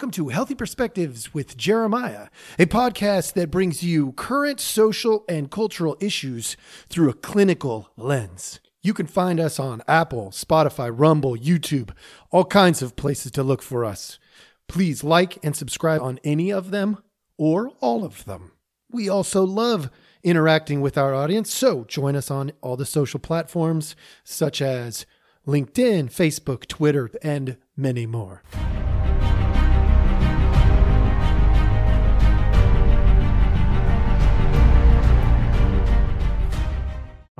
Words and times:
welcome 0.00 0.10
to 0.10 0.28
Healthy 0.28 0.54
Perspectives 0.54 1.34
with 1.34 1.58
Jeremiah, 1.58 2.28
a 2.58 2.64
podcast 2.64 3.34
that 3.34 3.50
brings 3.50 3.82
you 3.82 4.12
current 4.12 4.58
social 4.58 5.26
and 5.28 5.50
cultural 5.50 5.98
issues 6.00 6.56
through 6.88 7.10
a 7.10 7.12
clinical 7.12 7.90
lens. 7.98 8.60
You 8.82 8.94
can 8.94 9.06
find 9.06 9.38
us 9.38 9.60
on 9.60 9.82
Apple, 9.86 10.30
Spotify, 10.30 10.90
Rumble, 10.90 11.36
YouTube, 11.36 11.90
all 12.30 12.46
kinds 12.46 12.80
of 12.80 12.96
places 12.96 13.30
to 13.32 13.42
look 13.42 13.60
for 13.60 13.84
us. 13.84 14.18
Please 14.68 15.04
like 15.04 15.36
and 15.44 15.54
subscribe 15.54 16.00
on 16.00 16.18
any 16.24 16.50
of 16.50 16.70
them 16.70 17.02
or 17.36 17.68
all 17.80 18.02
of 18.02 18.24
them. 18.24 18.52
We 18.90 19.06
also 19.10 19.44
love 19.44 19.90
interacting 20.22 20.80
with 20.80 20.96
our 20.96 21.14
audience, 21.14 21.52
so 21.52 21.84
join 21.84 22.16
us 22.16 22.30
on 22.30 22.52
all 22.62 22.78
the 22.78 22.86
social 22.86 23.20
platforms 23.20 23.94
such 24.24 24.62
as 24.62 25.04
LinkedIn, 25.46 26.04
Facebook, 26.10 26.66
Twitter, 26.68 27.10
and 27.22 27.58
many 27.76 28.06
more. 28.06 28.42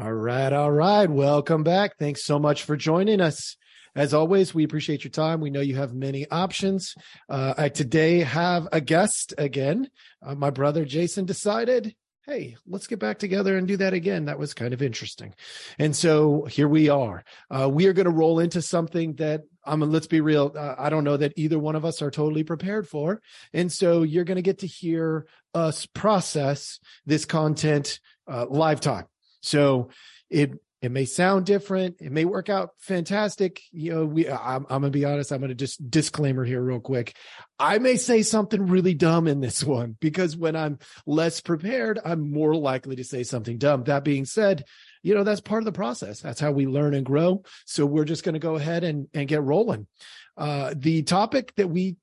All 0.00 0.14
right, 0.14 0.50
all 0.50 0.72
right. 0.72 1.10
Welcome 1.10 1.62
back. 1.62 1.98
Thanks 1.98 2.24
so 2.24 2.38
much 2.38 2.62
for 2.62 2.74
joining 2.74 3.20
us. 3.20 3.59
As 3.95 4.14
always, 4.14 4.54
we 4.54 4.64
appreciate 4.64 5.04
your 5.04 5.10
time. 5.10 5.42
We 5.42 5.50
know 5.50 5.60
you 5.60 5.76
have 5.76 5.92
many 5.92 6.26
options. 6.30 6.95
Uh, 7.28 7.52
I 7.59 7.68
today 7.68 8.20
have 8.20 8.66
a 8.73 8.80
guest 8.80 9.34
again. 9.36 9.90
Uh, 10.24 10.34
my 10.34 10.48
brother 10.48 10.86
Jason 10.86 11.26
decided, 11.26 11.95
hey, 12.24 12.56
let's 12.66 12.86
get 12.86 12.98
back 12.98 13.18
together 13.18 13.59
and 13.59 13.68
do 13.68 13.76
that 13.76 13.92
again. 13.92 14.24
That 14.24 14.38
was 14.38 14.54
kind 14.54 14.73
of 14.73 14.80
interesting. 14.80 15.34
And 15.78 15.95
so 15.95 16.46
here 16.46 16.68
we 16.68 16.88
are. 16.88 17.23
Uh, 17.51 17.68
we 17.70 17.87
are 17.87 17.92
going 17.92 18.07
to 18.07 18.10
roll 18.10 18.38
into 18.38 18.62
something 18.62 19.16
that 19.16 19.42
I 19.66 19.76
mean, 19.76 19.92
let's 19.92 20.07
be 20.07 20.23
real. 20.23 20.54
Uh, 20.57 20.76
I 20.79 20.88
don't 20.88 21.04
know 21.04 21.18
that 21.18 21.35
either 21.37 21.59
one 21.59 21.76
of 21.76 21.85
us 21.85 22.01
are 22.01 22.10
totally 22.10 22.42
prepared 22.42 22.88
for. 22.88 23.20
And 23.52 23.70
so 23.70 24.02
you're 24.02 24.24
going 24.24 24.37
to 24.37 24.42
get 24.42 24.60
to 24.60 24.66
hear 24.66 25.26
us 25.52 25.85
process 25.85 26.79
this 27.04 27.26
content 27.26 28.01
uh, 28.26 28.46
live 28.48 28.80
time. 28.80 29.04
So 29.41 29.91
it 30.29 30.52
it 30.83 30.91
may 30.91 31.05
sound 31.05 31.45
different. 31.45 31.96
It 32.01 32.10
may 32.10 32.24
work 32.24 32.49
out 32.49 32.71
fantastic. 32.79 33.60
You 33.71 33.95
know, 33.95 34.05
we, 34.07 34.29
I'm, 34.29 34.65
I'm 34.71 34.82
to 34.82 34.91
be 34.91 35.05
honest. 35.05 35.30
I'm 35.30 35.43
to 35.43 35.55
just 35.55 35.91
disclaimer 35.91 36.43
here 36.43 36.63
real 36.63 36.80
quick. 36.80 37.15
I 37.59 37.79
may 37.79 37.97
say 37.97 38.23
something 38.23 38.66
really 38.66 38.95
dumb 38.95 39.27
in 39.27 39.41
this 39.41 39.63
one 39.63 39.97
because 40.01 40.38
when 40.38 40.57
I'm 40.57 40.79
less 41.05 41.43
prepared, 41.43 41.99
I'm 42.02 42.32
more 42.32 42.55
likely 42.55 42.97
to 42.97 43.05
say 43.05 43.24
something 43.24 43.59
dumb. 43.59 43.85
That 43.85 44.05
being 44.05 44.24
said, 44.24 44.65
you 45.02 45.15
know, 45.15 45.23
that's 45.23 45.43
part 45.43 45.60
of 45.60 45.66
the 45.66 45.73
process. 45.73 46.21
That's 46.21 46.41
how 46.41 46.52
we 46.52 46.66
learn 46.66 46.95
and 46.95 47.04
grow. 47.04 47.43
So 47.66 47.85
we're 47.85 48.04
just 48.07 48.25
going 48.25 48.32
to 48.32 48.38
go 48.38 48.57
ahead 48.57 48.82
and, 48.82 49.07
and 49.13 49.29
get 49.29 49.43
rolling. 49.43 49.87
Uh, 50.38 50.73
the 50.75 51.02
topic 51.02 51.54
that 51.57 51.69
we 51.69 51.97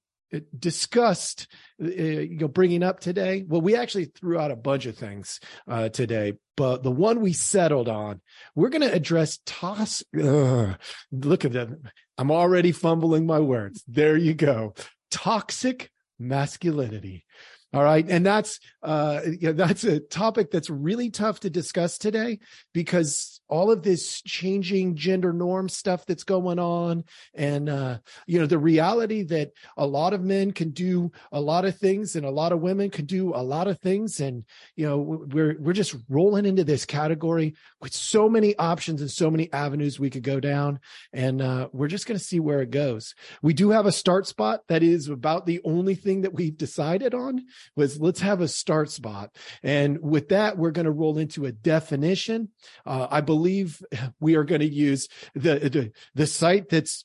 discussed 0.57 1.47
uh, 1.81 1.87
you 1.87 2.37
know 2.37 2.47
bringing 2.47 2.83
up 2.83 2.99
today. 2.99 3.43
Well 3.47 3.61
we 3.61 3.75
actually 3.75 4.05
threw 4.05 4.39
out 4.39 4.51
a 4.51 4.55
bunch 4.55 4.85
of 4.85 4.97
things 4.97 5.39
uh, 5.67 5.89
today 5.89 6.33
but 6.55 6.83
the 6.83 6.91
one 6.91 7.21
we 7.21 7.33
settled 7.33 7.87
on 7.87 8.21
we're 8.55 8.69
going 8.69 8.81
to 8.81 8.93
address 8.93 9.39
toss 9.45 10.03
uh, 10.21 10.73
look 11.11 11.45
at 11.45 11.53
that. 11.53 11.69
I'm 12.17 12.31
already 12.31 12.71
fumbling 12.71 13.25
my 13.25 13.39
words. 13.39 13.83
There 13.87 14.17
you 14.17 14.33
go. 14.33 14.73
Toxic 15.11 15.91
masculinity 16.19 17.25
all 17.73 17.83
right. 17.83 18.05
And 18.07 18.25
that's, 18.25 18.61
uh, 18.81 19.21
that's 19.41 19.83
a 19.83 19.99
topic 19.99 20.51
that's 20.51 20.69
really 20.69 21.09
tough 21.09 21.41
to 21.41 21.49
discuss 21.49 21.97
today 21.97 22.39
because 22.73 23.41
all 23.49 23.71
of 23.71 23.83
this 23.83 24.21
changing 24.21 24.95
gender 24.95 25.33
norm 25.33 25.67
stuff 25.67 26.05
that's 26.05 26.23
going 26.23 26.59
on. 26.59 27.03
And, 27.33 27.69
uh, 27.69 27.97
you 28.25 28.39
know, 28.39 28.45
the 28.45 28.57
reality 28.57 29.23
that 29.23 29.51
a 29.75 29.85
lot 29.85 30.13
of 30.13 30.21
men 30.21 30.51
can 30.51 30.71
do 30.71 31.11
a 31.31 31.41
lot 31.41 31.65
of 31.65 31.77
things 31.77 32.15
and 32.15 32.25
a 32.25 32.31
lot 32.31 32.53
of 32.53 32.61
women 32.61 32.89
can 32.89 33.05
do 33.05 33.33
a 33.33 33.43
lot 33.43 33.67
of 33.67 33.79
things. 33.79 34.21
And, 34.21 34.45
you 34.77 34.87
know, 34.87 34.97
we're, 34.97 35.57
we're 35.59 35.73
just 35.73 35.95
rolling 36.07 36.45
into 36.45 36.63
this 36.63 36.85
category 36.85 37.55
with 37.81 37.93
so 37.93 38.29
many 38.29 38.55
options 38.57 39.01
and 39.01 39.11
so 39.11 39.29
many 39.29 39.51
avenues 39.51 39.99
we 39.99 40.09
could 40.09 40.23
go 40.23 40.39
down. 40.39 40.79
And, 41.11 41.41
uh, 41.41 41.67
we're 41.73 41.87
just 41.87 42.07
going 42.07 42.17
to 42.17 42.23
see 42.23 42.39
where 42.39 42.61
it 42.61 42.71
goes. 42.71 43.13
We 43.41 43.53
do 43.53 43.71
have 43.71 43.85
a 43.85 43.91
start 43.91 44.25
spot 44.25 44.61
that 44.69 44.83
is 44.83 45.09
about 45.09 45.45
the 45.45 45.59
only 45.65 45.95
thing 45.95 46.21
that 46.21 46.33
we've 46.33 46.57
decided 46.57 47.13
on 47.13 47.45
was 47.75 47.99
let's 47.99 48.21
have 48.21 48.41
a 48.41 48.47
start 48.47 48.91
spot. 48.91 49.35
And 49.63 50.01
with 50.01 50.29
that, 50.29 50.57
we're 50.57 50.71
going 50.71 50.85
to 50.85 50.91
roll 50.91 51.17
into 51.17 51.45
a 51.45 51.51
definition. 51.51 52.49
Uh, 52.85 53.07
I 53.09 53.21
believe 53.21 53.81
we 54.19 54.35
are 54.35 54.43
going 54.43 54.61
to 54.61 54.71
use 54.71 55.07
the, 55.33 55.59
the, 55.59 55.91
the 56.15 56.27
site 56.27 56.69
that's 56.69 57.03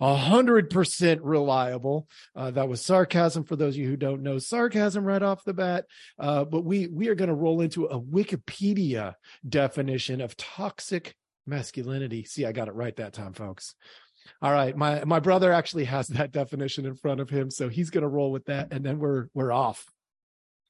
a 0.00 0.14
hundred 0.14 0.70
percent 0.70 1.22
reliable. 1.22 2.08
Uh, 2.36 2.50
that 2.52 2.68
was 2.68 2.84
sarcasm 2.84 3.44
for 3.44 3.56
those 3.56 3.74
of 3.74 3.80
you 3.80 3.88
who 3.88 3.96
don't 3.96 4.22
know 4.22 4.38
sarcasm 4.38 5.04
right 5.04 5.22
off 5.22 5.44
the 5.44 5.54
bat. 5.54 5.86
Uh, 6.18 6.44
but 6.44 6.64
we 6.64 6.86
we 6.86 7.08
are 7.08 7.14
going 7.14 7.28
to 7.28 7.34
roll 7.34 7.60
into 7.60 7.86
a 7.86 8.00
Wikipedia 8.00 9.14
definition 9.48 10.20
of 10.20 10.36
toxic 10.36 11.14
masculinity. 11.46 12.24
See, 12.24 12.44
I 12.44 12.52
got 12.52 12.68
it 12.68 12.74
right 12.74 12.94
that 12.96 13.12
time, 13.12 13.32
folks. 13.32 13.74
All 14.40 14.52
right, 14.52 14.76
my 14.76 15.04
my 15.04 15.20
brother 15.20 15.52
actually 15.52 15.84
has 15.84 16.08
that 16.08 16.32
definition 16.32 16.86
in 16.86 16.94
front 16.94 17.20
of 17.20 17.30
him, 17.30 17.50
so 17.50 17.68
he's 17.68 17.90
going 17.90 18.02
to 18.02 18.08
roll 18.08 18.30
with 18.30 18.46
that, 18.46 18.72
and 18.72 18.84
then 18.84 18.98
we're 18.98 19.28
we're 19.34 19.52
off. 19.52 19.86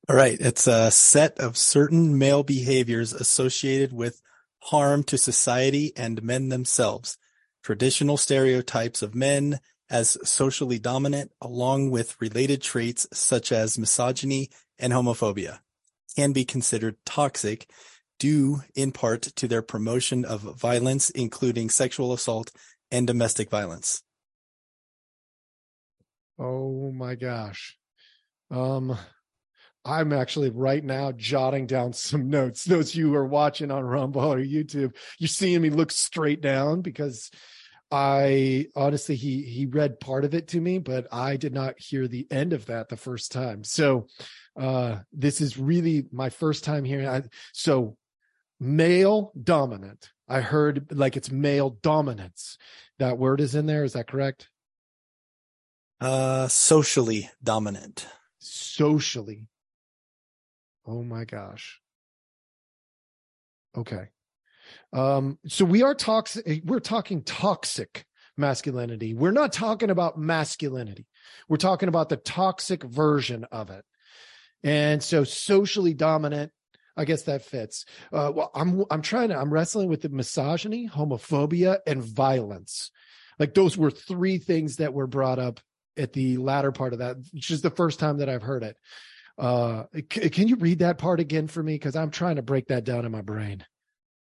All 0.08 0.16
right, 0.16 0.38
it's 0.40 0.66
a 0.66 0.90
set 0.90 1.38
of 1.38 1.56
certain 1.56 2.16
male 2.18 2.42
behaviors 2.42 3.12
associated 3.12 3.92
with 3.92 4.22
harm 4.60 5.04
to 5.04 5.18
society 5.18 5.92
and 5.96 6.22
men 6.22 6.48
themselves. 6.48 7.18
Traditional 7.62 8.16
stereotypes 8.16 9.02
of 9.02 9.14
men 9.14 9.60
as 9.90 10.18
socially 10.24 10.78
dominant, 10.78 11.32
along 11.40 11.90
with 11.90 12.20
related 12.20 12.62
traits 12.62 13.06
such 13.12 13.52
as 13.52 13.78
misogyny 13.78 14.50
and 14.78 14.92
homophobia, 14.92 15.60
can 16.16 16.32
be 16.32 16.44
considered 16.44 16.96
toxic 17.04 17.68
due 18.18 18.62
in 18.74 18.92
part 18.92 19.22
to 19.22 19.48
their 19.48 19.62
promotion 19.62 20.24
of 20.24 20.40
violence, 20.40 21.10
including 21.10 21.70
sexual 21.70 22.12
assault 22.12 22.50
and 22.90 23.06
domestic 23.06 23.50
violence. 23.50 24.02
Oh 26.38 26.92
my 26.92 27.14
gosh. 27.14 27.76
Um, 28.50 28.96
I'm 29.84 30.12
actually 30.12 30.50
right 30.50 30.84
now 30.84 31.12
jotting 31.12 31.66
down 31.66 31.92
some 31.94 32.30
notes. 32.30 32.64
Those 32.64 32.94
you 32.94 33.08
who 33.08 33.14
are 33.14 33.26
watching 33.26 33.70
on 33.70 33.84
Rumble 33.84 34.32
or 34.32 34.38
YouTube, 34.38 34.94
you're 35.18 35.28
seeing 35.28 35.62
me 35.62 35.70
look 35.70 35.90
straight 35.90 36.40
down 36.40 36.82
because 36.82 37.30
I 37.90 38.66
honestly 38.76 39.16
he 39.16 39.42
he 39.42 39.64
read 39.64 39.98
part 39.98 40.26
of 40.26 40.34
it 40.34 40.48
to 40.48 40.60
me, 40.60 40.78
but 40.78 41.06
I 41.10 41.36
did 41.36 41.54
not 41.54 41.80
hear 41.80 42.06
the 42.06 42.26
end 42.30 42.52
of 42.52 42.66
that 42.66 42.88
the 42.90 42.98
first 42.98 43.32
time. 43.32 43.64
So 43.64 44.08
uh 44.60 44.98
this 45.12 45.40
is 45.40 45.56
really 45.56 46.06
my 46.12 46.28
first 46.28 46.64
time 46.64 46.84
hearing 46.84 47.08
I, 47.08 47.22
so 47.52 47.96
male 48.60 49.32
dominant 49.42 50.10
I 50.28 50.40
heard 50.40 50.88
like 50.90 51.16
it's 51.16 51.30
male 51.30 51.70
dominance. 51.70 52.58
That 52.98 53.18
word 53.18 53.40
is 53.40 53.54
in 53.54 53.66
there. 53.66 53.84
Is 53.84 53.94
that 53.94 54.08
correct? 54.08 54.48
Uh, 56.00 56.48
socially 56.48 57.30
dominant. 57.42 58.06
Socially. 58.38 59.46
Oh 60.86 61.02
my 61.02 61.24
gosh. 61.24 61.80
Okay. 63.76 64.08
Um, 64.92 65.38
so 65.46 65.64
we 65.64 65.82
are 65.82 65.94
toxic. 65.94 66.62
We're 66.64 66.80
talking 66.80 67.22
toxic 67.22 68.04
masculinity. 68.36 69.14
We're 69.14 69.32
not 69.32 69.52
talking 69.52 69.90
about 69.90 70.18
masculinity. 70.18 71.06
We're 71.48 71.56
talking 71.56 71.88
about 71.88 72.08
the 72.08 72.16
toxic 72.16 72.82
version 72.84 73.44
of 73.50 73.70
it. 73.70 73.84
And 74.62 75.02
so 75.02 75.24
socially 75.24 75.94
dominant 75.94 76.52
I 76.98 77.04
guess 77.04 77.22
that 77.22 77.44
fits. 77.44 77.84
Uh, 78.12 78.32
well, 78.34 78.50
I'm 78.54 78.84
I'm 78.90 79.02
trying 79.02 79.28
to 79.28 79.38
I'm 79.38 79.52
wrestling 79.52 79.88
with 79.88 80.02
the 80.02 80.08
misogyny, 80.08 80.88
homophobia, 80.88 81.78
and 81.86 82.02
violence. 82.02 82.90
Like 83.38 83.54
those 83.54 83.78
were 83.78 83.92
three 83.92 84.38
things 84.38 84.76
that 84.76 84.92
were 84.92 85.06
brought 85.06 85.38
up 85.38 85.60
at 85.96 86.12
the 86.12 86.36
latter 86.38 86.72
part 86.72 86.92
of 86.92 86.98
that, 86.98 87.16
which 87.32 87.52
is 87.52 87.62
the 87.62 87.70
first 87.70 88.00
time 88.00 88.18
that 88.18 88.28
I've 88.28 88.42
heard 88.42 88.64
it. 88.64 88.76
Uh, 89.38 89.84
c- 89.94 90.28
can 90.28 90.48
you 90.48 90.56
read 90.56 90.80
that 90.80 90.98
part 90.98 91.20
again 91.20 91.46
for 91.46 91.62
me? 91.62 91.74
Because 91.74 91.94
I'm 91.94 92.10
trying 92.10 92.36
to 92.36 92.42
break 92.42 92.66
that 92.66 92.84
down 92.84 93.04
in 93.04 93.12
my 93.12 93.22
brain. 93.22 93.64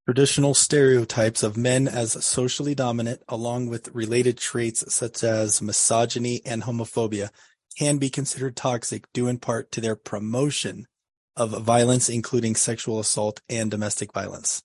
Traditional 0.05 0.55
stereotypes 0.55 1.43
of 1.43 1.57
men 1.57 1.89
as 1.89 2.25
socially 2.25 2.75
dominant, 2.75 3.23
along 3.29 3.69
with 3.69 3.89
related 3.95 4.37
traits 4.37 4.95
such 4.95 5.25
as 5.25 5.63
misogyny 5.63 6.43
and 6.45 6.63
homophobia, 6.63 7.31
can 7.79 7.97
be 7.97 8.11
considered 8.11 8.55
toxic 8.55 9.11
due 9.15 9.29
in 9.29 9.39
part 9.39 9.73
to 9.73 9.81
their 9.81 9.97
promotion 9.97 10.87
of 11.37 11.51
violence 11.63 12.09
including 12.09 12.55
sexual 12.55 12.99
assault 12.99 13.41
and 13.49 13.71
domestic 13.71 14.13
violence. 14.13 14.63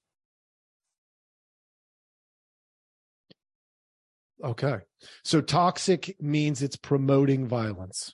Okay. 4.44 4.78
So 5.24 5.42
toxic 5.42 6.16
means 6.20 6.62
it's 6.62 6.76
promoting 6.76 7.48
violence. 7.48 8.14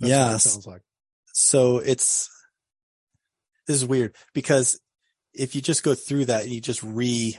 That's 0.00 0.10
yes. 0.10 0.46
It 0.46 0.48
sounds 0.50 0.66
like. 0.66 0.82
So 1.32 1.78
it's 1.78 2.30
this 3.66 3.76
is 3.76 3.84
weird 3.84 4.16
because 4.32 4.80
if 5.34 5.54
you 5.54 5.60
just 5.60 5.82
go 5.82 5.94
through 5.94 6.26
that 6.26 6.44
and 6.44 6.52
you 6.52 6.60
just 6.60 6.82
re 6.82 7.38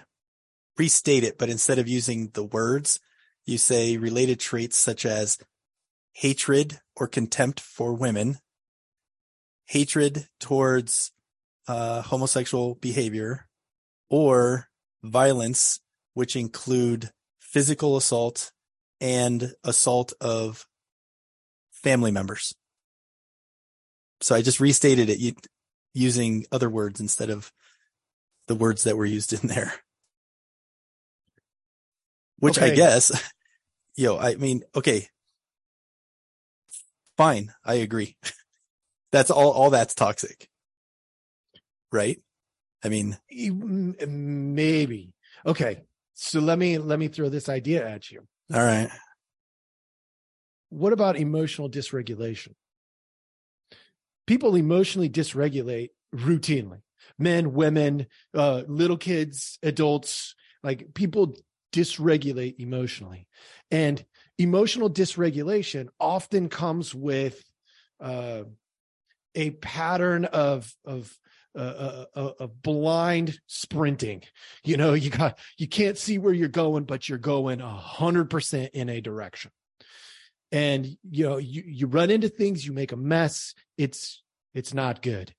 restate 0.77 1.23
it, 1.23 1.37
but 1.37 1.49
instead 1.49 1.79
of 1.79 1.87
using 1.87 2.29
the 2.33 2.43
words, 2.43 2.99
you 3.45 3.57
say 3.57 3.97
related 3.97 4.39
traits 4.39 4.77
such 4.77 5.05
as 5.05 5.37
hatred 6.13 6.79
or 6.95 7.07
contempt 7.07 7.59
for 7.59 7.93
women, 7.93 8.37
hatred 9.69 10.27
towards 10.39 11.11
uh, 11.67 12.01
homosexual 12.01 12.73
behavior, 12.73 13.47
or 14.09 14.67
violence, 15.03 15.79
which 16.15 16.35
include 16.35 17.11
physical 17.39 17.95
assault 17.95 18.51
and 18.99 19.53
assault 19.63 20.11
of 20.19 20.65
family 21.71 22.09
members. 22.09 22.55
So 24.21 24.33
I 24.33 24.41
just 24.41 24.59
restated 24.59 25.07
it 25.07 25.35
using 25.93 26.45
other 26.51 26.69
words 26.69 26.99
instead 26.99 27.29
of 27.29 27.53
the 28.47 28.55
words 28.55 28.85
that 28.85 28.97
were 28.97 29.05
used 29.05 29.33
in 29.33 29.47
there. 29.47 29.71
Which 32.39 32.57
okay. 32.57 32.71
I 32.71 32.75
guess, 32.75 33.11
yo, 33.95 34.17
I 34.17 34.33
mean, 34.33 34.63
okay, 34.75 35.09
fine. 37.15 37.53
I 37.63 37.75
agree. 37.75 38.17
that's 39.11 39.31
all, 39.31 39.51
all 39.51 39.69
that's 39.69 39.95
toxic. 39.95 40.49
Right? 41.91 42.21
I 42.83 42.89
mean, 42.89 43.17
maybe. 43.31 45.13
Okay. 45.45 45.81
So 46.13 46.39
let 46.39 46.59
me, 46.59 46.77
let 46.77 46.99
me 46.99 47.07
throw 47.07 47.29
this 47.29 47.49
idea 47.49 47.87
at 47.87 48.11
you. 48.11 48.27
All 48.53 48.63
right. 48.63 48.89
What 50.69 50.93
about 50.93 51.17
emotional 51.17 51.69
dysregulation? 51.69 52.53
People 54.27 54.55
emotionally 54.55 55.09
dysregulate 55.09 55.89
routinely. 56.13 56.81
Men, 57.17 57.53
women, 57.53 58.07
uh, 58.33 58.63
little 58.67 58.97
kids, 58.97 59.57
adults, 59.63 60.35
like 60.63 60.93
people 60.93 61.35
dysregulate 61.73 62.59
emotionally. 62.59 63.27
And 63.71 64.05
emotional 64.37 64.89
dysregulation 64.89 65.87
often 65.99 66.49
comes 66.49 66.93
with 66.93 67.43
uh, 67.99 68.43
a 69.35 69.51
pattern 69.51 70.25
of 70.25 70.73
of 70.85 71.15
uh, 71.55 72.05
uh, 72.15 72.31
uh, 72.39 72.47
blind 72.47 73.39
sprinting. 73.47 74.23
You 74.63 74.77
know, 74.77 74.93
you 74.93 75.09
got 75.09 75.39
you 75.57 75.67
can't 75.67 75.97
see 75.97 76.17
where 76.17 76.33
you're 76.33 76.47
going, 76.47 76.83
but 76.83 77.09
you're 77.09 77.17
going 77.17 77.61
a 77.61 77.69
hundred 77.69 78.29
percent 78.29 78.71
in 78.73 78.89
a 78.89 79.01
direction. 79.01 79.51
And 80.51 80.85
you 81.09 81.27
know, 81.27 81.37
you 81.37 81.63
you 81.65 81.87
run 81.87 82.11
into 82.11 82.29
things, 82.29 82.65
you 82.65 82.73
make 82.73 82.91
a 82.91 82.97
mess. 82.97 83.55
It's 83.77 84.21
it's 84.53 84.73
not 84.73 85.01
good. 85.01 85.33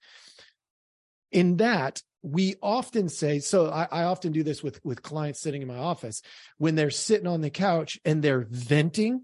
In 1.33 1.59
that, 1.59 2.03
we 2.23 2.57
often 2.61 3.09
say 3.09 3.39
so 3.39 3.71
I, 3.71 3.89
I, 3.91 4.03
often 4.05 4.33
do 4.33 4.43
this 4.43 4.63
with 4.63 4.85
with 4.85 5.03
clients 5.03 5.41
sitting 5.41 5.63
in 5.63 5.69
my 5.69 5.79
office 5.79 6.23
when 6.59 6.75
they're 6.75 6.91
sitting 6.91 7.27
on 7.27 7.41
the 7.41 7.51
couch 7.51 7.99
and 8.05 8.23
they're 8.23 8.47
venting 8.51 9.23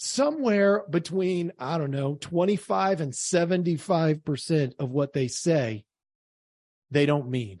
somewhere 0.00 0.84
between 0.88 1.52
i 1.58 1.76
don't 1.76 1.90
know 1.90 2.14
25 2.14 3.00
and 3.00 3.12
75% 3.12 4.72
of 4.78 4.90
what 4.90 5.12
they 5.12 5.28
say 5.28 5.84
they 6.90 7.04
don't 7.04 7.28
mean. 7.28 7.60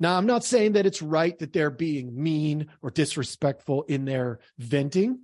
Now 0.00 0.16
i'm 0.16 0.26
not 0.26 0.44
saying 0.44 0.72
that 0.72 0.86
it's 0.86 1.02
right 1.02 1.38
that 1.40 1.52
they're 1.52 1.70
being 1.70 2.22
mean 2.22 2.68
or 2.80 2.90
disrespectful 2.90 3.82
in 3.82 4.04
their 4.04 4.40
venting 4.58 5.20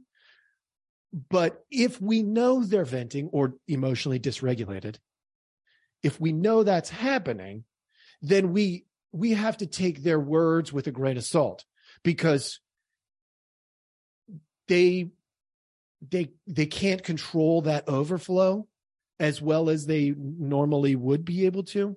but 1.31 1.65
if 1.71 2.01
we 2.03 2.23
know 2.23 2.63
they're 2.63 2.85
venting 2.85 3.31
or 3.33 3.55
emotionally 3.67 4.21
dysregulated 4.21 4.97
if 6.03 6.21
we 6.21 6.33
know 6.33 6.63
that's 6.63 6.91
happening, 6.91 7.65
then 8.23 8.53
we 8.53 8.85
we 9.13 9.33
have 9.33 9.57
to 9.59 9.67
take 9.67 10.03
their 10.03 10.21
words 10.21 10.73
with 10.73 10.87
a 10.87 10.93
grain 10.93 11.17
of 11.17 11.25
salt 11.25 11.65
because 12.05 12.61
they 14.69 15.11
they 16.11 16.31
they 16.47 16.67
can't 16.67 17.03
control 17.03 17.63
that 17.63 17.89
overflow 17.89 18.67
as 19.19 19.43
well 19.43 19.69
as 19.69 19.87
they 19.87 20.15
normally 20.17 20.95
would 20.95 21.25
be 21.25 21.47
able 21.47 21.65
to 21.65 21.97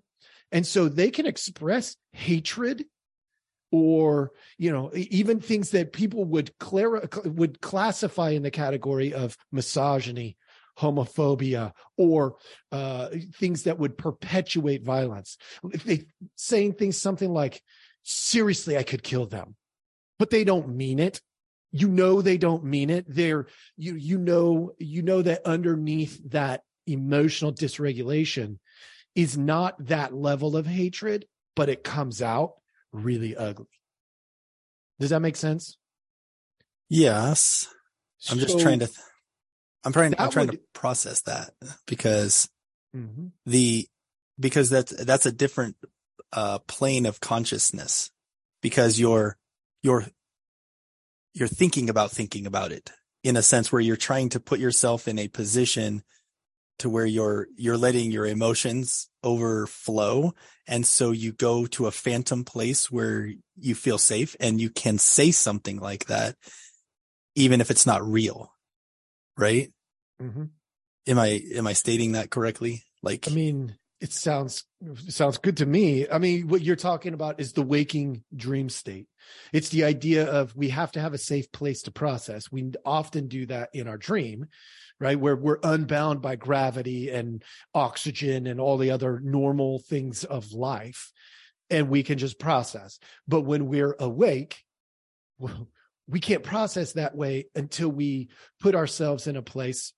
and 0.52 0.66
so 0.66 0.90
they 0.90 1.12
can 1.12 1.26
express 1.26 1.96
hatred 2.14 2.86
or 3.72 4.32
you 4.58 4.72
know 4.72 4.92
even 4.94 5.40
things 5.40 5.72
that 5.72 5.94
people 5.94 6.26
would 6.26 6.58
clar- 6.58 7.08
would 7.26 7.62
classify 7.62 8.32
in 8.32 8.44
the 8.44 8.52
category 8.52 9.14
of 9.14 9.38
misogyny 9.52 10.36
homophobia 10.78 11.72
or 11.98 12.36
uh, 12.72 13.10
things 13.36 13.64
that 13.64 13.78
would 13.78 13.98
perpetuate 13.98 14.84
violence. 14.84 15.38
They 15.86 16.06
saying 16.36 16.74
things 16.74 16.98
something 16.98 17.32
like, 17.32 17.62
seriously, 18.04 18.78
I 18.78 18.84
could 18.84 19.04
kill 19.04 19.28
them, 19.28 19.56
but 20.18 20.30
they 20.30 20.44
don't 20.44 20.76
mean 20.76 21.00
it. 21.00 21.22
You 21.72 21.88
know, 21.88 22.22
they 22.22 22.38
don't 22.38 22.66
mean 22.66 22.90
it. 22.90 23.06
They're, 23.08 23.48
you, 23.78 23.96
you 23.96 24.18
know, 24.18 24.74
you 24.78 25.02
know 25.02 25.22
that 25.22 25.46
underneath 25.46 26.20
that 26.32 26.64
emotional 26.86 27.54
dysregulation 27.54 28.58
is 29.16 29.38
not 29.38 29.76
that 29.88 30.14
level 30.14 30.58
of 30.58 30.66
hatred, 30.66 31.26
but 31.56 31.70
it 31.70 31.84
comes 31.84 32.22
out 32.22 32.54
really 32.92 33.36
ugly. 33.36 33.68
Does 35.00 35.12
that 35.12 35.22
make 35.22 35.36
sense? 35.36 35.78
Yes. 36.90 37.68
I'm 38.30 38.40
just 38.40 38.60
trying 38.60 38.80
to 38.80 38.88
th- 38.88 38.98
I'm 39.84 39.94
trying. 39.94 40.14
I'm 40.20 40.30
trying 40.30 40.48
would... 40.48 40.58
to 40.58 40.64
process 40.74 41.22
that 41.24 41.52
because 41.88 42.50
mm-hmm. 42.96 43.28
the 43.46 43.88
because 44.40 44.70
that's 44.70 44.92
that's 44.92 45.26
a 45.26 45.32
different 45.32 45.76
uh, 46.32 46.60
plane 46.68 47.06
of 47.06 47.20
consciousness 47.20 48.12
because 48.62 49.00
you're 49.00 49.38
you're 49.82 50.06
you're 51.34 51.48
thinking 51.48 51.90
about 51.90 52.12
thinking 52.12 52.46
about 52.46 52.72
it 52.72 52.92
in 53.24 53.36
a 53.36 53.42
sense 53.42 53.72
where 53.72 53.82
you're 53.82 53.96
trying 53.96 54.30
to 54.30 54.40
put 54.40 54.60
yourself 54.60 55.08
in 55.08 55.20
a 55.20 55.28
position 55.28 56.04
to 56.80 56.90
where 56.90 57.06
you're 57.06 57.48
you're 57.56 57.78
letting 57.78 58.12
your 58.12 58.26
emotions 58.26 59.10
overflow 59.24 60.34
and 60.68 60.86
so 60.86 61.12
you 61.12 61.32
go 61.32 61.66
to 61.66 61.86
a 61.86 61.92
phantom 61.92 62.44
place 62.44 62.90
where 62.90 63.30
you 63.56 63.76
feel 63.76 63.98
safe 63.98 64.36
and 64.40 64.60
you 64.60 64.70
can 64.70 64.98
say 64.98 65.32
something 65.32 65.80
like 65.80 66.06
that 66.06 66.36
even 67.36 67.62
if 67.62 67.70
it's 67.70 67.86
not 67.86 68.04
real 68.04 68.52
right? 69.38 69.72
Mm-hmm. 70.22 70.44
Am 71.08 71.20
I 71.20 71.42
am 71.56 71.68
I 71.68 71.74
stating 71.74 72.14
that 72.14 72.30
correctly? 72.30 72.84
Like, 73.02 73.28
I 73.30 73.34
mean, 73.34 73.76
it 74.02 74.12
sounds 74.12 74.66
it 74.82 75.14
sounds 75.14 75.38
good 75.38 75.58
to 75.58 75.66
me. 75.66 76.10
I 76.10 76.18
mean, 76.18 76.48
what 76.48 76.64
you're 76.64 76.76
talking 76.76 77.14
about 77.14 77.40
is 77.40 77.54
the 77.54 77.62
waking 77.62 78.24
dream 78.36 78.68
state. 78.68 79.08
It's 79.54 79.70
the 79.70 79.84
idea 79.84 80.26
of 80.26 80.56
we 80.56 80.70
have 80.70 80.92
to 80.94 81.00
have 81.00 81.14
a 81.14 81.20
safe 81.20 81.52
place 81.52 81.84
to 81.84 81.92
process. 81.92 82.52
We 82.52 82.74
often 82.84 83.28
do 83.28 83.46
that 83.46 83.70
in 83.74 83.88
our 83.88 83.98
dream, 83.98 84.48
right? 85.00 85.20
Where 85.20 85.36
we're 85.36 85.60
unbound 85.64 86.24
by 86.24 86.36
gravity 86.36 87.12
and 87.12 87.44
oxygen 87.76 88.48
and 88.48 88.60
all 88.60 88.78
the 88.78 88.90
other 88.90 89.20
normal 89.20 89.80
things 89.80 90.24
of 90.24 90.52
life, 90.52 91.12
and 91.70 91.88
we 91.88 92.02
can 92.02 92.18
just 92.18 92.40
process. 92.40 92.98
But 93.28 93.42
when 93.42 93.68
we're 93.68 93.96
awake, 94.00 94.64
we 96.08 96.20
can't 96.20 96.44
process 96.44 96.94
that 96.94 97.16
way 97.16 97.46
until 97.54 97.90
we 97.90 98.30
put 98.60 98.74
ourselves 98.74 99.28
in 99.28 99.36
a 99.36 99.44
place 99.44 99.94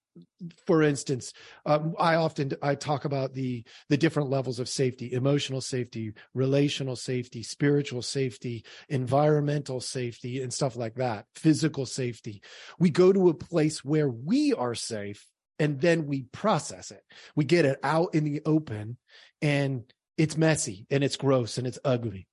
for 0.68 0.84
instance 0.84 1.34
um, 1.66 1.96
i 2.00 2.16
often 2.16 2.52
i 2.62 2.76
talk 2.76 3.06
about 3.06 3.34
the 3.34 3.64
the 3.90 3.98
different 3.98 4.30
levels 4.30 4.60
of 4.60 4.70
safety 4.70 5.12
emotional 5.14 5.62
safety 5.62 6.14
relational 6.34 6.96
safety 6.96 7.42
spiritual 7.42 8.02
safety 8.02 8.64
environmental 8.90 9.80
safety 9.80 10.42
and 10.42 10.54
stuff 10.54 10.76
like 10.76 10.96
that 10.96 11.26
physical 11.36 11.86
safety. 11.86 12.42
We 12.80 12.90
go 12.90 13.12
to 13.12 13.30
a 13.30 13.34
place 13.34 13.84
where 13.84 14.10
we 14.10 14.54
are 14.54 14.76
safe 14.76 15.26
and 15.60 15.80
then 15.80 16.08
we 16.08 16.24
process 16.32 16.92
it. 16.92 17.02
We 17.36 17.46
get 17.46 17.66
it 17.66 17.80
out 17.84 18.16
in 18.16 18.24
the 18.24 18.42
open 18.46 18.98
and 19.42 19.84
it's 20.18 20.38
messy 20.38 20.86
and 20.90 21.04
it's 21.04 21.18
gross 21.18 21.58
and 21.58 21.68
it's 21.68 21.80
ugly. 21.84 22.28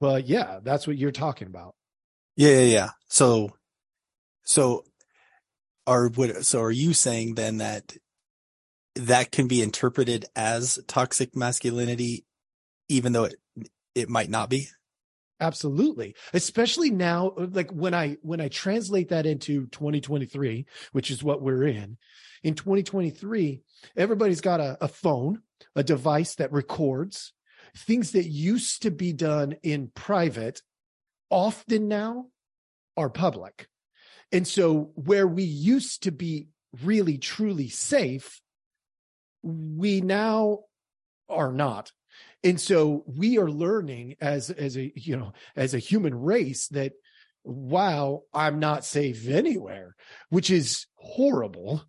But 0.00 0.26
yeah 0.26 0.60
that's 0.62 0.86
what 0.86 0.98
you're 0.98 1.12
talking 1.12 1.48
about. 1.48 1.74
Yeah, 2.36 2.50
yeah, 2.50 2.60
yeah. 2.60 2.88
So, 3.08 3.50
so 4.42 4.84
are 5.86 6.08
what? 6.08 6.44
So 6.44 6.60
are 6.62 6.70
you 6.70 6.92
saying 6.92 7.34
then 7.34 7.58
that 7.58 7.96
that 8.96 9.32
can 9.32 9.48
be 9.48 9.62
interpreted 9.62 10.26
as 10.36 10.78
toxic 10.86 11.34
masculinity, 11.36 12.24
even 12.88 13.12
though 13.12 13.24
it 13.24 13.36
it 13.94 14.08
might 14.08 14.30
not 14.30 14.48
be? 14.50 14.68
Absolutely. 15.40 16.14
Especially 16.32 16.90
now, 16.90 17.32
like 17.36 17.70
when 17.70 17.92
I 17.94 18.16
when 18.22 18.40
I 18.40 18.48
translate 18.48 19.08
that 19.08 19.26
into 19.26 19.66
2023, 19.66 20.66
which 20.92 21.10
is 21.10 21.22
what 21.22 21.42
we're 21.42 21.66
in. 21.66 21.98
In 22.42 22.54
2023, 22.54 23.62
everybody's 23.96 24.42
got 24.42 24.60
a, 24.60 24.76
a 24.82 24.88
phone, 24.88 25.40
a 25.74 25.82
device 25.82 26.34
that 26.34 26.52
records 26.52 27.32
things 27.76 28.12
that 28.12 28.24
used 28.24 28.82
to 28.82 28.90
be 28.90 29.12
done 29.12 29.56
in 29.62 29.90
private 29.94 30.62
often 31.30 31.88
now 31.88 32.26
are 32.96 33.10
public. 33.10 33.68
And 34.34 34.48
so 34.48 34.90
where 34.96 35.28
we 35.28 35.44
used 35.44 36.02
to 36.02 36.10
be 36.10 36.48
really 36.82 37.18
truly 37.18 37.68
safe, 37.68 38.40
we 39.42 40.00
now 40.00 40.64
are 41.28 41.52
not. 41.52 41.92
And 42.42 42.60
so 42.60 43.04
we 43.06 43.38
are 43.38 43.48
learning 43.48 44.16
as 44.20 44.50
as 44.50 44.76
a 44.76 44.92
you 44.96 45.16
know 45.16 45.32
as 45.56 45.72
a 45.72 45.78
human 45.78 46.14
race 46.14 46.68
that 46.68 46.92
wow, 47.44 48.22
I'm 48.32 48.58
not 48.58 48.84
safe 48.84 49.28
anywhere, 49.28 49.94
which 50.30 50.50
is 50.50 50.86
horrible. 50.96 51.84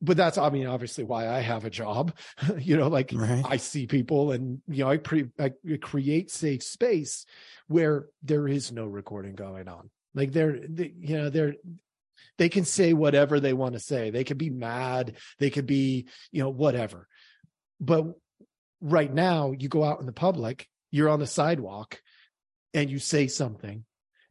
But 0.00 0.16
that's, 0.16 0.38
I 0.38 0.50
mean, 0.50 0.66
obviously 0.66 1.04
why 1.04 1.28
I 1.28 1.40
have 1.40 1.64
a 1.64 1.70
job. 1.70 2.16
you 2.58 2.76
know, 2.76 2.88
like 2.88 3.10
right. 3.14 3.44
I 3.48 3.56
see 3.56 3.86
people 3.86 4.32
and, 4.32 4.60
you 4.68 4.84
know, 4.84 4.90
I, 4.90 4.98
pre- 4.98 5.30
I 5.38 5.52
create 5.80 6.30
safe 6.30 6.62
space 6.62 7.24
where 7.68 8.06
there 8.22 8.46
is 8.46 8.70
no 8.70 8.86
recording 8.86 9.34
going 9.34 9.66
on. 9.66 9.90
Like 10.14 10.32
they're, 10.32 10.58
they, 10.68 10.92
you 10.98 11.16
know, 11.16 11.30
they're, 11.30 11.54
they 12.38 12.48
can 12.48 12.64
say 12.64 12.92
whatever 12.92 13.40
they 13.40 13.52
want 13.52 13.74
to 13.74 13.80
say. 13.80 14.10
They 14.10 14.24
could 14.24 14.38
be 14.38 14.50
mad. 14.50 15.16
They 15.38 15.50
could 15.50 15.66
be, 15.66 16.06
you 16.32 16.42
know, 16.42 16.50
whatever. 16.50 17.08
But 17.80 18.06
right 18.80 19.12
now, 19.12 19.52
you 19.52 19.68
go 19.68 19.84
out 19.84 20.00
in 20.00 20.06
the 20.06 20.12
public, 20.12 20.68
you're 20.90 21.08
on 21.08 21.20
the 21.20 21.26
sidewalk 21.26 22.00
and 22.72 22.90
you 22.90 22.98
say 22.98 23.26
something 23.28 23.84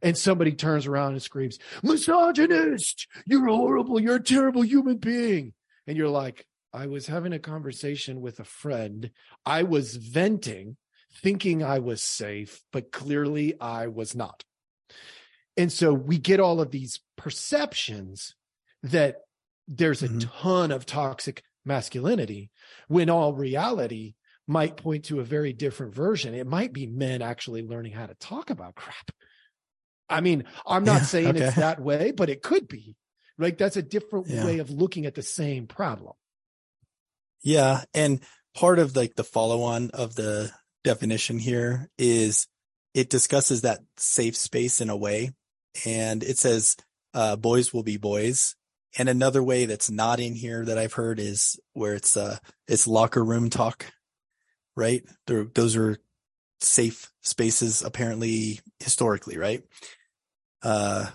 and 0.04 0.16
somebody 0.18 0.52
turns 0.52 0.86
around 0.86 1.12
and 1.12 1.22
screams, 1.22 1.58
misogynist, 1.82 3.08
you're 3.26 3.46
horrible, 3.46 3.98
you're 3.98 4.16
a 4.16 4.22
terrible 4.22 4.62
human 4.62 4.98
being. 4.98 5.54
And 5.86 5.96
you're 5.96 6.10
like, 6.10 6.46
I 6.74 6.86
was 6.86 7.06
having 7.06 7.32
a 7.32 7.38
conversation 7.38 8.20
with 8.20 8.38
a 8.38 8.44
friend. 8.44 9.10
I 9.46 9.62
was 9.62 9.96
venting, 9.96 10.76
thinking 11.22 11.62
I 11.64 11.78
was 11.78 12.02
safe, 12.02 12.60
but 12.70 12.92
clearly 12.92 13.58
I 13.60 13.86
was 13.86 14.14
not. 14.14 14.44
And 15.56 15.72
so 15.72 15.92
we 15.92 16.18
get 16.18 16.40
all 16.40 16.60
of 16.60 16.70
these 16.70 17.00
perceptions 17.16 18.34
that 18.82 19.18
there's 19.68 20.02
a 20.02 20.08
mm-hmm. 20.08 20.28
ton 20.42 20.72
of 20.72 20.86
toxic 20.86 21.42
masculinity 21.64 22.50
when 22.88 23.08
all 23.08 23.32
reality 23.32 24.14
might 24.46 24.76
point 24.76 25.06
to 25.06 25.20
a 25.20 25.24
very 25.24 25.52
different 25.52 25.94
version. 25.94 26.34
It 26.34 26.46
might 26.46 26.72
be 26.72 26.86
men 26.86 27.22
actually 27.22 27.62
learning 27.62 27.92
how 27.92 28.06
to 28.06 28.14
talk 28.14 28.50
about 28.50 28.74
crap. 28.74 29.10
I 30.08 30.20
mean, 30.20 30.44
I'm 30.66 30.84
not 30.84 31.00
yeah, 31.00 31.06
saying 31.06 31.28
okay. 31.28 31.44
it's 31.44 31.56
that 31.56 31.80
way, 31.80 32.12
but 32.12 32.28
it 32.28 32.42
could 32.42 32.68
be. 32.68 32.96
Right? 33.38 33.56
That's 33.56 33.76
a 33.76 33.82
different 33.82 34.28
yeah. 34.28 34.44
way 34.44 34.58
of 34.58 34.70
looking 34.70 35.06
at 35.06 35.14
the 35.14 35.22
same 35.22 35.66
problem. 35.66 36.12
Yeah, 37.42 37.82
and 37.92 38.20
part 38.54 38.78
of 38.78 38.94
like 38.94 39.16
the 39.16 39.24
follow 39.24 39.62
on 39.62 39.90
of 39.92 40.14
the 40.14 40.52
definition 40.84 41.38
here 41.38 41.90
is 41.98 42.46
it 42.94 43.10
discusses 43.10 43.62
that 43.62 43.80
safe 43.96 44.36
space 44.36 44.80
in 44.80 44.88
a 44.88 44.96
way 44.96 45.32
and 45.84 46.22
it 46.22 46.38
says 46.38 46.76
uh, 47.14 47.36
boys 47.36 47.72
will 47.72 47.82
be 47.82 47.96
boys. 47.96 48.56
And 48.96 49.08
another 49.08 49.42
way 49.42 49.66
that's 49.66 49.90
not 49.90 50.20
in 50.20 50.34
here 50.34 50.64
that 50.64 50.78
I've 50.78 50.92
heard 50.92 51.18
is 51.18 51.58
where 51.72 51.94
it's 51.94 52.16
uh 52.16 52.38
it's 52.68 52.86
locker 52.86 53.24
room 53.24 53.50
talk, 53.50 53.86
right? 54.76 55.02
They're, 55.26 55.44
those 55.44 55.76
are 55.76 55.98
safe 56.60 57.10
spaces 57.22 57.82
apparently 57.82 58.60
historically, 58.80 59.36
right? 59.36 59.62
Uh, 60.62 61.06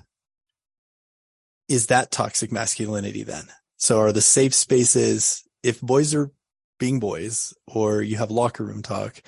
is 1.68 1.88
that 1.88 2.12
toxic 2.12 2.52
masculinity 2.52 3.24
then? 3.24 3.46
So 3.78 4.00
are 4.00 4.12
the 4.12 4.22
safe 4.22 4.54
spaces, 4.54 5.44
if 5.64 5.80
boys 5.80 6.14
are 6.14 6.32
being 6.80 7.00
boys 7.00 7.54
or 7.68 8.02
you 8.02 8.18
have 8.18 8.32
locker 8.32 8.64
room 8.64 8.82
talk, 8.82 9.22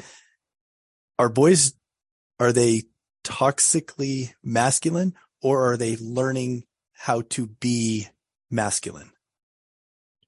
are 1.18 1.30
boys, 1.30 1.74
are 2.40 2.52
they 2.52 2.84
toxically 3.24 4.34
masculine 4.44 5.14
or 5.42 5.72
are 5.72 5.78
they 5.78 5.96
learning 5.98 6.64
how 6.94 7.22
to 7.30 7.48
be 7.48 8.08
masculine? 8.50 9.12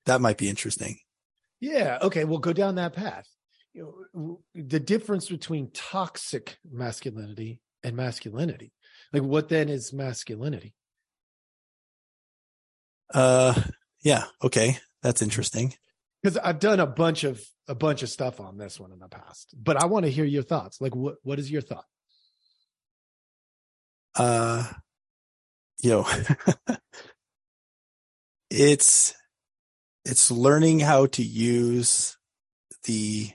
That 0.05 0.21
might 0.21 0.37
be 0.37 0.49
interesting. 0.49 0.99
Yeah. 1.59 1.99
Okay. 2.01 2.25
We'll 2.25 2.39
go 2.39 2.53
down 2.53 2.75
that 2.75 2.93
path 2.93 3.27
you 3.73 4.07
know, 4.13 4.39
the 4.55 4.79
difference 4.79 5.29
between 5.29 5.71
toxic 5.71 6.57
masculinity 6.69 7.59
and 7.83 7.95
masculinity. 7.95 8.71
Like, 9.11 9.23
what 9.23 9.49
then 9.49 9.69
is 9.69 9.91
masculinity? 9.91 10.73
Uh, 13.13 13.59
yeah. 14.03 14.25
Okay, 14.43 14.77
that's 15.01 15.21
interesting. 15.21 15.73
Because 16.21 16.37
I've 16.37 16.59
done 16.59 16.79
a 16.79 16.87
bunch 16.87 17.23
of 17.23 17.43
a 17.67 17.75
bunch 17.75 18.03
of 18.03 18.09
stuff 18.09 18.39
on 18.39 18.57
this 18.57 18.79
one 18.79 18.91
in 18.91 18.99
the 18.99 19.07
past, 19.07 19.53
but 19.57 19.81
I 19.81 19.85
want 19.85 20.05
to 20.05 20.11
hear 20.11 20.25
your 20.25 20.43
thoughts. 20.43 20.79
Like, 20.79 20.95
what 20.95 21.15
what 21.23 21.39
is 21.39 21.51
your 21.51 21.61
thought? 21.61 21.85
Uh, 24.15 24.65
you 25.81 25.89
know, 25.89 26.07
it's 28.49 29.13
it's 30.05 30.29
learning 30.29 30.79
how 30.79 31.05
to 31.07 31.23
use 31.23 32.17
the 32.85 33.31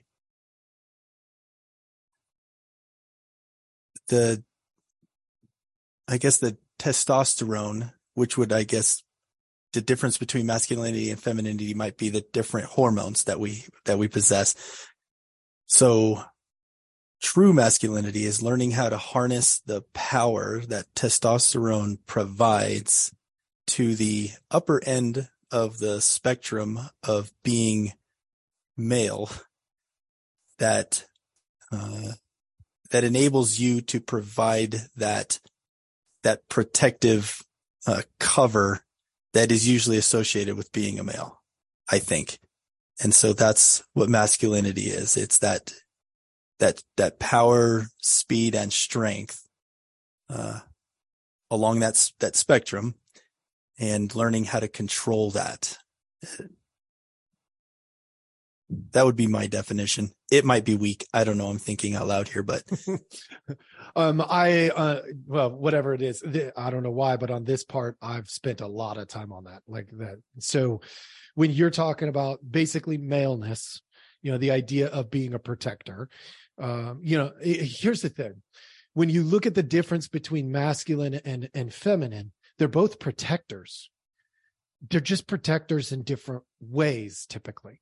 the, 4.08 4.42
I 6.08 6.18
guess 6.18 6.38
the 6.38 6.56
testosterone, 6.78 7.92
which 8.14 8.36
would, 8.36 8.52
I 8.52 8.64
guess, 8.64 9.02
the 9.72 9.80
difference 9.80 10.16
between 10.18 10.46
masculinity 10.46 11.10
and 11.10 11.20
femininity 11.20 11.74
might 11.74 11.98
be 11.98 12.08
the 12.08 12.24
different 12.32 12.68
hormones 12.68 13.24
that 13.24 13.38
we, 13.38 13.64
that 13.84 13.98
we 13.98 14.08
possess. 14.08 14.54
So 15.66 16.22
true 17.20 17.52
masculinity 17.52 18.24
is 18.24 18.42
learning 18.42 18.72
how 18.72 18.88
to 18.88 18.96
harness 18.96 19.58
the 19.60 19.82
power 19.92 20.60
that 20.60 20.94
testosterone 20.94 21.98
provides 22.06 23.12
to 23.66 23.94
the 23.94 24.30
upper 24.50 24.82
end 24.84 25.28
of 25.50 25.78
the 25.78 26.00
spectrum 26.00 26.78
of 27.02 27.32
being 27.42 27.92
male 28.76 29.30
that 30.58 31.04
uh, 31.72 32.12
that 32.90 33.04
enables 33.04 33.58
you 33.58 33.80
to 33.80 34.00
provide 34.00 34.76
that 34.96 35.40
that 36.22 36.48
protective 36.48 37.42
uh, 37.86 38.02
cover 38.18 38.84
that 39.34 39.52
is 39.52 39.68
usually 39.68 39.96
associated 39.96 40.56
with 40.56 40.72
being 40.72 40.98
a 40.98 41.04
male, 41.04 41.42
I 41.90 41.98
think. 41.98 42.38
And 43.00 43.14
so 43.14 43.32
that's 43.32 43.84
what 43.92 44.08
masculinity 44.08 44.86
is. 44.86 45.16
It's 45.16 45.38
that 45.38 45.72
that 46.58 46.82
that 46.96 47.18
power, 47.18 47.86
speed, 47.98 48.54
and 48.54 48.72
strength 48.72 49.46
uh, 50.30 50.60
along 51.50 51.80
that 51.80 52.12
that 52.20 52.36
spectrum, 52.36 52.94
and 53.78 54.14
learning 54.14 54.44
how 54.44 54.60
to 54.60 54.68
control 54.68 55.30
that 55.30 55.78
that 58.92 59.04
would 59.04 59.16
be 59.16 59.26
my 59.26 59.46
definition. 59.46 60.10
It 60.30 60.44
might 60.44 60.64
be 60.64 60.76
weak. 60.76 61.06
I 61.14 61.24
don't 61.24 61.38
know. 61.38 61.46
I'm 61.46 61.58
thinking 61.58 61.94
out 61.94 62.06
loud 62.06 62.28
here, 62.28 62.42
but 62.42 62.62
um, 63.96 64.20
I 64.20 64.68
uh, 64.70 65.02
well, 65.26 65.50
whatever 65.50 65.94
it 65.94 66.02
is, 66.02 66.22
I 66.56 66.70
don't 66.70 66.82
know 66.82 66.90
why, 66.90 67.16
but 67.16 67.30
on 67.30 67.44
this 67.44 67.64
part, 67.64 67.96
I've 68.02 68.28
spent 68.28 68.60
a 68.60 68.66
lot 68.66 68.98
of 68.98 69.08
time 69.08 69.32
on 69.32 69.44
that, 69.44 69.62
like 69.66 69.88
that. 69.98 70.20
So, 70.38 70.82
when 71.34 71.50
you're 71.50 71.70
talking 71.70 72.08
about 72.08 72.40
basically 72.48 72.98
maleness, 72.98 73.80
you 74.22 74.32
know, 74.32 74.38
the 74.38 74.50
idea 74.50 74.88
of 74.88 75.10
being 75.10 75.32
a 75.32 75.38
protector, 75.38 76.10
um, 76.58 77.00
you 77.02 77.18
know, 77.18 77.32
here's 77.40 78.02
the 78.02 78.08
thing: 78.08 78.42
when 78.94 79.08
you 79.10 79.22
look 79.22 79.46
at 79.46 79.54
the 79.54 79.62
difference 79.62 80.08
between 80.08 80.52
masculine 80.52 81.14
and 81.14 81.48
and 81.54 81.72
feminine, 81.72 82.32
they're 82.58 82.68
both 82.68 82.98
protectors. 82.98 83.90
They're 84.88 85.00
just 85.00 85.26
protectors 85.26 85.90
in 85.90 86.02
different 86.02 86.44
ways 86.60 87.26
typically. 87.28 87.80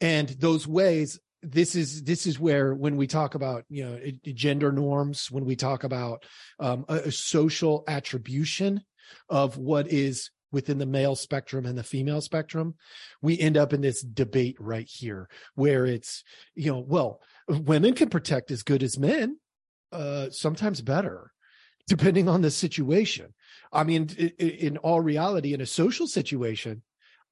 And 0.00 0.28
those 0.28 0.66
ways 0.66 1.20
this 1.42 1.74
is 1.74 2.02
this 2.04 2.26
is 2.26 2.38
where 2.38 2.74
when 2.74 2.96
we 2.96 3.06
talk 3.06 3.34
about 3.34 3.64
you 3.68 3.84
know 3.84 3.98
gender 4.34 4.72
norms 4.72 5.30
when 5.30 5.44
we 5.44 5.56
talk 5.56 5.84
about 5.84 6.24
um, 6.58 6.84
a, 6.88 6.96
a 6.96 7.12
social 7.12 7.84
attribution 7.88 8.82
of 9.28 9.56
what 9.56 9.90
is 9.90 10.30
within 10.52 10.78
the 10.78 10.86
male 10.86 11.16
spectrum 11.16 11.64
and 11.64 11.78
the 11.78 11.82
female 11.82 12.20
spectrum 12.20 12.74
we 13.22 13.38
end 13.38 13.56
up 13.56 13.72
in 13.72 13.80
this 13.80 14.02
debate 14.02 14.56
right 14.58 14.86
here 14.86 15.28
where 15.54 15.86
it's 15.86 16.22
you 16.54 16.70
know 16.70 16.84
well 16.86 17.20
women 17.50 17.94
can 17.94 18.08
protect 18.08 18.50
as 18.50 18.62
good 18.62 18.82
as 18.82 18.98
men 18.98 19.36
uh 19.92 20.30
sometimes 20.30 20.80
better 20.80 21.32
depending 21.86 22.28
on 22.28 22.42
the 22.42 22.50
situation 22.50 23.34
i 23.72 23.84
mean 23.84 24.08
in, 24.16 24.28
in 24.38 24.76
all 24.78 25.00
reality 25.00 25.52
in 25.52 25.60
a 25.60 25.66
social 25.66 26.06
situation 26.06 26.82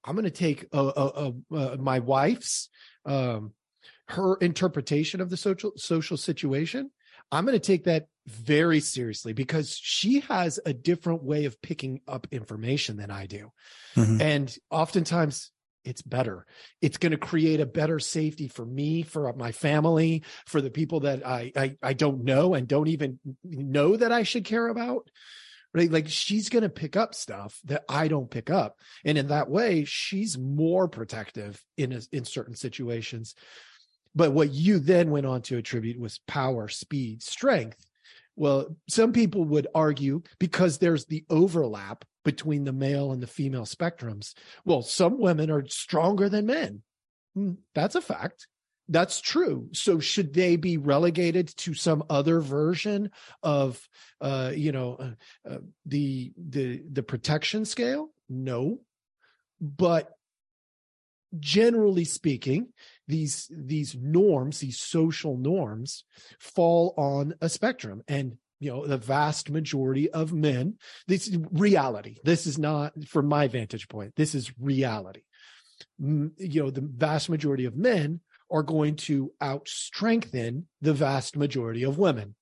I'm 0.05 0.15
going 0.15 0.25
to 0.25 0.31
take 0.31 0.67
a, 0.73 0.79
a, 0.79 1.33
a, 1.55 1.77
my 1.77 1.99
wife's 1.99 2.69
um, 3.05 3.53
her 4.09 4.37
interpretation 4.37 5.21
of 5.21 5.31
the 5.31 5.37
social 5.37 5.73
social 5.77 6.17
situation. 6.17 6.91
I'm 7.31 7.45
going 7.45 7.59
to 7.59 7.67
take 7.67 7.85
that 7.85 8.07
very 8.27 8.81
seriously 8.81 9.35
because 9.35 9.77
she 9.77 10.21
has 10.21 10.59
a 10.65 10.73
different 10.73 11.23
way 11.23 11.45
of 11.45 11.61
picking 11.61 12.01
up 12.09 12.27
information 12.31 12.97
than 12.97 13.11
I 13.11 13.27
do, 13.27 13.53
mm-hmm. 13.97 14.21
and 14.21 14.57
oftentimes 14.71 15.51
it's 15.89 16.03
better. 16.03 16.47
It's 16.81 16.99
going 16.99 17.13
to 17.13 17.19
create 17.19 17.61
a 17.61 17.67
better 17.67 17.99
safety 17.99 18.49
for 18.49 18.65
me, 18.65 19.03
for 19.03 19.33
my 19.33 19.53
family, 19.53 20.23
for 20.47 20.61
the 20.61 20.71
people 20.71 21.01
that 21.01 21.27
I, 21.27 21.53
I, 21.57 21.77
I 21.83 21.93
don't 21.93 22.25
know 22.25 22.55
and 22.55 22.69
don't 22.69 22.89
even 22.89 23.19
know 23.45 23.97
that 23.97 24.13
I 24.13 24.23
should 24.23 24.45
care 24.45 24.69
about 24.69 25.11
right? 25.75 25.93
Like 25.93 26.09
she's 26.09 26.49
going 26.49 26.63
to 26.63 26.71
pick 26.71 26.97
up 26.97 27.15
stuff 27.15 27.61
that 27.67 27.85
I 27.91 28.09
don't 28.09 28.31
pick 28.31 28.49
up. 28.49 28.79
And 29.05 29.19
in 29.19 29.29
that 29.29 29.51
way, 29.51 29.85
she's 29.85 30.39
more 30.39 30.89
protective 30.89 31.63
in, 31.77 31.93
a, 31.93 32.01
in 32.11 32.25
certain 32.25 32.55
situations. 32.57 33.35
But 34.15 34.33
what 34.33 34.51
you 34.51 34.79
then 34.79 35.11
went 35.11 35.27
on 35.27 35.43
to 35.43 35.59
attribute 35.59 36.01
was 36.01 36.21
power, 36.27 36.69
speed, 36.69 37.23
strength, 37.23 37.85
Well, 38.35 38.77
some 38.89 39.13
people 39.13 39.45
would 39.45 39.67
argue 39.75 40.23
because 40.39 40.79
there's 40.79 41.05
the 41.07 41.25
overlap 41.29 42.05
between 42.25 42.65
the 42.65 42.73
male 42.73 43.13
and 43.13 43.23
the 43.23 43.27
female 43.27 43.65
spectrums. 43.65 44.35
Well, 44.65 44.83
some 44.83 45.19
women 45.19 45.51
are 45.51 45.67
stronger 45.67 46.29
than 46.29 46.47
men. 46.47 46.83
Hmm, 47.35 47.53
that's 47.75 47.95
a 47.95 48.01
fact. 48.01 48.47
That's 48.89 49.21
true. 49.21 49.69
So 49.73 50.01
should 50.01 50.33
they 50.33 50.57
be 50.57 50.79
relegated 50.79 51.49
to 51.59 51.75
some 51.75 52.05
other 52.09 52.41
version 52.41 53.11
of, 53.43 53.87
uh, 54.21 54.53
you 54.55 54.73
know, 54.73 54.97
uh, 54.97 55.49
uh, 55.49 55.59
the 55.85 56.33
the 56.37 56.83
the 56.91 57.03
protection 57.03 57.67
scale? 57.67 58.11
No, 58.31 58.81
but 59.61 60.11
generally 61.39 62.05
speaking, 62.05 62.69
these 63.07 63.51
these 63.51 63.95
norms, 63.95 64.61
these 64.61 64.81
social 64.81 65.37
norms, 65.37 66.05
fall 66.41 66.95
on 66.97 67.35
a 67.43 67.51
spectrum, 67.51 68.03
and 68.09 68.39
you 68.61 68.71
know 68.71 68.87
the 68.87 68.99
vast 68.99 69.51
majority 69.51 70.11
of 70.11 70.33
men. 70.33 70.77
This 71.07 71.29
is 71.29 71.39
reality. 71.53 72.19
This 72.25 72.47
is 72.47 72.59
not 72.59 72.93
from 73.07 73.27
my 73.27 73.49
vantage 73.49 73.89
point. 73.89 74.15
This 74.17 74.35
is 74.35 74.53
reality. 74.59 75.23
You 75.99 76.33
know, 76.39 76.71
the 76.71 76.89
vast 76.97 77.31
majority 77.31 77.65
of 77.65 77.77
men 77.77 78.21
are 78.51 78.63
going 78.63 78.97
to 78.97 79.33
out 79.41 79.69
strengthen 79.69 80.67
the 80.81 80.95
vast 80.95 81.37
majority 81.37 81.85
of 81.85 81.99
women. 81.99 82.35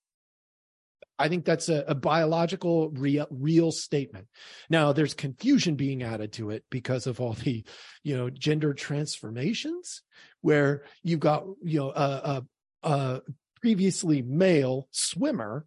I 1.19 1.29
think 1.29 1.45
that's 1.45 1.69
a, 1.69 1.85
a 1.89 1.95
biological 1.95 2.91
real, 2.91 3.27
real 3.31 3.73
statement. 3.73 4.27
Now 4.69 4.93
there's 4.93 5.15
confusion 5.15 5.75
being 5.75 6.03
added 6.03 6.33
to 6.35 6.51
it 6.51 6.65
because 6.71 7.07
of 7.07 7.21
all 7.21 7.33
the, 7.33 7.65
you 8.03 8.17
know, 8.17 8.29
gender 8.29 8.75
transformations 8.75 10.03
where 10.43 10.85
you've 11.03 11.21
got, 11.21 11.45
you 11.63 11.81
know, 11.81 11.91
a, 11.91 12.45
a, 12.83 12.89
a 12.89 13.23
previously 13.61 14.23
male 14.23 14.89
swimmer 14.91 15.65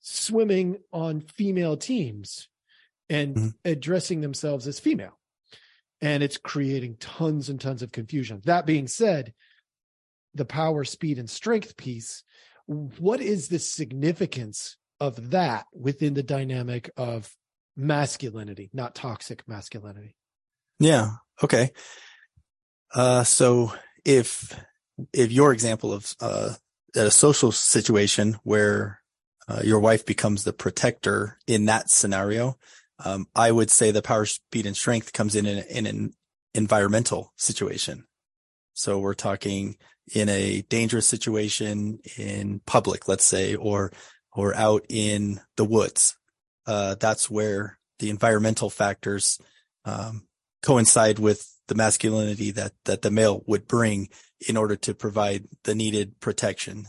swimming 0.00 0.78
on 0.92 1.20
female 1.20 1.76
teams 1.76 2.48
and 3.08 3.34
mm-hmm. 3.34 3.48
addressing 3.64 4.20
themselves 4.20 4.66
as 4.66 4.80
female. 4.80 5.18
And 6.00 6.22
it's 6.22 6.38
creating 6.38 6.96
tons 6.98 7.48
and 7.48 7.60
tons 7.60 7.82
of 7.82 7.92
confusion. 7.92 8.40
That 8.44 8.66
being 8.66 8.88
said, 8.88 9.34
the 10.34 10.44
power, 10.44 10.84
speed, 10.84 11.18
and 11.18 11.28
strength 11.28 11.76
piece 11.76 12.22
what 12.70 13.20
is 13.20 13.48
the 13.48 13.58
significance 13.58 14.76
of 15.00 15.30
that 15.30 15.66
within 15.74 16.14
the 16.14 16.22
dynamic 16.22 16.88
of 16.96 17.34
masculinity, 17.76 18.70
not 18.72 18.94
toxic 18.94 19.42
masculinity? 19.48 20.14
Yeah. 20.78 21.14
Okay. 21.42 21.72
Uh, 22.94 23.24
so 23.24 23.72
if, 24.04 24.56
if 25.12 25.32
your 25.32 25.52
example 25.52 25.92
of, 25.92 26.14
uh, 26.20 26.54
a 26.94 27.10
social 27.10 27.50
situation 27.50 28.36
where 28.44 28.99
uh, 29.50 29.60
your 29.64 29.80
wife 29.80 30.06
becomes 30.06 30.44
the 30.44 30.52
protector 30.52 31.36
in 31.48 31.64
that 31.64 31.90
scenario, 31.90 32.56
um, 33.04 33.26
I 33.34 33.50
would 33.50 33.70
say 33.70 33.90
the 33.90 34.00
power, 34.00 34.24
speed, 34.24 34.64
and 34.64 34.76
strength 34.76 35.12
comes 35.12 35.34
in, 35.34 35.44
in, 35.44 35.58
in 35.64 35.86
an 35.86 36.14
environmental 36.54 37.32
situation. 37.36 38.04
So 38.74 39.00
we're 39.00 39.14
talking 39.14 39.76
in 40.14 40.28
a 40.28 40.62
dangerous 40.62 41.08
situation 41.08 41.98
in 42.16 42.60
public, 42.64 43.08
let's 43.08 43.24
say, 43.24 43.56
or, 43.56 43.92
or 44.32 44.54
out 44.54 44.86
in 44.88 45.40
the 45.56 45.64
woods. 45.64 46.16
Uh, 46.66 46.94
that's 47.00 47.28
where 47.28 47.78
the 47.98 48.10
environmental 48.10 48.70
factors, 48.70 49.40
um, 49.84 50.28
coincide 50.62 51.18
with 51.18 51.44
the 51.66 51.74
masculinity 51.74 52.52
that, 52.52 52.72
that 52.84 53.02
the 53.02 53.10
male 53.10 53.42
would 53.46 53.66
bring 53.66 54.10
in 54.48 54.56
order 54.56 54.76
to 54.76 54.94
provide 54.94 55.48
the 55.64 55.74
needed 55.74 56.20
protection. 56.20 56.86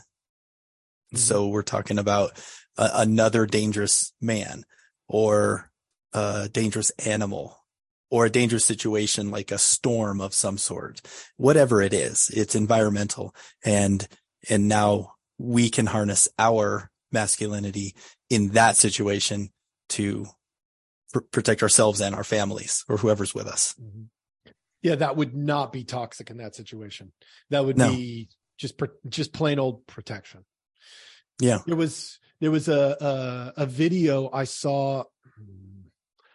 Mm-hmm. 1.13 1.17
So 1.17 1.47
we're 1.47 1.61
talking 1.61 1.99
about 1.99 2.31
a, 2.77 2.89
another 2.95 3.45
dangerous 3.45 4.13
man 4.21 4.63
or 5.07 5.71
a 6.13 6.49
dangerous 6.51 6.91
animal 7.05 7.57
or 8.09 8.25
a 8.25 8.29
dangerous 8.29 8.65
situation 8.65 9.31
like 9.31 9.51
a 9.51 9.57
storm 9.57 10.19
of 10.19 10.33
some 10.33 10.57
sort, 10.57 11.01
whatever 11.37 11.81
it 11.81 11.93
is, 11.93 12.29
it's 12.33 12.55
environmental. 12.55 13.33
And, 13.63 14.05
and 14.49 14.67
now 14.67 15.13
we 15.37 15.69
can 15.69 15.85
harness 15.87 16.27
our 16.37 16.91
masculinity 17.11 17.95
in 18.29 18.49
that 18.49 18.75
situation 18.75 19.49
to 19.89 20.25
pr- 21.13 21.19
protect 21.31 21.63
ourselves 21.63 22.01
and 22.01 22.15
our 22.15 22.23
families 22.23 22.83
or 22.89 22.97
whoever's 22.97 23.33
with 23.33 23.47
us. 23.47 23.75
Mm-hmm. 23.81 24.03
Yeah, 24.81 24.95
that 24.95 25.15
would 25.15 25.35
not 25.35 25.71
be 25.71 25.83
toxic 25.83 26.31
in 26.31 26.37
that 26.37 26.55
situation. 26.55 27.11
That 27.49 27.65
would 27.65 27.77
no. 27.77 27.89
be 27.89 28.29
just 28.57 28.81
just 29.07 29.31
plain 29.31 29.59
old 29.59 29.85
protection. 29.85 30.43
Yeah. 31.41 31.59
There 31.65 31.75
was 31.75 32.19
there 32.39 32.51
was 32.51 32.67
a 32.67 33.53
a, 33.57 33.63
a 33.63 33.65
video 33.65 34.29
I 34.31 34.45
saw 34.45 35.03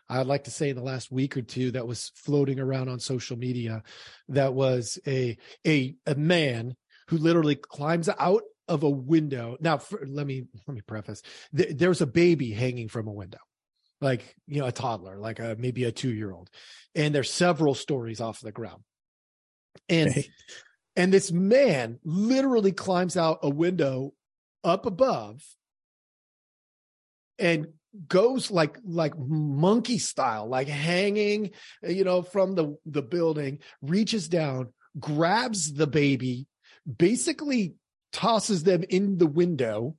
I'd 0.08 0.26
like 0.26 0.44
to 0.44 0.50
say 0.50 0.70
in 0.70 0.76
the 0.76 0.82
last 0.82 1.10
week 1.10 1.36
or 1.36 1.42
two 1.42 1.72
that 1.72 1.86
was 1.86 2.12
floating 2.14 2.60
around 2.60 2.88
on 2.88 3.00
social 3.00 3.36
media 3.36 3.82
that 4.28 4.54
was 4.54 4.98
a 5.06 5.36
a 5.66 5.96
a 6.06 6.14
man 6.14 6.76
who 7.08 7.18
literally 7.18 7.56
climbs 7.56 8.08
out 8.08 8.42
of 8.68 8.82
a 8.82 8.90
window. 8.90 9.56
Now 9.60 9.78
for, 9.78 10.04
let 10.06 10.26
me 10.26 10.44
let 10.66 10.74
me 10.74 10.80
preface. 10.82 11.22
Th- 11.56 11.76
there's 11.76 12.00
a 12.00 12.06
baby 12.06 12.52
hanging 12.52 12.88
from 12.88 13.06
a 13.06 13.12
window. 13.12 13.38
Like, 14.00 14.36
you 14.46 14.60
know, 14.60 14.66
a 14.66 14.72
toddler, 14.72 15.18
like 15.18 15.38
a 15.38 15.56
maybe 15.58 15.84
a 15.84 15.92
2-year-old. 15.92 16.50
And 16.94 17.14
there's 17.14 17.32
several 17.32 17.74
stories 17.74 18.20
off 18.20 18.40
the 18.40 18.52
ground. 18.52 18.82
And 19.88 20.24
and 20.96 21.12
this 21.12 21.30
man 21.30 21.98
literally 22.04 22.72
climbs 22.72 23.16
out 23.16 23.38
a 23.42 23.50
window 23.50 24.12
up 24.66 24.84
above 24.84 25.42
and 27.38 27.68
goes 28.08 28.50
like 28.50 28.76
like 28.84 29.16
monkey 29.18 29.96
style 29.96 30.46
like 30.46 30.68
hanging 30.68 31.50
uh, 31.82 31.88
you 31.88 32.04
know 32.04 32.20
from 32.20 32.54
the 32.54 32.76
the 32.84 33.00
building 33.00 33.58
reaches 33.80 34.28
down 34.28 34.68
grabs 35.00 35.72
the 35.72 35.86
baby 35.86 36.46
basically 36.98 37.74
tosses 38.12 38.62
them 38.62 38.82
in 38.88 39.18
the 39.18 39.26
window 39.26 39.96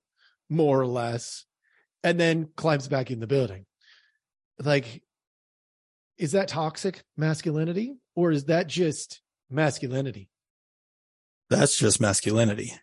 more 0.49 0.80
or 0.80 0.88
less 0.88 1.45
and 2.03 2.19
then 2.19 2.49
climbs 2.56 2.88
back 2.88 3.12
in 3.12 3.19
the 3.19 3.27
building. 3.27 3.65
Like 4.60 5.03
is 6.17 6.32
that 6.32 6.47
toxic 6.47 7.03
masculinity 7.15 7.95
or 8.15 8.32
is 8.32 8.45
that 8.45 8.67
just 8.67 9.21
masculinity? 9.51 10.30
That's 11.49 11.77
just 11.77 12.01
masculinity 12.01 12.73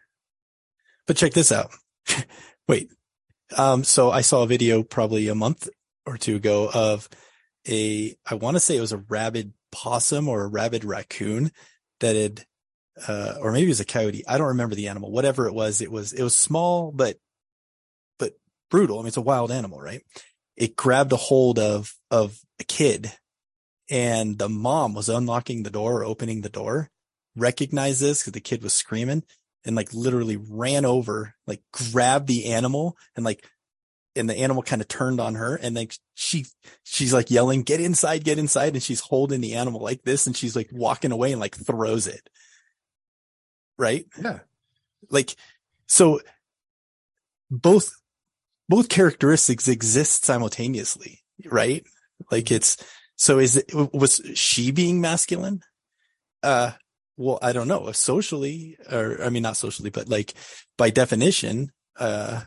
but 1.07 1.17
check 1.17 1.33
this 1.33 1.53
out 1.53 1.71
wait 2.69 2.91
um, 3.57 3.85
so 3.85 4.11
I 4.11 4.23
saw 4.23 4.43
a 4.43 4.49
video 4.49 4.83
probably 4.83 5.29
a 5.29 5.35
month 5.35 5.69
or 6.07 6.17
two 6.17 6.37
ago 6.37 6.71
of 6.73 7.09
a, 7.69 8.17
I 8.27 8.35
want 8.35 8.57
to 8.57 8.61
say 8.61 8.77
it 8.77 8.81
was 8.81 8.93
a 8.93 9.05
rabid 9.09 9.53
possum 9.73 10.29
or 10.29 10.43
a 10.43 10.49
rabid 10.49 10.85
raccoon 10.85 11.51
that 12.01 12.17
had, 12.17 12.45
uh, 13.09 13.35
or 13.41 13.53
maybe 13.53 13.67
it 13.67 13.69
was 13.69 13.81
a 13.81 13.85
coyote. 13.85 14.27
I 14.27 14.39
don't 14.39 14.49
remember 14.49 14.75
the 14.75 14.89
animal, 14.89 15.11
whatever 15.11 15.47
it 15.47 15.55
was. 15.55 15.81
It 15.81 15.91
was, 15.91 16.13
it 16.13 16.23
was 16.23 16.37
small, 16.37 16.93
but, 16.93 17.17
but 18.19 18.33
brutal. 18.71 18.99
I 18.99 19.03
mean, 19.03 19.09
it's 19.09 19.17
a 19.17 19.23
wild 19.23 19.51
animal, 19.51 19.81
right? 19.81 20.03
It 20.57 20.77
grabbed 20.77 21.13
a 21.13 21.17
hold 21.17 21.59
of, 21.59 21.95
of 22.11 22.39
a 22.61 22.65
kid 22.65 23.13
and 23.91 24.39
the 24.39 24.49
mom 24.49 24.95
was 24.95 25.09
unlocking 25.09 25.63
the 25.63 25.71
door 25.71 26.01
or 26.01 26.05
opening 26.05 26.41
the 26.41 26.49
door, 26.49 26.91
recognized 27.37 28.01
this 28.01 28.23
because 28.23 28.33
the 28.33 28.41
kid 28.41 28.63
was 28.63 28.73
screaming 28.73 29.25
and 29.65 29.77
like 29.77 29.93
literally 29.95 30.37
ran 30.37 30.85
over, 30.85 31.35
like 31.47 31.63
grabbed 31.73 32.27
the 32.27 32.47
animal 32.53 32.97
and 33.17 33.25
like, 33.25 33.49
and 34.17 34.31
the 34.31 34.37
animal 34.37 34.63
kind 34.63 34.81
of 34.81 34.87
turned 34.87 35.21
on 35.21 35.35
her 35.35 35.57
and 35.57 35.77
then 35.77 35.89
she, 36.15 36.47
she's 36.85 37.13
like 37.13 37.31
yelling, 37.31 37.63
get 37.63 37.81
inside, 37.81 38.23
get 38.25 38.39
inside. 38.39 38.75
And 38.75 38.83
she's 38.83 39.01
holding 39.01 39.41
the 39.41 39.55
animal 39.55 39.81
like 39.81 40.03
this 40.05 40.27
and 40.27 40.37
she's 40.37 40.55
like 40.55 40.69
walking 40.73 41.13
away 41.13 41.33
and 41.33 41.41
like 41.41 41.57
throws 41.57 42.07
it. 42.07 42.29
Right. 43.77 44.07
Yeah. 44.23 44.41
Like, 45.11 45.35
so 45.87 46.21
both, 47.51 47.91
both 48.69 48.89
characteristics 48.89 49.67
exist 49.67 50.25
simultaneously, 50.25 51.23
right? 51.47 51.85
Like 52.31 52.51
it's, 52.53 52.77
so 53.17 53.39
is 53.39 53.57
it, 53.57 53.73
was 53.73 54.21
she 54.35 54.71
being 54.71 55.01
masculine? 55.01 55.63
Uh, 56.43 56.73
well, 57.17 57.39
I 57.43 57.53
don't 57.53 57.69
know, 57.69 57.91
socially, 57.93 58.77
or 58.91 59.23
I 59.23 59.29
mean, 59.29 59.43
not 59.43 59.57
socially, 59.57 59.91
but 59.91 60.09
like 60.09 60.35
by 60.77 60.91
definition, 60.91 61.71
uh, 61.99 62.43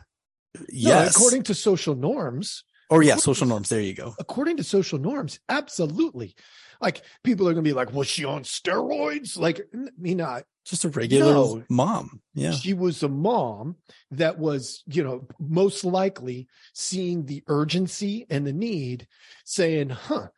yes. 0.68 1.14
No, 1.14 1.20
according 1.20 1.44
to 1.44 1.54
social 1.54 1.94
norms. 1.94 2.64
Or 2.90 3.02
yeah, 3.02 3.16
social 3.16 3.46
norms. 3.46 3.68
There 3.68 3.80
you 3.80 3.94
go. 3.94 4.14
According 4.18 4.56
to 4.58 4.64
social 4.64 4.98
norms, 4.98 5.40
absolutely. 5.48 6.34
Like 6.80 7.02
people 7.24 7.48
are 7.48 7.52
going 7.52 7.64
to 7.64 7.68
be 7.68 7.74
like, 7.74 7.92
was 7.92 8.06
she 8.06 8.24
on 8.24 8.44
steroids? 8.44 9.38
Like, 9.38 9.60
I 9.74 9.88
mean, 9.98 10.18
not 10.18 10.44
just 10.64 10.84
a 10.84 10.88
regular 10.88 11.32
no, 11.32 11.62
mom. 11.68 12.20
Yeah. 12.34 12.52
She 12.52 12.72
was 12.72 13.02
a 13.02 13.08
mom 13.08 13.76
that 14.12 14.38
was, 14.38 14.84
you 14.86 15.02
know, 15.02 15.26
most 15.40 15.84
likely 15.84 16.48
seeing 16.74 17.24
the 17.24 17.42
urgency 17.46 18.26
and 18.30 18.46
the 18.46 18.52
need 18.52 19.06
saying, 19.44 19.90
huh, 19.90 20.28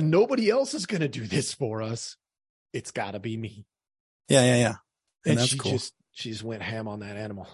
nobody 0.00 0.48
else 0.48 0.74
is 0.74 0.86
going 0.86 1.02
to 1.02 1.08
do 1.08 1.26
this 1.26 1.52
for 1.52 1.82
us 1.82 2.16
it's 2.74 2.90
got 2.90 3.12
to 3.12 3.20
be 3.20 3.36
me. 3.36 3.64
Yeah, 4.28 4.44
yeah, 4.44 4.56
yeah. 4.56 4.74
And, 5.24 5.38
and 5.38 5.48
she 5.48 5.56
cool. 5.56 5.72
just 5.72 5.94
she 6.10 6.30
just 6.30 6.42
went 6.42 6.62
ham 6.62 6.88
on 6.88 7.00
that 7.00 7.16
animal. 7.16 7.48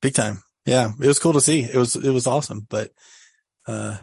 Big 0.00 0.14
time. 0.14 0.42
Yeah, 0.64 0.92
it 1.00 1.06
was 1.06 1.18
cool 1.18 1.34
to 1.34 1.40
see. 1.40 1.60
It 1.60 1.76
was 1.76 1.96
it 1.96 2.10
was 2.10 2.26
awesome. 2.26 2.66
But 2.68 2.92
uh 3.66 3.98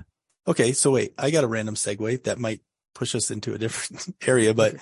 okay, 0.48 0.74
so 0.74 0.92
wait, 0.92 1.14
I 1.18 1.32
got 1.32 1.44
a 1.44 1.48
random 1.48 1.76
segue 1.76 2.24
that 2.26 2.40
might 2.40 2.62
push 2.94 3.16
us 3.16 3.32
into 3.32 3.54
a 3.54 3.58
different 3.58 4.16
area, 4.28 4.54
but 4.54 4.76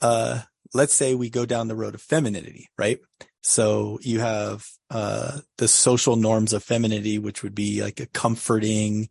uh 0.00 0.42
let's 0.72 0.94
say 0.94 1.14
we 1.14 1.30
go 1.30 1.46
down 1.46 1.68
the 1.68 1.76
road 1.76 1.94
of 1.94 2.02
femininity, 2.02 2.68
right? 2.78 3.00
So 3.42 3.98
you 4.02 4.20
have 4.20 4.64
uh 4.90 5.40
the 5.58 5.68
social 5.68 6.16
norms 6.16 6.52
of 6.52 6.62
femininity, 6.62 7.18
which 7.18 7.42
would 7.42 7.54
be 7.54 7.82
like 7.82 8.00
a 8.00 8.06
comforting 8.06 9.08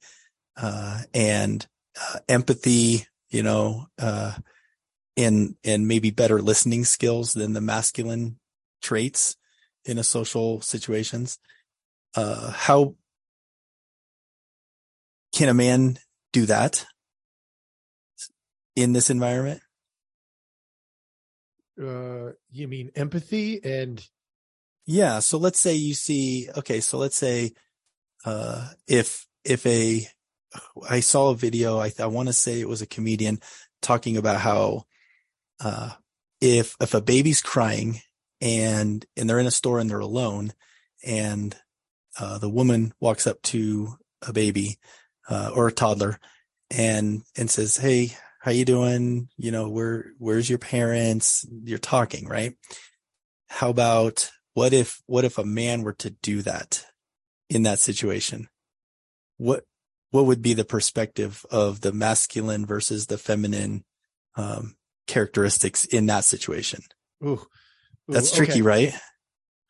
uh 0.56 1.02
and 1.14 1.66
uh, 2.00 2.20
empathy, 2.30 3.06
you 3.30 3.44
know, 3.44 3.88
uh 4.00 4.34
and 5.16 5.56
and 5.64 5.88
maybe 5.88 6.12
better 6.12 6.42
listening 6.42 6.86
skills 6.86 7.34
than 7.34 7.54
the 7.54 7.62
masculine 7.62 8.40
traits 8.82 9.36
in 9.86 9.98
a 9.98 10.04
social 10.04 10.62
situations 10.62 11.40
uh, 12.16 12.52
how 12.52 12.96
can 15.34 15.50
a 15.50 15.54
man 15.54 15.98
do 16.32 16.46
that 16.46 16.86
in 18.76 18.94
this 18.94 19.10
environment? 19.10 19.62
Uh, 21.82 22.34
you 22.52 22.68
mean 22.68 22.92
empathy 22.96 23.60
and 23.64 24.08
yeah. 24.86 25.20
So 25.20 25.38
let's 25.38 25.60
say 25.60 25.74
you 25.74 25.96
see, 25.96 26.50
okay. 26.58 26.82
So 26.82 26.98
let's 26.98 27.16
say, 27.16 27.54
uh, 28.26 28.70
if, 28.88 29.26
if 29.44 29.66
a, 29.66 30.06
I 30.88 31.00
saw 31.00 31.32
a 31.32 31.36
video, 31.36 31.80
I, 31.80 31.92
I 32.00 32.06
want 32.08 32.28
to 32.28 32.34
say 32.34 32.60
it 32.60 32.70
was 32.70 32.82
a 32.82 32.88
comedian 32.88 33.40
talking 33.82 34.18
about 34.18 34.40
how, 34.40 34.84
uh, 35.60 35.92
if, 36.42 36.76
if 36.82 36.94
a 36.94 37.02
baby's 37.02 37.42
crying 37.42 38.02
and, 38.42 39.06
and 39.16 39.30
they're 39.30 39.40
in 39.40 39.48
a 39.48 39.52
store 39.52 39.80
and 39.80 39.90
they're 39.90 40.00
alone 40.00 40.54
and 41.06 41.56
uh, 42.20 42.38
the 42.38 42.50
woman 42.50 42.94
walks 43.00 43.28
up 43.28 43.42
to 43.42 43.96
a 44.22 44.34
baby 44.34 44.78
uh, 45.30 45.52
or 45.54 45.68
a 45.68 45.72
toddler 45.72 46.20
and 46.70 47.24
and 47.38 47.50
says, 47.50 47.78
"Hey, 47.78 48.14
how 48.42 48.52
you 48.52 48.66
doing? 48.66 49.30
You 49.38 49.52
know, 49.52 49.70
where 49.70 50.12
where's 50.18 50.50
your 50.50 50.60
parents? 50.60 51.46
You're 51.64 51.78
talking, 51.78 52.28
right? 52.28 52.54
How 53.48 53.70
about 53.70 54.32
what 54.54 54.74
if 54.74 55.02
what 55.06 55.26
if 55.26 55.38
a 55.38 55.46
man 55.46 55.84
were 55.84 55.94
to 55.94 56.10
do 56.10 56.42
that 56.44 56.86
in 57.50 57.64
that 57.64 57.80
situation? 57.80 58.50
What 59.38 59.64
what 60.12 60.26
would 60.26 60.42
be 60.42 60.54
the 60.54 60.66
perspective 60.66 61.46
of 61.50 61.82
the 61.82 61.92
masculine 61.92 62.66
versus 62.66 63.08
the 63.08 63.18
feminine 63.18 63.84
um, 64.36 64.76
characteristics 65.08 65.86
in 65.86 66.08
that 66.08 66.26
situation? 66.26 66.82
Ooh, 67.24 67.30
ooh 67.30 67.48
That's 68.08 68.36
tricky, 68.36 68.54
okay. 68.54 68.62
right? 68.62 68.94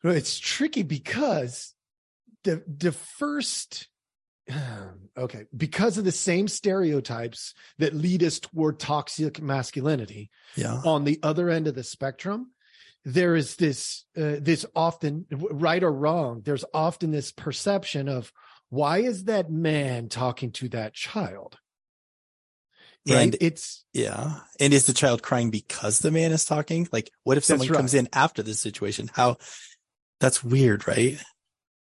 It's 0.04 0.38
tricky 0.38 0.82
because 0.82 1.74
the 2.44 2.62
the 2.66 2.92
first 2.92 3.88
okay 5.16 5.44
because 5.56 5.98
of 5.98 6.04
the 6.04 6.12
same 6.12 6.46
stereotypes 6.46 7.54
that 7.78 7.94
lead 7.94 8.22
us 8.22 8.38
toward 8.38 8.78
toxic 8.78 9.40
masculinity 9.40 10.30
yeah 10.54 10.80
on 10.84 11.04
the 11.04 11.18
other 11.22 11.48
end 11.48 11.66
of 11.66 11.74
the 11.74 11.82
spectrum 11.82 12.50
there 13.04 13.34
is 13.34 13.56
this 13.56 14.04
uh, 14.16 14.36
this 14.40 14.64
often 14.74 15.26
right 15.30 15.82
or 15.82 15.92
wrong 15.92 16.42
there's 16.44 16.64
often 16.74 17.10
this 17.10 17.32
perception 17.32 18.08
of 18.08 18.30
why 18.68 18.98
is 18.98 19.24
that 19.24 19.50
man 19.50 20.08
talking 20.08 20.50
to 20.52 20.68
that 20.68 20.94
child 20.94 21.56
right 23.06 23.18
and 23.18 23.36
it's 23.40 23.84
yeah 23.92 24.40
and 24.58 24.72
is 24.72 24.86
the 24.86 24.92
child 24.92 25.22
crying 25.22 25.50
because 25.50 25.98
the 25.98 26.10
man 26.10 26.32
is 26.32 26.44
talking 26.44 26.88
like 26.92 27.10
what 27.24 27.36
if 27.36 27.44
someone 27.44 27.68
right. 27.68 27.76
comes 27.76 27.94
in 27.94 28.08
after 28.12 28.42
this 28.42 28.60
situation 28.60 29.10
how 29.14 29.36
that's 30.20 30.42
weird 30.42 30.88
right 30.88 31.20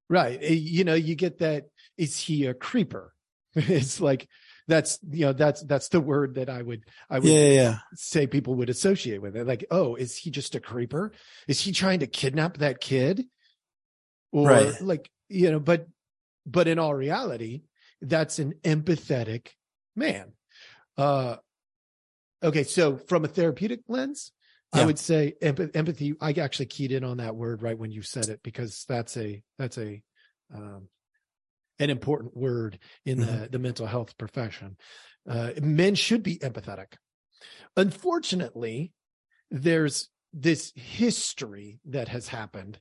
Right. 0.08 0.38
Eh, 0.42 0.52
you 0.52 0.84
know, 0.84 0.94
you 0.94 1.14
get 1.14 1.38
that. 1.38 1.66
Is 1.96 2.18
he 2.18 2.46
a 2.46 2.54
creeper? 2.54 3.12
it's 3.54 4.00
like, 4.00 4.28
that's, 4.66 4.98
you 5.10 5.26
know, 5.26 5.32
that's, 5.32 5.62
that's 5.62 5.88
the 5.88 6.00
word 6.00 6.34
that 6.34 6.50
I 6.50 6.62
would, 6.62 6.84
I 7.08 7.18
would 7.18 7.28
yeah, 7.28 7.48
yeah. 7.48 7.78
say 7.94 8.26
people 8.26 8.54
would 8.56 8.68
associate 8.68 9.22
with 9.22 9.34
it. 9.36 9.46
Like, 9.46 9.64
oh, 9.70 9.94
is 9.94 10.16
he 10.16 10.30
just 10.30 10.54
a 10.54 10.60
creeper? 10.60 11.12
Is 11.46 11.60
he 11.60 11.72
trying 11.72 12.00
to 12.00 12.06
kidnap 12.06 12.58
that 12.58 12.80
kid? 12.80 13.24
Or 14.30 14.48
right. 14.48 14.80
like, 14.82 15.10
you 15.28 15.50
know, 15.50 15.60
but, 15.60 15.86
but 16.44 16.68
in 16.68 16.78
all 16.78 16.94
reality, 16.94 17.62
that's 18.02 18.38
an 18.38 18.54
empathetic 18.62 19.48
man. 19.96 20.32
Uh, 20.98 21.36
okay. 22.42 22.64
So 22.64 22.96
from 22.96 23.24
a 23.24 23.28
therapeutic 23.28 23.80
lens, 23.88 24.32
yeah. 24.74 24.82
I 24.82 24.86
would 24.86 24.98
say 24.98 25.34
empathy. 25.40 26.14
I 26.20 26.32
actually 26.32 26.66
keyed 26.66 26.92
in 26.92 27.04
on 27.04 27.18
that 27.18 27.36
word 27.36 27.62
right 27.62 27.78
when 27.78 27.90
you 27.90 28.02
said 28.02 28.28
it 28.28 28.40
because 28.42 28.84
that's 28.86 29.16
a 29.16 29.42
that's 29.58 29.78
a 29.78 30.02
um, 30.54 30.88
an 31.78 31.88
important 31.90 32.36
word 32.36 32.78
in 33.06 33.18
mm-hmm. 33.18 33.42
the 33.42 33.48
the 33.48 33.58
mental 33.58 33.86
health 33.86 34.18
profession. 34.18 34.76
Uh, 35.28 35.52
men 35.62 35.94
should 35.94 36.22
be 36.22 36.38
empathetic. 36.38 36.94
Unfortunately, 37.76 38.92
there's 39.50 40.08
this 40.32 40.72
history 40.74 41.80
that 41.86 42.08
has 42.08 42.28
happened 42.28 42.78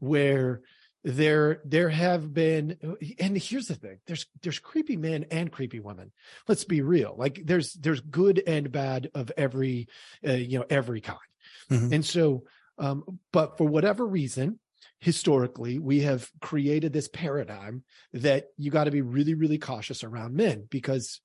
where 0.00 0.62
there 1.04 1.60
there 1.64 1.88
have 1.88 2.32
been 2.32 2.76
and 3.18 3.36
here's 3.36 3.66
the 3.66 3.74
thing 3.74 3.98
there's 4.06 4.26
there's 4.42 4.60
creepy 4.60 4.96
men 4.96 5.26
and 5.30 5.50
creepy 5.50 5.80
women 5.80 6.12
let's 6.46 6.64
be 6.64 6.80
real 6.80 7.14
like 7.18 7.42
there's 7.44 7.72
there's 7.74 8.00
good 8.00 8.40
and 8.46 8.70
bad 8.70 9.10
of 9.14 9.32
every 9.36 9.88
uh, 10.26 10.32
you 10.32 10.58
know 10.58 10.64
every 10.70 11.00
kind 11.00 11.18
mm-hmm. 11.70 11.92
and 11.92 12.04
so 12.04 12.44
um 12.78 13.02
but 13.32 13.58
for 13.58 13.64
whatever 13.64 14.06
reason 14.06 14.60
historically 15.00 15.80
we 15.80 16.00
have 16.00 16.30
created 16.40 16.92
this 16.92 17.08
paradigm 17.08 17.82
that 18.12 18.46
you 18.56 18.70
got 18.70 18.84
to 18.84 18.92
be 18.92 19.02
really 19.02 19.34
really 19.34 19.58
cautious 19.58 20.04
around 20.04 20.34
men 20.34 20.64
because 20.70 21.20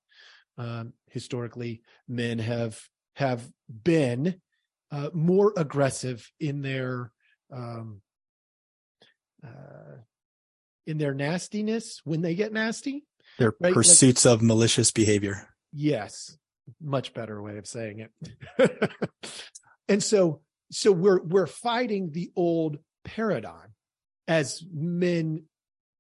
um 0.57 0.91
historically 1.11 1.81
men 2.07 2.39
have 2.39 2.79
have 3.13 3.47
been 3.83 4.41
uh, 4.89 5.09
more 5.13 5.53
aggressive 5.55 6.31
in 6.39 6.61
their 6.61 7.11
um 7.51 8.01
uh, 9.43 9.97
in 10.85 10.97
their 10.97 11.13
nastiness 11.13 12.01
when 12.03 12.21
they 12.21 12.35
get 12.35 12.53
nasty. 12.53 13.05
Their 13.37 13.53
right? 13.59 13.73
pursuits 13.73 14.25
like, 14.25 14.35
of 14.35 14.41
malicious 14.41 14.91
behavior. 14.91 15.47
Yes, 15.73 16.37
much 16.81 17.13
better 17.13 17.41
way 17.41 17.57
of 17.57 17.67
saying 17.67 18.07
it. 18.57 18.91
and 19.87 20.01
so, 20.01 20.41
so 20.71 20.91
we're 20.91 21.21
we're 21.21 21.47
fighting 21.47 22.11
the 22.11 22.31
old 22.35 22.77
paradigm 23.03 23.73
as 24.27 24.63
men 24.73 25.43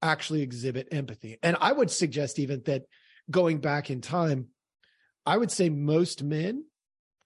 actually 0.01 0.41
exhibit 0.41 0.87
empathy. 0.91 1.37
And 1.41 1.57
I 1.59 1.71
would 1.71 1.91
suggest 1.91 2.39
even 2.39 2.61
that 2.65 2.83
going 3.29 3.59
back 3.59 3.89
in 3.89 4.01
time, 4.01 4.47
I 5.25 5.37
would 5.37 5.51
say 5.51 5.69
most 5.69 6.23
men 6.23 6.65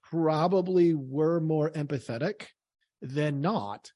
probably 0.03 0.93
were 0.93 1.39
more 1.39 1.69
empathetic 1.69 2.47
than 3.01 3.41
not. 3.41 3.91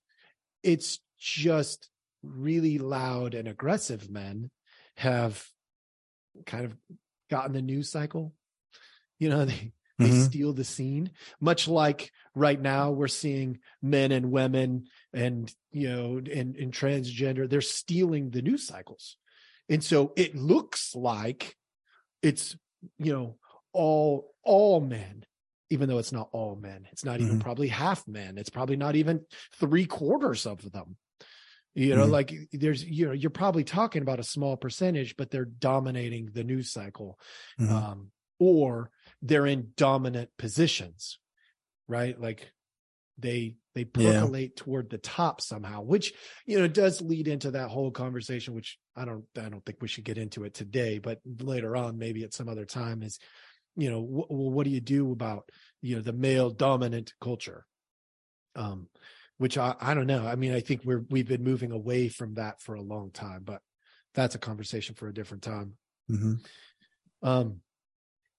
It's 0.64 1.00
just 1.20 1.90
really 2.26 2.78
loud 2.78 3.34
and 3.34 3.48
aggressive 3.48 4.10
men 4.10 4.50
have 4.98 5.46
kind 6.46 6.66
of 6.66 6.76
gotten 7.30 7.54
the 7.54 7.62
news 7.62 7.92
cycle. 7.92 8.34
You 9.20 9.30
know, 9.30 9.46
they 9.46 9.74
they 9.98 10.10
mm-hmm. 10.10 10.22
steal 10.24 10.52
the 10.52 10.66
scene, 10.66 11.12
much 11.40 11.70
like 11.70 12.12
right 12.34 12.60
now 12.60 12.92
we're 12.92 13.08
seeing 13.08 13.60
men 13.82 14.12
and 14.12 14.30
women 14.30 14.88
and 15.14 15.54
you 15.72 15.90
know 15.90 16.18
and, 16.18 16.56
and 16.56 16.74
transgender, 16.74 17.50
they're 17.50 17.62
stealing 17.62 18.30
the 18.30 18.42
news 18.42 18.68
cycles. 18.68 19.18
And 19.70 19.84
so 19.84 20.12
it 20.16 20.36
looks 20.36 20.96
like 20.96 21.56
it's 22.22 22.58
you 22.98 23.14
know 23.14 23.38
all 23.74 24.34
all 24.44 24.80
men 24.80 25.26
even 25.70 25.90
though 25.90 25.98
it's 25.98 26.12
not 26.12 26.30
all 26.32 26.56
men 26.56 26.88
it's 26.92 27.04
not 27.04 27.20
even 27.20 27.34
mm-hmm. 27.34 27.42
probably 27.42 27.68
half 27.68 28.08
men 28.08 28.38
it's 28.38 28.50
probably 28.50 28.76
not 28.76 28.96
even 28.96 29.26
three 29.60 29.86
quarters 29.86 30.46
of 30.46 30.72
them 30.72 30.96
you 31.76 31.94
know, 31.96 32.04
mm-hmm. 32.04 32.12
like 32.12 32.34
there's, 32.54 32.84
you 32.84 33.08
know, 33.08 33.12
you're 33.12 33.30
probably 33.30 33.66
talking 33.66 34.02
about 34.02 34.20
a 34.20 34.24
small 34.24 34.56
percentage, 34.56 35.18
but 35.18 35.30
they're 35.30 35.46
dominating 35.46 36.30
the 36.34 36.44
news 36.44 36.72
cycle. 36.72 37.20
Mm-hmm. 37.60 37.76
Um, 37.76 38.12
or 38.40 38.92
they're 39.22 39.46
in 39.46 39.72
dominant 39.78 40.30
positions, 40.38 41.20
right? 41.88 42.20
Like 42.20 42.52
they 43.18 43.56
they 43.76 43.86
percolate 43.86 44.54
yeah. 44.56 44.64
toward 44.64 44.90
the 44.90 44.98
top 44.98 45.42
somehow, 45.42 45.82
which 45.82 46.14
you 46.46 46.60
know 46.60 46.68
does 46.68 47.02
lead 47.02 47.28
into 47.28 47.52
that 47.52 47.70
whole 47.70 47.92
conversation, 47.92 48.54
which 48.54 48.78
I 48.96 49.06
don't 49.06 49.26
I 49.38 49.50
don't 49.50 49.66
think 49.66 49.82
we 49.82 49.88
should 49.88 50.04
get 50.06 50.18
into 50.18 50.44
it 50.44 50.54
today, 50.54 51.00
but 51.00 51.20
later 51.40 51.76
on, 51.76 51.98
maybe 51.98 52.24
at 52.24 52.34
some 52.34 52.50
other 52.50 52.66
time, 52.66 53.04
is 53.04 53.20
you 53.76 53.90
know, 53.90 54.02
wh- 54.02 54.32
well, 54.32 54.52
what 54.52 54.64
do 54.66 54.70
you 54.70 54.82
do 54.82 55.12
about 55.12 55.50
you 55.82 55.96
know 55.96 56.02
the 56.02 56.14
male 56.14 56.50
dominant 56.50 57.14
culture? 57.22 57.66
Um, 58.56 58.88
which 59.38 59.58
I, 59.58 59.76
I 59.80 59.94
don't 59.94 60.08
know. 60.08 60.26
I 60.26 60.36
mean, 60.36 60.54
I 60.54 60.60
think 60.60 60.82
we're 60.84 61.06
we've 61.10 61.28
been 61.28 61.44
moving 61.44 61.72
away 61.72 62.10
from 62.10 62.36
that 62.36 62.62
for 62.62 62.76
a 62.76 62.82
long 62.82 63.12
time, 63.12 63.44
but 63.44 63.62
that's 64.14 64.36
a 64.36 64.40
conversation 64.40 64.96
for 64.96 65.08
a 65.08 65.14
different 65.14 65.44
time. 65.44 65.74
Mm-hmm. 66.10 66.34
Um, 67.28 67.62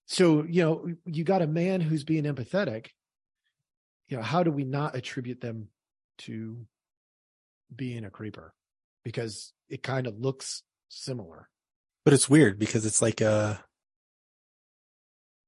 so 0.06 0.44
you 0.44 0.62
know, 0.62 0.88
you 1.04 1.24
got 1.24 1.42
a 1.42 1.46
man 1.46 1.80
who's 1.80 2.04
being 2.04 2.24
empathetic. 2.24 2.88
You 4.08 4.16
know, 4.16 4.22
how 4.22 4.42
do 4.42 4.50
we 4.50 4.64
not 4.64 4.94
attribute 4.94 5.40
them 5.40 5.68
to 6.18 6.66
being 7.74 8.04
a 8.04 8.10
creeper? 8.10 8.54
because 9.06 9.52
it 9.68 9.84
kind 9.84 10.08
of 10.08 10.18
looks 10.18 10.64
similar. 10.88 11.48
But 12.04 12.12
it's 12.12 12.28
weird 12.28 12.58
because 12.58 12.84
it's 12.84 13.00
like 13.00 13.20
a. 13.20 13.60
I 13.60 13.62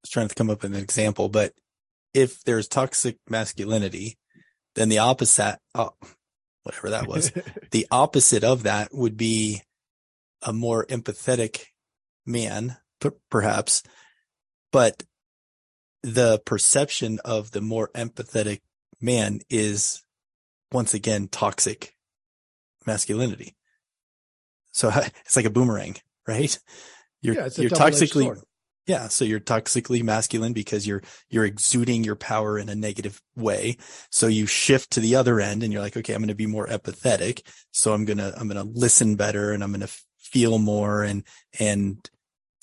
was 0.05 0.11
trying 0.11 0.29
to 0.29 0.35
come 0.37 0.49
up 0.49 0.63
with 0.63 0.73
an 0.73 0.81
example, 0.81 1.29
but 1.29 1.55
if 2.15 2.45
there's 2.45 2.69
toxic 2.69 3.17
masculinity, 3.29 4.17
then 4.79 4.89
the 4.89 4.99
opposite, 4.99 5.59
oh, 5.75 5.93
whatever 6.63 6.91
that 6.91 7.07
was, 7.07 7.33
the 7.71 7.87
opposite 7.91 8.45
of 8.45 8.63
that 8.63 8.95
would 8.95 9.17
be 9.17 9.63
a 10.43 10.53
more 10.53 10.87
empathetic 10.87 11.65
man, 12.25 12.77
perhaps, 13.31 13.83
but 14.71 15.03
the 16.03 16.41
perception 16.45 17.19
of 17.25 17.51
the 17.51 17.61
more 17.61 17.91
empathetic 17.95 18.61
man 19.01 19.41
is 19.51 20.03
once 20.73 20.95
again 20.95 21.29
toxic 21.29 21.97
masculinity. 22.87 23.57
So 24.71 24.91
it's 25.25 25.37
like 25.37 25.45
a 25.45 25.51
boomerang, 25.51 25.97
right? 26.27 26.57
You're, 27.21 27.35
yeah, 27.35 27.49
you're 27.57 27.71
toxically, 27.71 28.41
yeah. 28.89 29.09
So 29.09 29.27
you're 29.27 29.39
toxically 29.39 30.03
masculine 30.03 30.55
because 30.55 30.87
you're, 30.87 31.03
you're 31.29 31.45
exuding 31.45 32.05
your 32.05 32.17
power 32.17 32.59
in 32.59 32.71
a 32.71 32.75
negative 32.75 33.21
way. 33.37 33.77
So 34.11 34.29
you 34.29 34.47
shift 34.47 34.93
to 34.93 35.01
the 35.01 35.15
other 35.15 35.41
end 35.41 35.63
and 35.63 35.71
you're 35.71 35.83
like, 35.83 35.97
okay, 35.99 36.15
I'm 36.15 36.21
going 36.21 36.29
to 36.29 36.35
be 36.35 36.47
more 36.47 36.67
empathetic. 36.67 37.43
So 37.71 37.93
I'm 37.93 38.07
going 38.07 38.17
to, 38.17 38.35
I'm 38.37 38.49
going 38.49 38.57
to 38.67 38.73
listen 38.79 39.15
better 39.15 39.53
and 39.53 39.63
I'm 39.63 39.73
going 39.73 39.87
to 39.87 39.95
feel 40.19 40.59
more 40.59 41.03
and, 41.03 41.23
and 41.61 41.99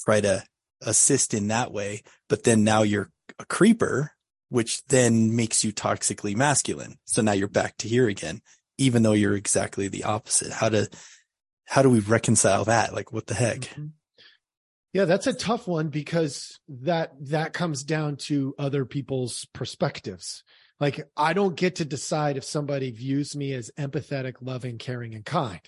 try 0.04 0.20
to 0.20 0.44
assist 0.82 1.36
in 1.36 1.50
that 1.50 1.72
way. 1.72 2.02
But 2.28 2.44
then 2.44 2.64
now 2.64 2.82
you're 2.82 3.12
a 3.38 3.46
creeper, 3.46 4.12
which 4.50 4.84
then 4.88 5.36
makes 5.36 5.64
you 5.64 5.72
toxically 5.72 6.36
masculine. 6.36 6.96
So 7.06 7.22
now 7.22 7.34
you're 7.34 7.48
back 7.48 7.78
to 7.78 7.88
here 7.88 8.08
again, 8.08 8.42
even 8.80 9.04
though 9.04 9.14
you're 9.14 9.36
exactly 9.36 9.90
the 9.90 10.06
opposite. 10.06 10.54
How 10.54 10.70
to, 10.70 10.90
how 11.66 11.84
do 11.84 11.90
we 11.92 12.00
reconcile 12.00 12.66
that? 12.66 12.96
Like, 12.96 13.14
what 13.14 13.28
the 13.28 13.36
heck? 13.36 13.60
Mm-hmm. 13.60 13.86
Yeah, 14.96 15.04
that's 15.04 15.28
a 15.28 15.34
tough 15.34 15.68
one 15.68 15.90
because 15.90 16.58
that 16.70 17.12
that 17.28 17.52
comes 17.52 17.84
down 17.84 18.16
to 18.28 18.56
other 18.58 18.86
people's 18.86 19.46
perspectives. 19.52 20.42
Like 20.80 21.06
I 21.18 21.34
don't 21.34 21.58
get 21.58 21.76
to 21.76 21.86
decide 21.86 22.38
if 22.38 22.46
somebody 22.46 22.92
views 22.92 23.36
me 23.36 23.52
as 23.52 23.70
empathetic, 23.78 24.36
loving, 24.40 24.78
caring 24.78 25.14
and 25.14 25.26
kind. 25.26 25.60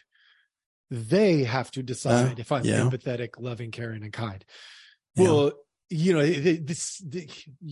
They 0.92 1.44
have 1.44 1.70
to 1.72 1.84
decide 1.84 2.32
uh, 2.32 2.36
if 2.38 2.54
I'm 2.54 2.63
yeah. 2.63 2.80
empathetic, 2.80 3.32
loving, 3.38 3.72
caring 3.72 4.04
and 4.04 4.13
kind. 4.13 4.46
Yeah. 5.18 5.24
Well, 5.26 5.52
you 5.90 6.13
know, 6.13 6.26
this 6.26 7.04
the, 7.06 7.30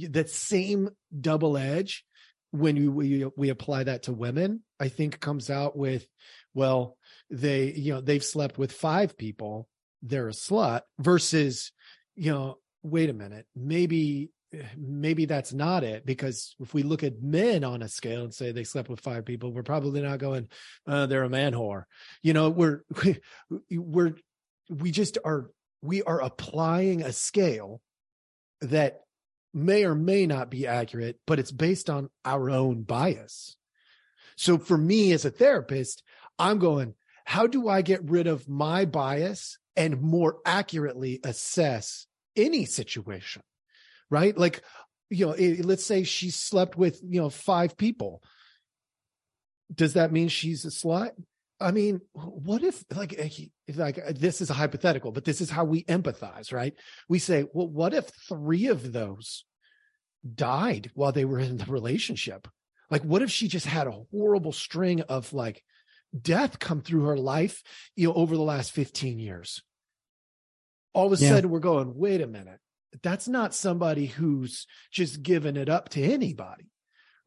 that 0.09 0.29
same 0.29 0.89
double 1.17 1.55
edge 1.55 2.03
when 2.51 2.75
you, 2.75 2.91
we 2.91 3.27
we 3.37 3.47
apply 3.47 3.85
that 3.85 4.03
to 4.03 4.11
women, 4.11 4.61
I 4.77 4.89
think 4.89 5.21
comes 5.21 5.49
out 5.49 5.77
with 5.77 6.05
well, 6.53 6.97
they 7.29 7.71
you 7.71 7.93
know, 7.93 8.01
they've 8.01 8.21
slept 8.21 8.57
with 8.57 8.73
five 8.73 9.17
people, 9.17 9.69
they're 10.05 10.29
a 10.29 10.33
slut 10.33 10.81
versus 10.99 11.71
you 12.15 12.31
know, 12.31 12.57
wait 12.83 13.09
a 13.09 13.13
minute, 13.13 13.45
maybe 13.55 14.29
maybe 14.77 15.25
that's 15.25 15.51
not 15.51 15.83
it 15.83 16.05
because 16.05 16.55
if 16.61 16.73
we 16.73 16.81
look 16.81 17.03
at 17.03 17.21
men 17.21 17.65
on 17.65 17.81
a 17.81 17.89
scale 17.89 18.23
and 18.23 18.33
say 18.33 18.53
they 18.53 18.63
slept 18.63 18.87
with 18.87 19.01
five 19.01 19.25
people 19.25 19.51
we're 19.51 19.63
probably 19.63 20.01
not 20.01 20.17
going 20.17 20.47
uh, 20.87 21.05
they're 21.07 21.23
a 21.23 21.29
man 21.29 21.51
whore 21.51 21.83
you 22.23 22.31
know 22.31 22.49
we're 22.49 22.85
we're 23.69 24.15
we 24.69 24.91
just 24.91 25.17
are 25.25 25.49
we 25.81 26.03
are 26.03 26.21
applying 26.21 27.01
a 27.01 27.11
scale 27.11 27.81
that 28.61 29.01
may 29.53 29.85
or 29.85 29.95
may 29.95 30.25
not 30.25 30.49
be 30.49 30.67
accurate, 30.67 31.19
but 31.25 31.39
it's 31.39 31.51
based 31.51 31.89
on 31.89 32.09
our 32.25 32.49
own 32.49 32.83
bias. 32.83 33.55
So 34.35 34.57
for 34.57 34.77
me 34.77 35.13
as 35.13 35.23
a 35.23 35.31
therapist, 35.31 36.03
I'm 36.37 36.59
going, 36.59 36.95
how 37.23 37.47
do 37.47 37.69
I 37.69 37.81
get 37.81 38.09
rid 38.09 38.27
of 38.27 38.49
my 38.49 38.85
bias 38.85 39.57
and 39.75 40.01
more 40.01 40.37
accurately 40.45 41.19
assess 41.23 42.07
any 42.35 42.65
situation? 42.65 43.41
Right? 44.09 44.37
Like, 44.37 44.61
you 45.09 45.27
know, 45.27 45.35
let's 45.63 45.85
say 45.85 46.03
she 46.03 46.29
slept 46.29 46.77
with, 46.77 47.01
you 47.03 47.21
know, 47.21 47.29
five 47.29 47.77
people. 47.77 48.21
Does 49.73 49.93
that 49.93 50.11
mean 50.11 50.27
she's 50.27 50.65
a 50.65 50.69
slut? 50.69 51.11
I 51.59 51.71
mean, 51.71 52.01
what 52.13 52.63
if 52.63 52.83
like 52.93 53.15
eh, 53.17 53.29
like 53.75 53.97
uh, 53.97 54.11
this 54.13 54.41
is 54.41 54.49
a 54.49 54.53
hypothetical, 54.53 55.11
but 55.11 55.23
this 55.23 55.39
is 55.39 55.49
how 55.49 55.63
we 55.63 55.83
empathize, 55.85 56.51
right? 56.51 56.73
We 57.07 57.19
say, 57.19 57.45
well, 57.53 57.69
what 57.69 57.93
if 57.93 58.09
three 58.27 58.67
of 58.67 58.91
those 58.91 59.45
died 60.33 60.91
while 60.95 61.11
they 61.11 61.25
were 61.25 61.39
in 61.39 61.57
the 61.57 61.65
relationship? 61.65 62.47
Like, 62.91 63.03
what 63.03 63.21
if 63.21 63.31
she 63.31 63.47
just 63.47 63.65
had 63.65 63.87
a 63.87 64.03
horrible 64.11 64.51
string 64.51 65.01
of 65.01 65.31
like 65.33 65.63
death 66.19 66.59
come 66.59 66.81
through 66.81 67.05
her 67.05 67.17
life, 67.17 67.63
you 67.95 68.07
know, 68.07 68.13
over 68.13 68.35
the 68.35 68.43
last 68.43 68.71
15 68.71 69.17
years? 69.17 69.63
All 70.95 71.11
of 71.11 71.19
a 71.19 71.21
yeah. 71.21 71.29
sudden 71.29 71.49
we're 71.49 71.59
going, 71.59 71.93
wait 71.95 72.21
a 72.21 72.27
minute. 72.27 72.59
That's 73.03 73.27
not 73.27 73.53
somebody 73.53 74.05
who's 74.05 74.65
just 74.91 75.21
giving 75.21 75.57
it 75.57 75.69
up 75.69 75.89
to 75.89 76.01
anybody. 76.01 76.71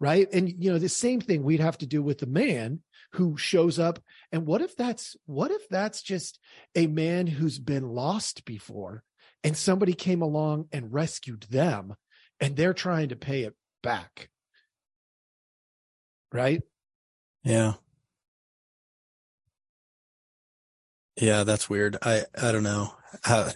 Right. 0.00 0.32
And, 0.32 0.48
you 0.48 0.72
know, 0.72 0.78
the 0.78 0.88
same 0.88 1.20
thing 1.20 1.42
we'd 1.42 1.60
have 1.60 1.78
to 1.78 1.86
do 1.86 2.02
with 2.02 2.18
the 2.18 2.26
man 2.26 2.80
who 3.12 3.36
shows 3.36 3.78
up 3.78 3.98
and 4.32 4.46
what 4.46 4.60
if 4.60 4.76
that's 4.76 5.16
what 5.26 5.50
if 5.50 5.68
that's 5.68 6.02
just 6.02 6.38
a 6.74 6.86
man 6.86 7.26
who's 7.26 7.58
been 7.58 7.88
lost 7.88 8.44
before 8.44 9.02
and 9.42 9.56
somebody 9.56 9.94
came 9.94 10.22
along 10.22 10.66
and 10.72 10.92
rescued 10.92 11.46
them 11.50 11.94
and 12.40 12.56
they're 12.56 12.74
trying 12.74 13.08
to 13.08 13.16
pay 13.16 13.44
it 13.44 13.54
back 13.82 14.28
right 16.32 16.62
yeah 17.44 17.74
yeah 21.16 21.44
that's 21.44 21.70
weird 21.70 21.96
i 22.02 22.24
i 22.40 22.52
don't 22.52 22.62
know 22.62 22.92
how 23.22 23.50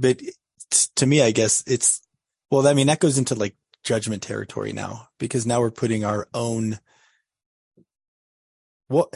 but 0.00 0.20
to 0.96 1.06
me 1.06 1.22
i 1.22 1.30
guess 1.30 1.64
it's 1.66 2.00
well 2.50 2.66
i 2.66 2.74
mean 2.74 2.86
that 2.86 3.00
goes 3.00 3.18
into 3.18 3.34
like 3.34 3.54
judgment 3.84 4.22
territory 4.22 4.72
now 4.72 5.08
because 5.18 5.46
now 5.46 5.60
we're 5.60 5.70
putting 5.70 6.04
our 6.04 6.28
own 6.34 6.78
what 8.88 9.08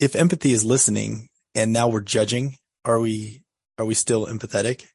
if 0.00 0.16
empathy 0.16 0.52
is 0.52 0.64
listening 0.64 1.28
and 1.54 1.72
now 1.72 1.88
we're 1.88 2.00
judging 2.00 2.56
are 2.84 3.00
we 3.00 3.42
are 3.78 3.84
we 3.84 3.94
still 3.94 4.26
empathetic? 4.26 4.86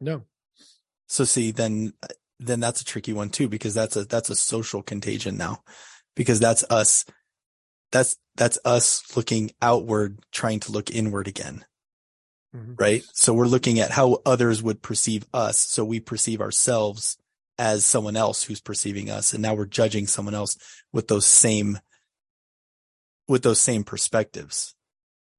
No. 0.00 0.24
So 1.08 1.24
see 1.24 1.50
then 1.50 1.92
then 2.40 2.60
that's 2.60 2.80
a 2.80 2.84
tricky 2.84 3.12
one 3.12 3.28
too 3.28 3.48
because 3.48 3.74
that's 3.74 3.96
a 3.96 4.04
that's 4.04 4.30
a 4.30 4.34
social 4.36 4.82
contagion 4.82 5.36
now 5.36 5.62
because 6.16 6.40
that's 6.40 6.64
us 6.70 7.04
that's 7.92 8.16
that's 8.34 8.58
us 8.64 9.16
looking 9.16 9.50
outward 9.60 10.18
trying 10.32 10.58
to 10.58 10.72
look 10.72 10.90
inward 10.90 11.28
again 11.28 11.64
mm-hmm. 12.54 12.74
right 12.78 13.04
so 13.12 13.32
we're 13.32 13.46
looking 13.46 13.78
at 13.78 13.90
how 13.90 14.18
others 14.26 14.62
would 14.62 14.82
perceive 14.82 15.24
us 15.32 15.58
so 15.58 15.84
we 15.84 16.00
perceive 16.00 16.40
ourselves 16.40 17.16
as 17.58 17.84
someone 17.84 18.16
else 18.16 18.42
who's 18.42 18.60
perceiving 18.60 19.10
us. 19.10 19.32
And 19.32 19.42
now 19.42 19.54
we're 19.54 19.66
judging 19.66 20.06
someone 20.06 20.34
else 20.34 20.56
with 20.92 21.08
those 21.08 21.26
same, 21.26 21.78
with 23.28 23.42
those 23.42 23.60
same 23.60 23.84
perspectives. 23.84 24.74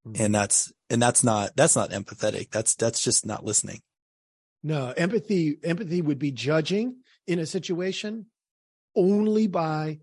Mm-hmm. 0.08 0.24
And 0.24 0.36
that's, 0.36 0.72
and 0.90 1.02
that's 1.02 1.24
not, 1.24 1.56
that's 1.56 1.76
not 1.76 1.92
empathetic. 1.92 2.50
That's, 2.50 2.76
that's 2.76 3.04
just 3.04 3.26
not 3.26 3.44
listening. 3.44 3.82
No, 4.64 4.94
empathy, 4.96 5.58
empathy 5.64 6.02
would 6.02 6.20
be 6.20 6.32
judging 6.32 6.98
in 7.28 7.40
a 7.40 7.46
situation 7.46 8.28
only 8.96 9.48
by 9.48 10.00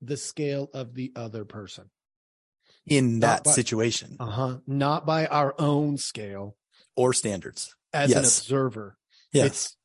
the 0.00 0.16
scale 0.16 0.68
of 0.72 0.94
the 0.94 1.12
other 1.14 1.44
person 1.44 1.90
in 2.86 3.20
that 3.20 3.44
by, 3.44 3.52
situation. 3.52 4.16
Uh-huh. 4.18 4.58
Not 4.66 5.06
by 5.06 5.26
our 5.26 5.54
own 5.58 5.96
scale 5.96 6.56
or 6.96 7.12
standards. 7.12 7.74
As 7.92 8.10
yes. 8.10 8.18
an 8.18 8.24
observer. 8.24 8.96
Yes. 9.32 9.46
It's 9.46 9.76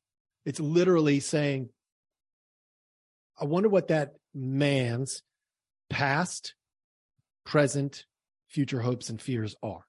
it's 0.45 0.59
literally 0.59 1.19
saying, 1.19 1.69
I 3.39 3.45
wonder 3.45 3.67
what 3.67 3.87
that 3.87 4.13
man's 4.33 5.23
past, 5.89 6.53
present, 7.45 8.05
future 8.47 8.79
hopes 8.79 9.09
and 9.09 9.21
fears 9.21 9.55
are. 9.63 9.85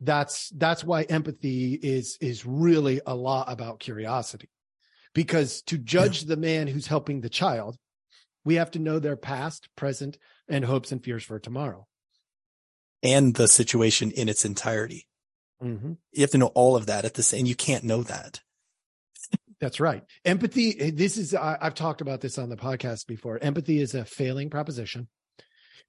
That's 0.00 0.50
that's 0.50 0.82
why 0.82 1.02
empathy 1.02 1.74
is 1.74 2.16
is 2.20 2.46
really 2.46 3.00
a 3.06 3.14
lot 3.14 3.50
about 3.50 3.80
curiosity. 3.80 4.48
Because 5.14 5.62
to 5.62 5.78
judge 5.78 6.22
yeah. 6.22 6.30
the 6.30 6.36
man 6.36 6.66
who's 6.66 6.86
helping 6.86 7.20
the 7.20 7.28
child, 7.28 7.76
we 8.44 8.56
have 8.56 8.70
to 8.72 8.78
know 8.78 8.98
their 8.98 9.16
past, 9.16 9.68
present, 9.76 10.18
and 10.48 10.64
hopes 10.64 10.92
and 10.92 11.02
fears 11.02 11.24
for 11.24 11.38
tomorrow. 11.38 11.86
And 13.02 13.34
the 13.34 13.48
situation 13.48 14.10
in 14.10 14.28
its 14.28 14.44
entirety. 14.44 15.06
Mm-hmm. 15.62 15.92
You 16.12 16.20
have 16.20 16.30
to 16.30 16.38
know 16.38 16.52
all 16.54 16.76
of 16.76 16.86
that 16.86 17.04
at 17.04 17.14
the 17.14 17.22
same. 17.22 17.46
You 17.46 17.54
can't 17.54 17.84
know 17.84 18.02
that. 18.02 18.40
That's 19.60 19.80
right. 19.80 20.02
Empathy. 20.24 20.90
This 20.90 21.18
is, 21.18 21.34
I, 21.34 21.58
have 21.60 21.74
talked 21.74 22.00
about 22.00 22.22
this 22.22 22.38
on 22.38 22.48
the 22.48 22.56
podcast 22.56 23.06
before. 23.06 23.38
Empathy 23.38 23.80
is 23.80 23.94
a 23.94 24.06
failing 24.06 24.48
proposition. 24.48 25.08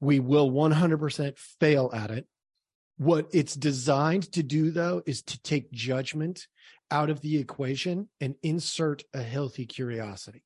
We 0.01 0.19
will 0.19 0.51
100% 0.51 1.37
fail 1.59 1.89
at 1.93 2.11
it. 2.11 2.27
What 2.97 3.29
it's 3.33 3.55
designed 3.55 4.31
to 4.33 4.43
do, 4.43 4.71
though, 4.71 5.01
is 5.05 5.21
to 5.23 5.41
take 5.41 5.71
judgment 5.71 6.47
out 6.91 7.09
of 7.09 7.21
the 7.21 7.37
equation 7.37 8.09
and 8.19 8.35
insert 8.43 9.03
a 9.13 9.23
healthy 9.23 9.65
curiosity. 9.65 10.43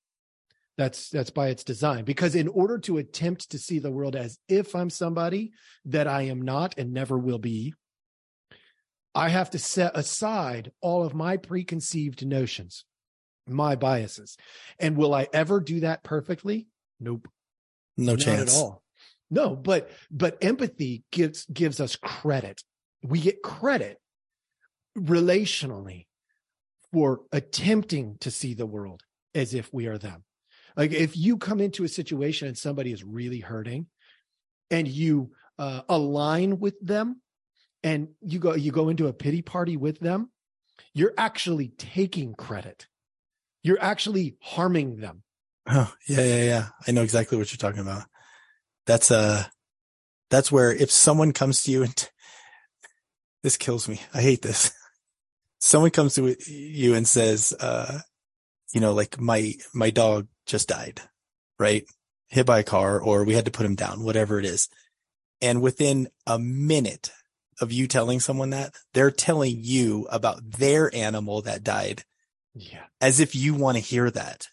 That's 0.78 1.10
that's 1.10 1.30
by 1.30 1.50
its 1.50 1.64
design. 1.64 2.04
Because 2.04 2.36
in 2.36 2.48
order 2.50 2.78
to 2.80 2.98
attempt 2.98 3.52
to 3.52 3.58
see 3.58 3.80
the 3.80 3.92
world 3.92 4.16
as 4.16 4.38
if 4.50 4.76
I'm 4.76 4.90
somebody 4.90 5.54
that 5.86 6.08
I 6.08 6.24
am 6.24 6.42
not 6.42 6.78
and 6.78 6.94
never 6.94 7.18
will 7.18 7.40
be, 7.40 7.74
I 9.14 9.30
have 9.30 9.52
to 9.52 9.60
set 9.60 9.98
aside 9.98 10.72
all 10.82 11.04
of 11.04 11.14
my 11.14 11.38
preconceived 11.38 12.26
notions, 12.26 12.84
my 13.48 13.76
biases. 13.78 14.36
And 14.78 14.98
will 14.98 15.14
I 15.14 15.28
ever 15.32 15.62
do 15.62 15.80
that 15.82 16.04
perfectly? 16.04 16.68
Nope. 17.00 17.30
No 17.96 18.14
Not 18.14 18.20
chance. 18.20 18.54
at 18.54 18.62
all. 18.62 18.84
No, 19.32 19.56
but 19.56 19.90
but 20.12 20.38
empathy 20.42 21.04
gives 21.12 21.46
gives 21.46 21.80
us 21.80 21.96
credit. 21.96 22.62
We 23.02 23.22
get 23.22 23.42
credit 23.42 23.98
relationally 24.98 26.08
for 26.92 27.22
attempting 27.32 28.18
to 28.20 28.32
see 28.32 28.54
the 28.54 28.66
world 28.66 29.04
as 29.34 29.54
if 29.54 29.74
we 29.74 29.88
are 29.88 29.98
them. 29.98 30.24
Like 30.76 30.92
if 30.92 31.16
you 31.16 31.38
come 31.38 31.62
into 31.62 31.84
a 31.84 31.90
situation 31.90 32.48
and 32.48 32.58
somebody 32.58 32.92
is 32.92 33.04
really 33.04 33.40
hurting 33.40 33.88
and 34.70 34.88
you 34.88 35.32
uh, 35.58 35.82
align 35.88 36.60
with 36.60 36.80
them 36.82 37.22
and 37.84 38.10
you 38.22 38.40
go 38.40 38.56
you 38.56 38.72
go 38.72 38.90
into 38.90 39.08
a 39.08 39.14
pity 39.14 39.42
party 39.42 39.78
with 39.78 40.00
them, 40.00 40.32
you're 40.94 41.14
actually 41.18 41.70
taking 41.70 42.34
credit. 42.34 42.88
You're 43.64 43.82
actually 43.82 44.38
harming 44.42 44.98
them. 44.98 45.24
Oh, 45.68 45.92
yeah, 46.08 46.24
yeah, 46.24 46.44
yeah. 46.44 46.68
I 46.88 46.92
know 46.92 47.04
exactly 47.04 47.38
what 47.38 47.52
you're 47.52 47.58
talking 47.58 47.82
about. 47.82 48.04
That's 48.86 49.12
uh 49.12 49.46
that's 50.30 50.52
where 50.52 50.72
if 50.72 50.92
someone 50.92 51.32
comes 51.32 51.64
to 51.64 51.72
you 51.72 51.84
and 51.84 51.96
t- 51.96 52.08
this 53.46 53.58
kills 53.58 53.88
me. 53.88 54.02
I 54.12 54.22
hate 54.22 54.42
this. 54.42 54.72
Someone 55.60 55.92
comes 55.92 56.16
to 56.16 56.36
you 56.52 56.96
and 56.96 57.08
says, 57.08 57.54
uh, 57.60 58.00
you 58.74 58.82
know, 58.82 58.92
like 58.94 59.20
my, 59.20 59.54
my 59.72 59.92
dog 59.92 60.28
just 60.46 60.68
died, 60.68 61.02
right? 61.60 61.86
Hit 62.30 62.46
by 62.46 62.60
a 62.60 62.64
car 62.64 63.00
or 63.00 63.24
we 63.24 63.34
had 63.34 63.46
to 63.46 63.52
put 63.52 63.66
him 63.66 63.76
down, 63.76 64.04
whatever 64.04 64.40
it 64.40 64.46
is. 64.46 64.68
And 65.42 65.62
within 65.62 66.08
a 66.26 66.40
minute 66.40 67.12
of 67.62 67.72
you 67.72 67.88
telling 67.88 68.20
someone 68.20 68.50
that, 68.52 68.74
they're 68.94 69.12
telling 69.12 69.58
you 69.60 70.08
about 70.12 70.40
their 70.52 70.94
animal 70.96 71.42
that 71.44 71.64
died 71.64 72.04
Yeah. 72.54 72.86
as 73.02 73.20
if 73.20 73.36
you 73.36 73.54
want 73.54 73.78
to 73.78 73.84
hear 73.84 74.10
that. 74.12 74.48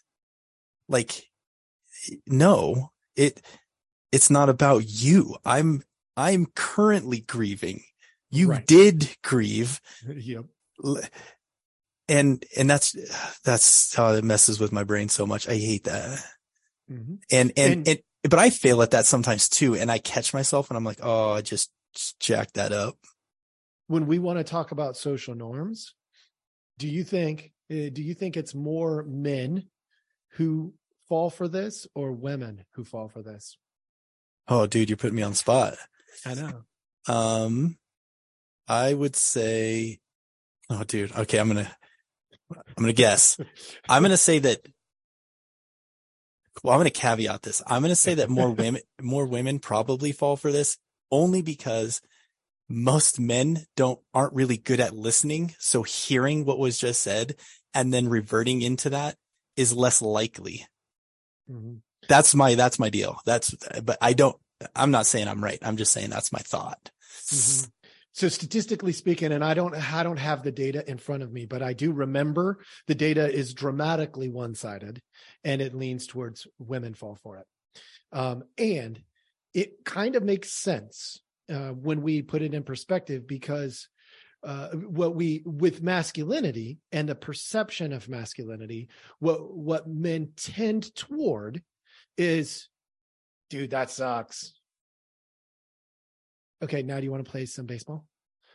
Like, 0.87 1.29
no, 2.27 2.91
it, 3.15 3.41
it's 4.11 4.29
not 4.29 4.49
about 4.49 4.83
you. 4.87 5.35
I'm, 5.45 5.83
I'm 6.15 6.47
currently 6.55 7.21
grieving. 7.21 7.83
You 8.29 8.49
Right. 8.49 8.65
did 8.67 9.15
grieve 9.23 9.79
Yep. 10.07 10.45
And, 12.09 12.43
and 12.57 12.69
that's, 12.69 12.95
that's 13.43 13.95
how 13.95 14.13
it 14.13 14.23
messes 14.23 14.59
with 14.59 14.71
my 14.71 14.83
brain 14.83 15.09
so 15.09 15.25
much. 15.25 15.47
I 15.47 15.53
hate 15.55 15.85
that. 15.85 16.19
Mhm. 16.91 17.19
And, 17.31 17.51
and, 17.57 17.73
And- 17.73 17.87
and, 17.87 17.99
but 18.29 18.39
I 18.39 18.49
fail 18.51 18.81
at 18.81 18.91
that 18.91 19.05
sometimes 19.05 19.49
too. 19.49 19.75
And 19.75 19.91
I 19.91 19.97
catch 19.99 20.33
myself 20.33 20.69
and 20.69 20.77
I'm 20.77 20.83
like, 20.85 20.99
oh, 21.03 21.31
I 21.31 21.41
just, 21.41 21.71
jacked 22.19 22.55
that 22.55 22.71
up. 22.71 22.95
when 23.85 24.07
we 24.07 24.17
want 24.17 24.39
to 24.39 24.43
talk 24.43 24.71
about 24.71 24.97
social 24.97 25.35
norms 25.35 25.93
do 26.79 26.87
you 26.87 27.03
think 27.03 27.51
uh, 27.69 27.89
do 27.93 28.01
you 28.01 28.15
think 28.15 28.35
it's 28.35 28.55
more 28.55 29.03
men 29.03 29.67
who 30.37 30.73
fall 31.07 31.29
for 31.29 31.47
this 31.47 31.85
or 31.93 32.11
women 32.11 32.65
who 32.73 32.83
fall 32.83 33.09
for 33.09 33.21
this 33.21 33.57
Oh, 34.47 34.65
dude, 34.65 34.89
you're 34.89 34.97
putting 34.97 35.17
me 35.17 35.21
on 35.21 35.33
the 35.33 35.37
spot. 35.37 35.75
i 36.25 36.33
know 36.33 36.63
Um, 37.07 37.77
I 38.67 38.91
would 38.95 39.15
say, 39.15 39.99
oh, 40.71 40.83
dude. 40.83 41.11
Okay. 41.15 41.37
I'm 41.39 41.53
going 41.53 41.63
to, 41.63 41.71
I'm 42.57 42.83
going 42.83 42.87
to 42.87 42.93
guess. 42.93 43.37
I'm 43.89 44.01
going 44.01 44.11
to 44.11 44.17
say 44.17 44.39
that. 44.39 44.61
Well, 46.63 46.73
I'm 46.73 46.79
going 46.79 46.91
to 46.91 46.99
caveat 46.99 47.41
this. 47.41 47.61
I'm 47.67 47.81
going 47.81 47.89
to 47.89 47.95
say 47.95 48.15
that 48.15 48.29
more 48.29 48.51
women, 48.51 48.81
more 49.01 49.25
women 49.25 49.59
probably 49.59 50.11
fall 50.11 50.35
for 50.35 50.51
this 50.51 50.77
only 51.11 51.41
because 51.41 52.01
most 52.69 53.19
men 53.19 53.65
don't, 53.75 53.99
aren't 54.13 54.33
really 54.33 54.57
good 54.57 54.79
at 54.79 54.95
listening. 54.95 55.55
So 55.59 55.83
hearing 55.83 56.45
what 56.45 56.59
was 56.59 56.77
just 56.77 57.01
said 57.01 57.35
and 57.73 57.93
then 57.93 58.07
reverting 58.07 58.61
into 58.61 58.89
that 58.91 59.17
is 59.57 59.73
less 59.73 60.01
likely. 60.01 60.65
Mhm. 61.49 61.81
That's 62.07 62.35
my, 62.35 62.55
that's 62.55 62.79
my 62.79 62.89
deal. 62.89 63.19
That's, 63.25 63.55
but 63.83 63.97
I 64.01 64.13
don't, 64.13 64.35
I'm 64.75 64.91
not 64.91 65.07
saying 65.07 65.27
I'm 65.27 65.43
right. 65.43 65.59
I'm 65.61 65.77
just 65.77 65.91
saying 65.91 66.09
that's 66.09 66.31
my 66.31 66.39
thought. 66.39 66.91
Mhm. 67.27 67.71
So 68.13 68.29
statistically 68.29 68.93
speaking 68.93 69.31
and 69.31 69.43
i 69.43 69.53
don't 69.53 69.75
i 69.93 70.03
don't 70.03 70.17
have 70.17 70.43
the 70.43 70.51
data 70.51 70.89
in 70.89 70.97
front 70.97 71.23
of 71.23 71.31
me 71.31 71.45
but 71.45 71.61
i 71.61 71.73
do 71.73 71.91
remember 71.91 72.59
the 72.87 72.95
data 72.95 73.31
is 73.31 73.53
dramatically 73.53 74.29
one-sided 74.29 75.01
and 75.43 75.61
it 75.61 75.73
leans 75.73 76.07
towards 76.07 76.47
women 76.59 76.93
fall 76.93 77.15
for 77.21 77.37
it. 77.37 77.45
Um, 78.11 78.43
and 78.57 79.01
it 79.53 79.83
kind 79.83 80.15
of 80.15 80.23
makes 80.23 80.51
sense 80.51 81.21
uh, 81.51 81.69
when 81.69 82.01
we 82.01 82.21
put 82.21 82.41
it 82.41 82.53
in 82.53 82.63
perspective 82.63 83.27
because 83.27 83.87
uh, 84.43 84.69
what 84.69 85.15
we 85.15 85.41
with 85.45 85.81
masculinity 85.81 86.77
and 86.91 87.07
the 87.07 87.15
perception 87.15 87.93
of 87.93 88.09
masculinity 88.09 88.89
what 89.19 89.53
what 89.55 89.87
men 89.87 90.31
tend 90.35 90.93
toward 90.95 91.63
is 92.17 92.67
dude 93.49 93.69
that 93.69 93.89
sucks 93.89 94.53
okay 96.63 96.81
now 96.83 96.97
do 96.97 97.03
you 97.03 97.11
want 97.11 97.23
to 97.23 97.31
play 97.31 97.45
some 97.45 97.65
baseball 97.65 98.05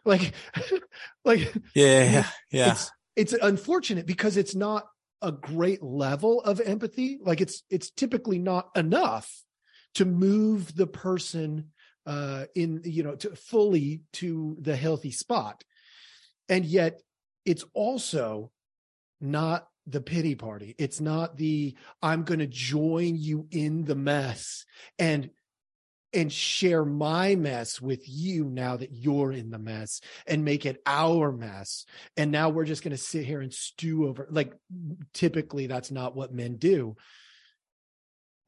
like 0.04 0.32
like 1.24 1.52
Yeah. 1.74 2.26
Yeah. 2.50 2.70
it's 2.72 2.90
it's 3.16 3.32
unfortunate 3.32 4.06
because 4.06 4.36
it's 4.36 4.54
not 4.54 4.86
a 5.20 5.32
great 5.32 5.82
level 5.82 6.40
of 6.42 6.60
empathy 6.60 7.18
like 7.20 7.40
it's 7.40 7.62
it's 7.70 7.90
typically 7.90 8.38
not 8.38 8.70
enough 8.76 9.42
to 9.94 10.04
move 10.04 10.74
the 10.76 10.86
person 10.86 11.70
uh 12.06 12.44
in 12.54 12.80
you 12.84 13.02
know 13.02 13.16
to 13.16 13.34
fully 13.34 14.02
to 14.12 14.56
the 14.60 14.76
healthy 14.76 15.10
spot 15.10 15.64
and 16.48 16.64
yet 16.64 17.00
it's 17.44 17.64
also 17.74 18.50
not 19.20 19.66
the 19.86 20.00
pity 20.00 20.36
party 20.36 20.74
it's 20.78 21.00
not 21.00 21.36
the 21.36 21.74
i'm 22.02 22.22
going 22.22 22.38
to 22.40 22.46
join 22.46 23.16
you 23.16 23.48
in 23.50 23.84
the 23.84 23.96
mess 23.96 24.64
and 24.98 25.30
and 26.12 26.32
share 26.32 26.84
my 26.84 27.34
mess 27.34 27.80
with 27.80 28.02
you 28.08 28.44
now 28.44 28.76
that 28.76 28.92
you're 28.92 29.32
in 29.32 29.50
the 29.50 29.58
mess 29.58 30.00
and 30.26 30.44
make 30.44 30.64
it 30.64 30.80
our 30.86 31.30
mess 31.30 31.84
and 32.16 32.30
now 32.32 32.48
we're 32.48 32.64
just 32.64 32.82
going 32.82 32.92
to 32.92 32.96
sit 32.96 33.24
here 33.26 33.40
and 33.40 33.52
stew 33.52 34.06
over 34.08 34.26
like 34.30 34.52
typically 35.12 35.66
that's 35.66 35.90
not 35.90 36.16
what 36.16 36.32
men 36.32 36.56
do 36.56 36.96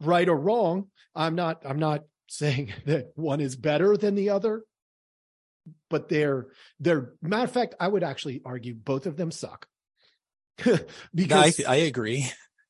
right 0.00 0.28
or 0.28 0.36
wrong 0.36 0.86
i'm 1.14 1.34
not 1.34 1.62
i'm 1.66 1.78
not 1.78 2.04
saying 2.28 2.72
that 2.86 3.10
one 3.14 3.40
is 3.40 3.56
better 3.56 3.96
than 3.96 4.14
the 4.14 4.30
other 4.30 4.62
but 5.90 6.08
they're 6.08 6.46
they're 6.78 7.12
matter 7.20 7.44
of 7.44 7.50
fact 7.52 7.74
i 7.80 7.86
would 7.86 8.02
actually 8.04 8.40
argue 8.44 8.74
both 8.74 9.06
of 9.06 9.16
them 9.16 9.30
suck 9.30 9.66
No, 10.66 10.72
I, 10.74 10.78
because 11.14 11.64
I 11.64 11.76
agree. 11.76 12.26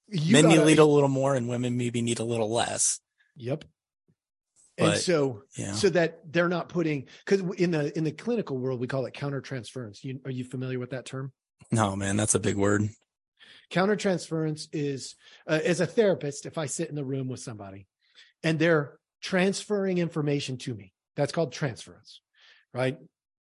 Men 0.08 0.44
gotta- 0.48 0.64
need 0.64 0.78
a 0.78 0.84
little 0.84 1.08
more 1.08 1.34
and 1.34 1.48
women 1.48 1.76
maybe 1.76 2.02
need 2.02 2.18
a 2.20 2.24
little 2.24 2.50
less. 2.52 3.00
yep 3.36 3.64
and 4.80 4.92
But, 4.92 4.98
so 5.00 5.42
Yeah. 5.56 5.72
so 5.74 5.90
that 5.90 6.32
they're 6.32 6.48
not 6.48 6.68
putting 6.68 7.06
because 7.24 7.40
in 7.58 7.70
the 7.70 7.96
in 7.96 8.02
the 8.04 8.12
clinical 8.12 8.58
world 8.58 8.80
we 8.80 8.86
call 8.86 9.04
it 9.06 9.14
countertransference 9.14 10.02
you 10.02 10.20
are 10.24 10.30
you 10.30 10.44
familiar 10.44 10.78
with 10.78 10.90
that 10.90 11.04
term 11.04 11.32
No, 11.70 11.94
man, 11.94 12.16
that's 12.16 12.34
a 12.34 12.40
big 12.40 12.56
word. 12.56 12.88
countertransference 13.70 14.68
is 14.72 15.14
uh, 15.46 15.60
as 15.64 15.80
a 15.80 15.86
therapist 15.86 16.46
if 16.46 16.58
i 16.58 16.66
sit 16.66 16.88
in 16.88 16.94
the 16.94 17.04
room 17.04 17.28
with 17.28 17.40
somebody 17.40 17.86
and 18.42 18.58
they're 18.58 18.98
transferring 19.22 19.98
information 19.98 20.56
to 20.56 20.74
me 20.74 20.92
that's 21.16 21.32
called 21.32 21.52
transference 21.52 22.20
right 22.72 22.96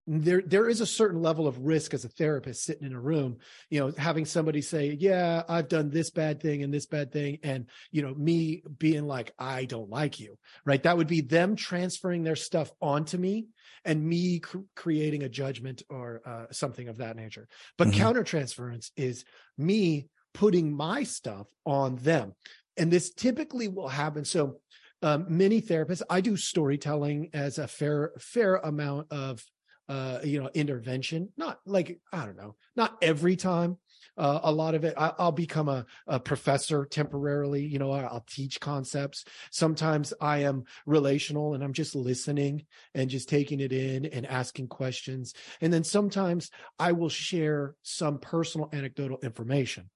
there 0.07 0.41
there 0.45 0.69
is 0.69 0.81
a 0.81 0.85
certain 0.85 1.21
level 1.21 1.47
of 1.47 1.59
risk 1.59 1.93
as 1.93 2.05
a 2.05 2.09
therapist 2.09 2.63
sitting 2.63 2.87
in 2.87 2.93
a 2.93 2.99
room 2.99 3.37
you 3.69 3.79
know 3.79 3.91
having 3.97 4.25
somebody 4.25 4.61
say 4.61 4.97
yeah 4.99 5.43
i've 5.49 5.67
done 5.67 5.89
this 5.89 6.09
bad 6.09 6.41
thing 6.41 6.63
and 6.63 6.73
this 6.73 6.85
bad 6.85 7.11
thing 7.11 7.37
and 7.43 7.65
you 7.91 8.01
know 8.01 8.13
me 8.15 8.63
being 8.77 9.05
like 9.05 9.33
i 9.37 9.65
don't 9.65 9.89
like 9.89 10.19
you 10.19 10.37
right? 10.65 10.83
That 10.83 10.97
would 10.97 11.07
be 11.07 11.21
them 11.21 11.55
transferring 11.55 12.23
their 12.23 12.35
stuff 12.35 12.71
onto 12.81 13.17
me 13.17 13.47
and 13.85 14.03
me 14.03 14.39
cr- 14.39 14.59
creating 14.75 15.23
a 15.23 15.29
judgment 15.29 15.83
or 15.89 16.21
uh, 16.25 16.45
something 16.51 16.87
of 16.89 16.97
that 16.97 17.15
nature. 17.15 17.47
But 17.77 17.89
Mhm. 17.89 17.93
countertransference 17.93 18.91
is 18.95 19.25
me 19.57 20.09
putting 20.33 20.73
my 20.73 21.03
stuff 21.03 21.47
on 21.65 21.95
them. 21.97 22.35
And 22.75 22.91
this 22.91 23.13
typically 23.13 23.67
will 23.67 23.87
happen. 23.87 24.25
So 24.25 24.59
um, 25.03 25.27
many 25.29 25.61
therapists 25.61 26.01
i 26.09 26.21
do 26.21 26.35
storytelling 26.35 27.29
as 27.31 27.59
a 27.59 27.67
fair 27.67 28.13
fair 28.17 28.55
amount 28.55 29.11
of 29.11 29.45
uh 29.89 30.19
you 30.23 30.41
know 30.41 30.49
intervention 30.53 31.29
not 31.37 31.59
like 31.65 31.99
i 32.11 32.25
don't 32.25 32.37
know 32.37 32.55
not 32.75 32.97
every 33.01 33.35
time 33.35 33.77
uh, 34.17 34.39
a 34.43 34.51
lot 34.51 34.75
of 34.75 34.83
it 34.83 34.93
I, 34.97 35.13
i'll 35.17 35.31
become 35.31 35.69
a, 35.69 35.85
a 36.07 36.19
professor 36.19 36.85
temporarily 36.85 37.65
you 37.65 37.79
know 37.79 37.91
I- 37.91 38.03
i'll 38.03 38.25
teach 38.27 38.59
concepts. 38.59 39.25
Sometimes 39.51 40.13
i 40.21 40.39
am 40.39 40.63
relational 40.85 41.53
and 41.53 41.63
i'm 41.63 41.73
just 41.73 41.95
listening 41.95 42.65
and 42.93 43.09
just 43.09 43.29
taking 43.29 43.59
it 43.59 43.71
in 43.71 44.05
and 44.05 44.25
asking 44.25 44.67
questions. 44.67 45.33
And 45.61 45.71
then 45.71 45.83
sometimes 45.83 46.49
i 46.79 46.91
will 46.91 47.09
share 47.09 47.75
some 47.83 48.19
personal 48.19 48.69
anecdotal 48.73 49.19
information 49.23 49.89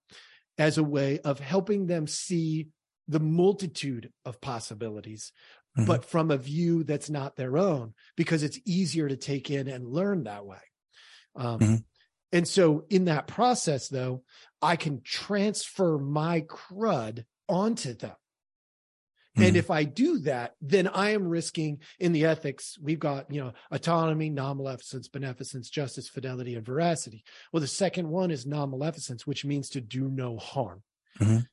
as 0.57 0.77
a 0.77 0.83
way 0.83 1.19
of 1.19 1.39
helping 1.39 1.87
them 1.87 2.07
see 2.07 2.67
the 3.07 3.19
multitude 3.19 4.11
of 4.25 4.39
possibilities, 4.39 5.33
Mhm. 5.77 5.87
but 5.87 6.05
from 6.05 6.31
a 6.31 6.37
view 6.37 6.83
that's 6.83 7.09
not 7.09 7.35
their 7.35 7.57
own 7.57 7.93
because 8.15 8.43
it's 8.43 8.59
easier 8.65 9.07
to 9.07 9.15
take 9.17 9.49
in 9.49 9.67
and 9.67 9.87
learn 9.87 10.23
that 10.25 10.45
way. 10.45 10.61
Um, 11.35 11.59
Mhm. 11.59 11.85
And 12.33 12.47
so 12.47 12.85
in 12.89 13.05
that 13.05 13.27
process, 13.27 13.89
though, 13.89 14.23
I 14.61 14.77
can 14.77 15.01
transfer 15.01 15.97
my 15.97 16.41
crud 16.41 17.25
onto 17.49 17.93
them. 17.93 18.15
And 19.35 19.55
Mhm. 19.55 19.59
if 19.59 19.69
I 19.71 19.83
do 19.85 20.19
that, 20.19 20.55
then 20.61 20.87
I 20.87 21.09
am 21.09 21.27
risking 21.27 21.81
in 21.99 22.11
the 22.11 22.25
ethics, 22.25 22.77
we've 22.79 22.99
got, 22.99 23.31
you 23.31 23.41
know, 23.41 23.53
autonomy, 23.69 24.29
non-maleficence, 24.29 25.07
beneficence, 25.09 25.69
justice, 25.69 26.09
fidelity, 26.09 26.55
and 26.55 26.65
veracity. 26.65 27.23
Well, 27.51 27.61
the 27.61 27.67
second 27.67 28.09
one 28.09 28.29
is 28.31 28.45
non-maleficence, 28.45 29.25
which 29.25 29.45
means 29.45 29.69
to 29.69 29.81
do 29.81 30.09
no 30.09 30.37
harm. 30.37 30.83
Mhm. 31.19 31.47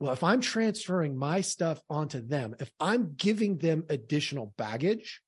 Well, 0.00 0.12
if 0.12 0.24
I'm 0.24 0.40
transferring 0.40 1.16
my 1.16 1.42
stuff 1.42 1.80
onto 1.88 2.20
them, 2.20 2.56
if 2.58 2.72
I'm 2.80 3.14
giving 3.14 3.58
them 3.58 3.84
additional 3.88 4.54
baggage, 4.56 5.20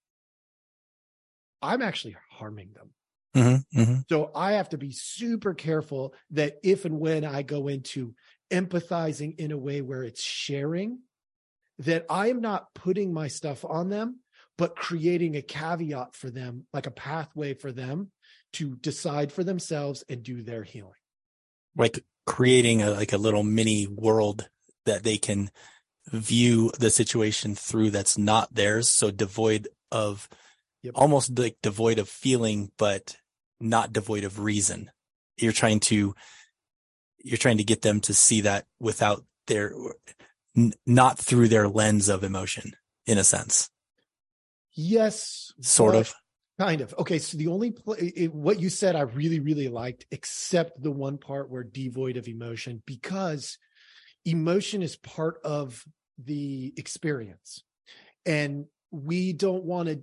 I'm 1.62 1.82
actually 1.82 2.16
harming 2.30 2.72
them. 2.74 2.94
Mhm. 3.34 3.64
Mhm. 3.72 4.04
So 4.10 4.30
I 4.34 4.52
have 4.52 4.70
to 4.70 4.78
be 4.78 4.92
super 4.92 5.54
careful 5.54 6.14
that 6.30 6.58
if 6.62 6.84
and 6.84 6.98
when 7.00 7.24
I 7.24 7.42
go 7.42 7.68
into 7.68 8.14
empathizing 8.50 9.38
in 9.38 9.52
a 9.52 9.58
way 9.58 9.80
where 9.80 10.02
it's 10.02 10.22
sharing, 10.22 11.00
that 11.78 12.06
I 12.10 12.28
am 12.30 12.40
not 12.40 12.74
putting 12.74 13.12
my 13.14 13.28
stuff 13.28 13.64
on 13.64 13.90
them, 13.90 14.20
but 14.58 14.76
creating 14.76 15.36
a 15.36 15.42
caveat 15.42 16.16
for 16.16 16.30
them, 16.30 16.66
like 16.72 16.86
a 16.86 16.92
pathway 16.92 17.54
for 17.54 17.72
them 17.72 18.12
to 18.54 18.76
decide 18.76 19.32
for 19.32 19.44
themselves 19.44 20.04
and 20.08 20.22
do 20.22 20.42
their 20.42 20.64
healing. 20.64 20.92
like 21.76 22.04
creating 22.26 22.82
a 22.82 22.90
like 22.90 23.12
a 23.12 23.18
little 23.18 23.42
mini 23.42 23.86
world 23.86 24.48
that 24.84 25.02
they 25.02 25.18
can 25.18 25.50
view 26.10 26.70
the 26.78 26.90
situation 26.90 27.54
through 27.54 27.90
that's 27.90 28.18
not 28.18 28.52
theirs 28.54 28.88
so 28.88 29.10
devoid 29.10 29.68
of 29.90 30.28
Yep. 30.82 30.94
almost 30.96 31.38
like 31.38 31.56
devoid 31.62 32.00
of 32.00 32.08
feeling 32.08 32.72
but 32.76 33.16
not 33.60 33.92
devoid 33.92 34.24
of 34.24 34.40
reason 34.40 34.90
you're 35.36 35.52
trying 35.52 35.78
to 35.78 36.12
you're 37.18 37.38
trying 37.38 37.58
to 37.58 37.64
get 37.64 37.82
them 37.82 38.00
to 38.00 38.12
see 38.12 38.40
that 38.40 38.66
without 38.80 39.24
their 39.46 39.72
n- 40.56 40.72
not 40.84 41.20
through 41.20 41.46
their 41.46 41.68
lens 41.68 42.08
of 42.08 42.24
emotion 42.24 42.72
in 43.06 43.16
a 43.16 43.22
sense 43.24 43.70
Yes. 44.74 45.52
sort 45.60 45.94
of 45.94 46.12
Kind 46.58 46.82
of. 46.82 46.94
Okay. 46.98 47.18
So 47.18 47.38
the 47.38 47.48
only 47.48 47.70
pl- 47.70 47.96
it, 47.98 48.32
what 48.32 48.60
you 48.60 48.68
said, 48.68 48.94
I 48.94 49.00
really, 49.00 49.40
really 49.40 49.68
liked, 49.68 50.04
except 50.10 50.80
the 50.82 50.90
one 50.90 51.16
part 51.16 51.50
where 51.50 51.64
devoid 51.64 52.16
of 52.18 52.28
emotion, 52.28 52.82
because 52.86 53.58
emotion 54.24 54.82
is 54.82 54.96
part 54.96 55.38
of 55.44 55.84
the 56.22 56.72
experience. 56.76 57.62
And 58.24 58.66
we 58.90 59.32
don't 59.32 59.64
want 59.64 59.88
to 59.88 60.02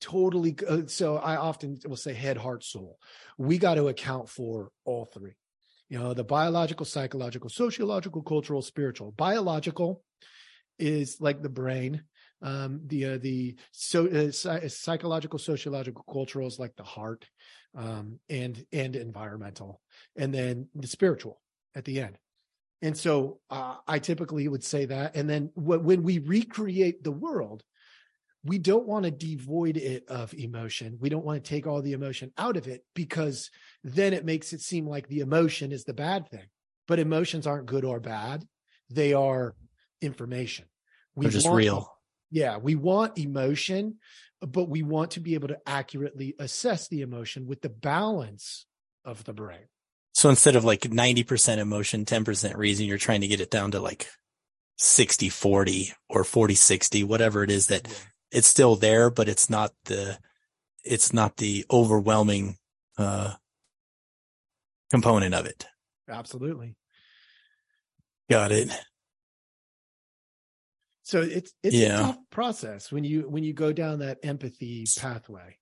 totally 0.00 0.52
go. 0.52 0.86
So 0.86 1.16
I 1.16 1.36
often 1.36 1.78
will 1.86 1.96
say 1.96 2.12
head, 2.12 2.36
heart, 2.36 2.64
soul. 2.64 2.98
We 3.38 3.58
got 3.58 3.74
to 3.74 3.88
account 3.88 4.28
for 4.28 4.70
all 4.84 5.06
three. 5.06 5.34
You 5.88 5.98
know, 5.98 6.14
the 6.14 6.24
biological, 6.24 6.84
psychological, 6.84 7.48
sociological, 7.48 8.22
cultural, 8.22 8.60
spiritual. 8.60 9.12
Biological 9.12 10.02
is 10.78 11.18
like 11.20 11.42
the 11.42 11.48
brain 11.48 12.02
um 12.42 12.80
the 12.86 13.04
uh, 13.04 13.18
the 13.18 13.56
so 13.72 14.06
uh, 14.06 14.68
psychological 14.68 15.38
sociological 15.38 16.04
cultural 16.10 16.46
is 16.46 16.58
like 16.58 16.76
the 16.76 16.82
heart 16.82 17.24
um 17.74 18.18
and 18.28 18.66
and 18.72 18.94
environmental 18.94 19.80
and 20.18 20.34
then 20.34 20.68
the 20.74 20.86
spiritual 20.86 21.40
at 21.74 21.86
the 21.86 21.98
end 22.00 22.18
and 22.82 22.96
so 22.96 23.40
uh, 23.50 23.76
i 23.86 23.98
typically 23.98 24.46
would 24.48 24.64
say 24.64 24.84
that. 24.86 25.16
And 25.16 25.28
then 25.28 25.50
wh- 25.54 25.84
when 25.84 26.02
we 26.02 26.18
recreate 26.18 27.02
the 27.02 27.12
world 27.12 27.62
we 28.44 28.58
don't 28.58 28.86
want 28.86 29.04
to 29.04 29.10
devoid 29.10 29.76
it 29.76 30.04
of 30.08 30.32
emotion. 30.34 30.98
We 31.00 31.08
don't 31.08 31.24
want 31.24 31.42
to 31.42 31.48
take 31.48 31.66
all 31.66 31.82
the 31.82 31.94
emotion 31.94 32.32
out 32.38 32.56
of 32.56 32.68
it 32.68 32.84
because 32.94 33.50
then 33.82 34.12
it 34.12 34.24
makes 34.24 34.52
it 34.52 34.60
seem 34.60 34.86
like 34.86 35.08
the 35.08 35.18
emotion 35.18 35.72
is 35.72 35.82
the 35.82 35.92
bad 35.92 36.28
thing. 36.28 36.46
But 36.86 37.00
emotions 37.00 37.48
aren't 37.48 37.66
good 37.66 37.84
or 37.84 37.98
bad. 37.98 38.46
They 38.88 39.14
are 39.14 39.56
information. 40.00 40.66
We 41.16 41.24
they're 41.26 41.32
just 41.32 41.46
want- 41.46 41.56
real. 41.58 41.92
Yeah, 42.30 42.58
we 42.58 42.76
want 42.76 43.18
emotion, 43.18 43.96
but 44.40 44.68
we 44.68 44.82
want 44.82 45.12
to 45.12 45.20
be 45.20 45.34
able 45.34 45.48
to 45.48 45.58
accurately 45.66 46.34
assess 46.38 46.86
the 46.86 47.02
emotion 47.02 47.46
with 47.48 47.62
the 47.62 47.68
balance 47.68 48.66
of 49.04 49.24
the 49.24 49.32
brain. 49.32 49.66
So 50.26 50.30
instead 50.30 50.56
of 50.56 50.64
like 50.64 50.80
90% 50.80 51.58
emotion 51.58 52.04
10% 52.04 52.56
reason 52.56 52.84
you're 52.84 52.98
trying 52.98 53.20
to 53.20 53.28
get 53.28 53.40
it 53.40 53.48
down 53.48 53.70
to 53.70 53.78
like 53.78 54.08
60 54.76 55.28
40 55.28 55.92
or 56.08 56.24
40 56.24 56.56
60 56.56 57.04
whatever 57.04 57.44
it 57.44 57.50
is 57.52 57.68
that 57.68 57.86
it's 58.32 58.48
still 58.48 58.74
there, 58.74 59.08
but 59.08 59.28
it's 59.28 59.48
not 59.48 59.70
the, 59.84 60.18
it's 60.82 61.12
not 61.12 61.36
the 61.36 61.64
overwhelming, 61.70 62.56
uh, 62.98 63.34
component 64.90 65.32
of 65.32 65.46
it. 65.46 65.64
Absolutely. 66.08 66.74
Got 68.28 68.50
it. 68.50 68.68
So 71.04 71.22
it's 71.22 71.52
it's 71.62 71.76
Yeah. 71.76 72.00
a 72.00 72.02
tough 72.02 72.18
process 72.30 72.90
when 72.90 73.04
you 73.04 73.28
when 73.28 73.44
you 73.44 73.52
go 73.52 73.72
down 73.72 74.00
that 74.00 74.18
empathy 74.24 74.86
pathway. 74.98 75.56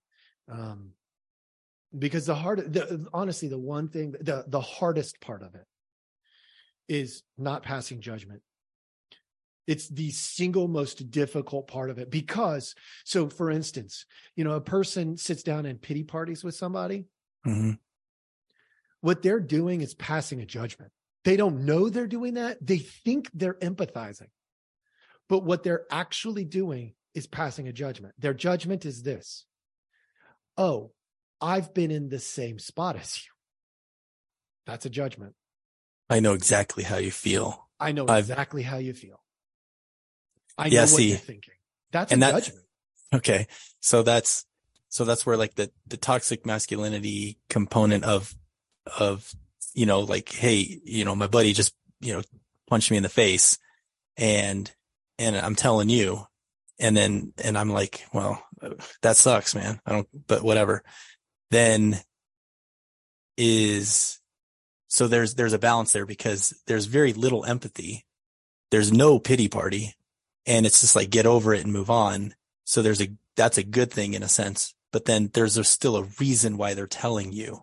Um 0.51 0.95
because 1.99 2.27
the 2.27 2.35
hard 2.35 2.73
the 2.73 3.07
honestly 3.13 3.49
the 3.49 3.59
one 3.59 3.89
thing 3.89 4.13
the 4.21 4.45
the 4.47 4.61
hardest 4.61 5.21
part 5.21 5.43
of 5.43 5.55
it 5.55 5.67
is 6.89 7.23
not 7.39 7.63
passing 7.63 8.01
judgment. 8.01 8.43
It's 9.67 9.89
the 9.89 10.11
single 10.11 10.69
most 10.69 11.11
difficult 11.11 11.69
part 11.69 11.89
of 11.89 11.99
it 11.99 12.11
because 12.11 12.75
so 13.05 13.29
for 13.29 13.51
instance, 13.51 14.05
you 14.37 14.45
know, 14.45 14.53
a 14.53 14.61
person 14.61 15.17
sits 15.17 15.43
down 15.43 15.67
and 15.67 15.81
pity 15.81 16.03
parties 16.03 16.45
with 16.45 16.55
somebody 16.55 17.07
hmm 17.45 17.73
what 19.05 19.21
they're 19.21 19.39
doing 19.39 19.83
is 19.83 19.93
passing 19.93 20.41
a 20.41 20.47
judgment. 20.47 20.91
They 21.25 21.37
don't 21.37 21.67
know 21.67 21.91
they're 21.91 22.07
doing 22.07 22.35
that. 22.35 22.57
They 22.67 22.79
think 22.79 23.29
they're 23.35 23.53
empathizing. 23.53 24.31
But 25.29 25.45
what 25.45 25.63
they're 25.63 25.85
actually 25.91 26.47
doing 26.47 26.95
is 27.15 27.27
passing 27.27 27.69
a 27.69 27.73
judgment. 27.73 28.15
Their 28.19 28.33
judgment 28.33 28.87
is 28.87 29.03
this 29.03 29.45
Oh, 30.57 30.93
I've 31.41 31.75
been 31.75 31.91
in 31.91 32.09
the 32.09 32.19
same 32.21 32.59
spot 32.59 32.97
as 32.97 33.19
you. 33.25 33.31
That's 34.67 34.87
a 34.87 34.91
judgment. 34.91 35.35
I 36.09 36.21
know 36.21 36.33
exactly 36.33 36.85
how 36.85 36.97
you 36.97 37.11
feel. 37.11 37.69
I 37.81 37.93
know 37.93 38.07
I've- 38.09 38.21
exactly 38.21 38.63
how 38.63 38.79
you 38.79 38.95
feel. 38.95 39.21
I 40.57 40.67
Yeah, 40.67 40.81
know 40.81 40.81
what 40.83 40.89
see, 40.91 41.09
you're 41.11 41.19
thinking. 41.19 41.55
That's 41.93 42.13
and 42.13 42.23
a 42.23 42.27
that- 42.27 42.45
judgment. 42.45 42.67
Okay. 43.15 43.47
So 43.81 44.03
that's, 44.03 44.45
so 44.89 45.05
that's 45.05 45.25
where 45.27 45.37
like 45.37 45.55
the, 45.55 45.71
the 45.87 45.97
toxic 45.97 46.45
masculinity 46.47 47.39
component 47.49 48.05
of, 48.05 48.35
of, 48.99 49.33
you 49.75 49.87
know, 49.87 50.01
like, 50.01 50.31
Hey, 50.31 50.81
you 50.85 51.05
know, 51.05 51.15
my 51.15 51.27
buddy 51.27 51.53
just, 51.53 51.75
you 52.01 52.13
know, 52.15 52.23
punched 52.69 52.91
me 52.91 52.97
in 52.97 53.03
the 53.03 53.09
face 53.09 53.59
and, 54.17 54.71
and 55.19 55.37
I'm 55.37 55.55
telling 55.55 55.89
you, 55.89 56.27
and 56.81 56.97
then, 56.97 57.33
and 57.43 57.57
I'm 57.57 57.71
like, 57.71 58.05
well, 58.13 58.43
that 59.03 59.17
sucks, 59.17 59.55
man. 59.55 59.81
I 59.87 59.93
don't, 59.93 60.09
but 60.27 60.43
whatever. 60.43 60.83
Then 61.55 62.01
is, 63.37 64.19
so 64.89 65.07
there's, 65.07 65.37
there's 65.37 65.53
a 65.53 65.59
balance 65.59 65.93
there 65.93 66.05
because 66.05 66.53
there's 66.67 66.87
very 66.87 67.13
little 67.13 67.45
empathy. 67.45 68.05
There's 68.73 68.93
no 68.93 69.21
pity 69.21 69.47
party 69.47 69.95
and 70.47 70.67
it's 70.67 70.81
just 70.81 70.97
like, 70.97 71.11
get 71.11 71.27
over 71.27 71.55
it 71.55 71.63
and 71.63 71.73
move 71.73 71.91
on. 71.91 72.35
So 72.65 72.83
there's 72.83 73.01
a, 73.01 73.09
that's 73.37 73.57
a 73.57 73.63
good 73.63 73.93
thing 73.93 74.15
in 74.15 74.25
a 74.25 74.29
sense, 74.29 74.75
but 74.91 75.05
then 75.05 75.31
there's 75.33 75.69
still 75.69 75.97
a 75.97 76.09
reason 76.19 76.57
why 76.57 76.75
they're 76.75 76.89
telling 76.89 77.33
you 77.33 77.61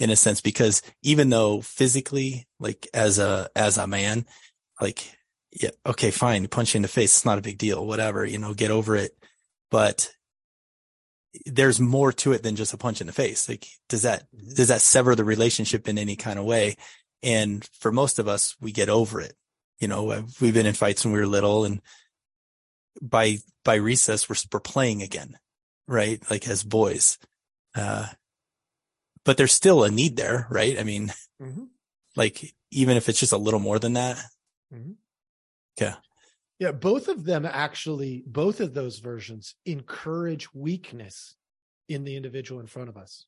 in 0.00 0.10
a 0.10 0.16
sense, 0.16 0.40
because 0.40 0.82
even 1.02 1.30
though 1.30 1.60
physically, 1.60 2.48
like 2.58 2.88
as 2.92 3.20
a, 3.20 3.48
as 3.54 3.78
a 3.78 3.86
man, 3.86 4.26
like, 4.80 5.16
yeah, 5.52 5.70
okay, 5.86 6.10
fine. 6.10 6.48
Punch 6.48 6.74
you 6.74 6.78
in 6.78 6.82
the 6.82 6.88
face. 6.88 7.16
It's 7.16 7.24
not 7.24 7.38
a 7.38 7.42
big 7.42 7.58
deal. 7.58 7.86
Whatever, 7.86 8.24
you 8.24 8.38
know, 8.38 8.52
get 8.52 8.72
over 8.72 8.96
it. 8.96 9.12
But 9.70 10.12
there's 11.46 11.78
more 11.80 12.12
to 12.12 12.32
it 12.32 12.42
than 12.42 12.56
just 12.56 12.72
a 12.74 12.78
punch 12.78 13.00
in 13.00 13.06
the 13.06 13.12
face. 13.12 13.48
Like, 13.48 13.66
does 13.88 14.02
that, 14.02 14.24
does 14.54 14.68
that 14.68 14.80
sever 14.80 15.14
the 15.14 15.24
relationship 15.24 15.88
in 15.88 15.98
any 15.98 16.16
kind 16.16 16.38
of 16.38 16.44
way? 16.44 16.76
And 17.22 17.64
for 17.80 17.92
most 17.92 18.18
of 18.18 18.28
us, 18.28 18.56
we 18.60 18.72
get 18.72 18.88
over 18.88 19.20
it. 19.20 19.34
You 19.78 19.88
know, 19.88 20.24
we've 20.40 20.54
been 20.54 20.66
in 20.66 20.74
fights 20.74 21.04
when 21.04 21.12
we 21.12 21.20
were 21.20 21.26
little 21.26 21.64
and 21.64 21.80
by, 23.00 23.38
by 23.64 23.74
recess, 23.76 24.28
we're, 24.28 24.36
we're 24.52 24.60
playing 24.60 25.02
again, 25.02 25.38
right? 25.86 26.20
Like 26.30 26.48
as 26.48 26.64
boys. 26.64 27.18
Uh, 27.74 28.06
but 29.24 29.36
there's 29.36 29.52
still 29.52 29.84
a 29.84 29.90
need 29.90 30.16
there, 30.16 30.46
right? 30.50 30.78
I 30.78 30.82
mean, 30.84 31.12
Mhm. 31.40 31.68
like 32.16 32.54
even 32.70 32.96
if 32.96 33.08
it's 33.08 33.20
just 33.20 33.32
a 33.32 33.36
little 33.38 33.60
more 33.60 33.78
than 33.78 33.92
that. 33.92 34.18
Mhm. 34.74 34.94
Yeah. 35.80 35.96
Yeah, 36.58 36.72
both 36.72 37.08
of 37.08 37.24
them 37.24 37.46
actually, 37.46 38.24
both 38.26 38.60
of 38.60 38.74
those 38.74 38.98
versions 38.98 39.54
encourage 39.64 40.52
weakness 40.52 41.36
in 41.88 42.04
the 42.04 42.16
individual 42.16 42.60
in 42.60 42.66
front 42.66 42.88
of 42.88 42.96
us. 42.96 43.26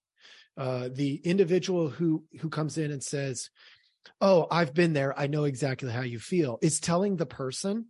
Uh, 0.57 0.89
the 0.93 1.15
individual 1.25 1.89
who 1.89 2.25
who 2.41 2.49
comes 2.49 2.77
in 2.77 2.91
and 2.91 3.03
says, 3.03 3.51
oh, 4.21 4.47
I've 4.51 4.75
been 4.75 4.93
there. 4.93 5.19
I 5.19 5.27
know 5.27 5.45
exactly 5.45 5.91
how 5.91 6.03
you 6.03 6.19
feel. 6.19 6.59
is 6.61 6.81
telling 6.81 7.17
the 7.17 7.27
person 7.27 7.87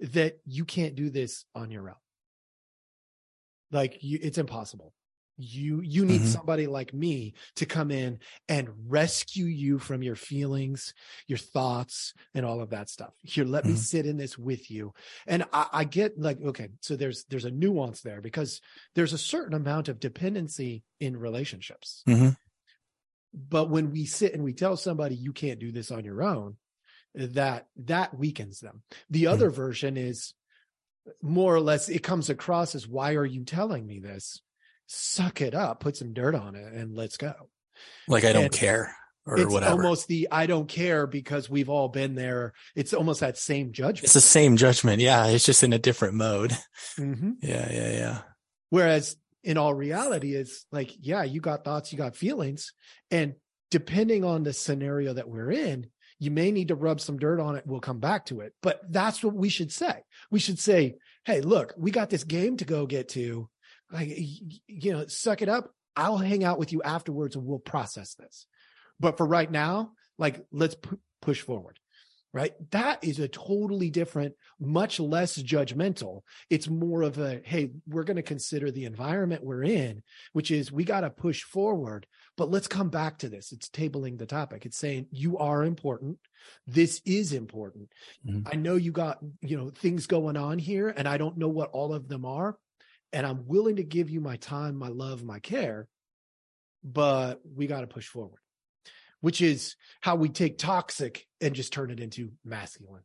that 0.00 0.38
you 0.44 0.64
can't 0.64 0.94
do 0.94 1.10
this 1.10 1.44
on 1.54 1.70
your 1.70 1.88
own. 1.88 1.96
Like 3.72 3.98
you, 4.02 4.18
it's 4.22 4.38
impossible. 4.38 4.92
You 5.38 5.80
you 5.82 6.06
need 6.06 6.22
Mhm. 6.22 6.26
somebody 6.26 6.66
like 6.66 6.94
me 6.94 7.34
to 7.56 7.66
come 7.66 7.90
in 7.90 8.20
and 8.48 8.70
rescue 8.90 9.44
you 9.46 9.78
from 9.78 10.02
your 10.02 10.16
feelings, 10.16 10.94
your 11.26 11.38
thoughts, 11.38 12.14
and 12.34 12.46
all 12.46 12.60
of 12.62 12.70
that 12.70 12.88
stuff. 12.88 13.14
Here, 13.22 13.44
let 13.44 13.66
me 13.66 13.74
Mhm. 13.74 13.76
sit 13.76 14.06
in 14.06 14.16
this 14.16 14.38
with 14.38 14.70
you. 14.70 14.94
And 15.26 15.44
I, 15.52 15.68
I 15.72 15.84
get 15.84 16.18
like, 16.18 16.40
okay, 16.40 16.70
so 16.80 16.96
there's 16.96 17.24
there's 17.26 17.44
a 17.44 17.50
nuance 17.50 18.00
there 18.00 18.20
because 18.22 18.60
there's 18.94 19.12
a 19.12 19.18
certain 19.18 19.54
amount 19.54 19.88
of 19.88 20.00
dependency 20.00 20.84
in 21.00 21.16
relationships. 21.18 22.06
Mhm. 22.06 22.36
But 23.34 23.68
when 23.70 23.90
we 23.90 24.06
sit 24.06 24.32
and 24.34 24.42
we 24.42 24.54
tell 24.54 24.76
somebody 24.76 25.14
you 25.14 25.32
can't 25.32 25.60
do 25.60 25.70
this 25.70 25.90
on 25.90 26.04
your 26.04 26.22
own, 26.22 26.56
that 27.14 27.68
that 27.76 28.16
weakens 28.18 28.60
them. 28.60 28.82
The 29.10 29.26
other 29.28 29.50
version 29.50 29.96
is 29.96 30.34
more 31.22 31.54
or 31.54 31.60
less 31.60 31.88
it 31.88 32.02
comes 32.02 32.30
across 32.30 32.74
as 32.74 32.88
why 32.88 33.14
are 33.14 33.26
you 33.26 33.44
telling 33.44 33.86
me 33.86 34.00
this? 34.00 34.42
Suck 34.86 35.40
it 35.40 35.54
up, 35.54 35.80
put 35.80 35.96
some 35.96 36.12
dirt 36.12 36.34
on 36.34 36.54
it, 36.54 36.72
and 36.72 36.94
let's 36.94 37.16
go. 37.16 37.34
Like 38.08 38.24
I 38.24 38.32
don't 38.32 38.44
And 38.44 38.52
care 38.52 38.94
or 39.26 39.38
it's 39.38 39.52
whatever. 39.52 39.72
almost 39.82 40.08
the 40.08 40.28
I 40.30 40.46
don't 40.46 40.68
care 40.68 41.06
because 41.06 41.50
we've 41.50 41.68
all 41.68 41.88
been 41.88 42.14
there. 42.14 42.52
It's 42.74 42.94
almost 42.94 43.20
that 43.20 43.36
same 43.36 43.72
judgment. 43.72 44.04
it's 44.04 44.14
the 44.14 44.20
same 44.20 44.56
judgment. 44.56 45.02
Yeah. 45.02 45.26
It's 45.26 45.44
just 45.44 45.62
in 45.64 45.72
a 45.72 45.78
different 45.78 46.14
mode. 46.14 46.52
Mhm. 46.96 47.34
Yeah. 47.42 47.70
Yeah. 47.72 47.92
Yeah. 47.92 48.18
Whereas 48.70 49.16
in 49.44 49.58
all 49.58 49.74
reality, 49.74 50.34
it's 50.34 50.66
like, 50.72 50.92
yeah, 51.00 51.22
you 51.24 51.40
got 51.40 51.64
thoughts, 51.64 51.92
you 51.92 51.98
got 51.98 52.16
feelings. 52.16 52.72
And 53.10 53.34
depending 53.70 54.24
on 54.24 54.42
the 54.44 54.52
scenario 54.52 55.12
that 55.14 55.28
we're 55.28 55.50
in, 55.52 55.88
you 56.18 56.30
may 56.30 56.50
need 56.50 56.68
to 56.68 56.74
rub 56.74 57.00
some 57.00 57.18
dirt 57.18 57.40
on 57.40 57.56
it. 57.56 57.64
We'll 57.66 57.80
come 57.80 58.00
back 58.00 58.26
to 58.26 58.40
it. 58.40 58.54
But 58.62 58.80
that's 58.90 59.22
what 59.22 59.34
we 59.34 59.48
should 59.50 59.70
say. 59.70 60.02
We 60.30 60.38
should 60.38 60.58
say, 60.58 60.94
hey, 61.26 61.42
look, 61.42 61.74
we 61.76 61.90
got 61.90 62.08
this 62.10 62.24
game 62.24 62.56
to 62.56 62.64
go 62.64 62.86
get 62.86 63.08
to. 63.10 63.48
Like, 63.92 64.08
you 64.66 64.92
know, 64.92 65.06
suck 65.06 65.42
it 65.42 65.48
up. 65.48 65.70
I'll 65.94 66.18
hang 66.18 66.44
out 66.44 66.58
with 66.58 66.72
you 66.72 66.82
afterwards 66.82 67.36
and 67.36 67.44
we'll 67.46 67.58
process 67.58 68.14
this. 68.14 68.46
But 69.00 69.16
for 69.16 69.26
right 69.26 69.50
now, 69.50 69.92
like, 70.18 70.44
let's 70.50 70.74
pu- 70.74 71.00
push 71.22 71.40
forward. 71.40 71.78
Right. 72.32 72.52
That 72.72 73.02
is 73.02 73.18
a 73.18 73.28
totally 73.28 73.88
different, 73.88 74.34
much 74.60 75.00
less 75.00 75.40
judgmental 75.40 76.20
it's 76.50 76.68
more 76.68 77.00
of 77.02 77.16
a 77.18 77.40
hey 77.44 77.70
we're 77.86 78.04
going 78.04 78.16
to 78.16 78.22
consider 78.22 78.70
the 78.70 78.84
environment 78.86 79.44
we're 79.44 79.62
in 79.64 80.02
which 80.32 80.50
is 80.50 80.72
we 80.72 80.82
got 80.84 81.00
to 81.02 81.10
push 81.10 81.42
forward 81.42 82.06
but 82.38 82.50
let's 82.50 82.66
come 82.68 82.88
back 82.88 83.18
to 83.18 83.28
this 83.28 83.52
it's 83.52 83.68
tabling 83.68 84.16
the 84.18 84.24
topic 84.26 84.64
it's 84.64 84.78
saying 84.78 85.06
you 85.10 85.36
are 85.36 85.62
important 85.62 86.18
this 86.66 87.02
is 87.04 87.32
important 87.34 87.90
Mhm. 88.26 88.48
i 88.50 88.56
know 88.56 88.76
you 88.76 88.92
got 88.92 89.18
you 89.42 89.58
know 89.58 89.68
things 89.68 90.06
going 90.06 90.38
on 90.38 90.58
here 90.58 90.88
and 90.88 91.06
i 91.06 91.18
don't 91.18 91.36
know 91.36 91.48
what 91.48 91.70
all 91.72 91.92
of 91.92 92.08
them 92.08 92.24
are 92.24 92.56
and 93.16 93.26
i'm 93.26 93.46
willing 93.46 93.76
to 93.76 93.82
give 93.82 94.10
you 94.10 94.20
my 94.20 94.36
time 94.36 94.76
my 94.76 94.88
love 94.88 95.24
my 95.24 95.38
care 95.38 95.88
but 96.84 97.40
we 97.56 97.66
got 97.66 97.80
to 97.80 97.86
push 97.86 98.06
forward 98.06 98.40
which 99.20 99.40
is 99.40 99.74
how 100.00 100.14
we 100.14 100.28
take 100.28 100.58
toxic 100.58 101.26
and 101.40 101.54
just 101.54 101.72
turn 101.72 101.90
it 101.90 101.98
into 101.98 102.30
masculine. 102.44 103.02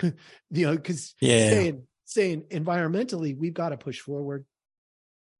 You 0.02 0.66
know 0.66 0.72
because 0.74 1.14
Yeah. 1.20 1.50
saying 1.50 1.82
saying 2.06 2.42
environmentally 2.50 3.36
we've 3.36 3.54
got 3.54 3.68
to 3.68 3.76
push 3.76 4.00
forward 4.00 4.46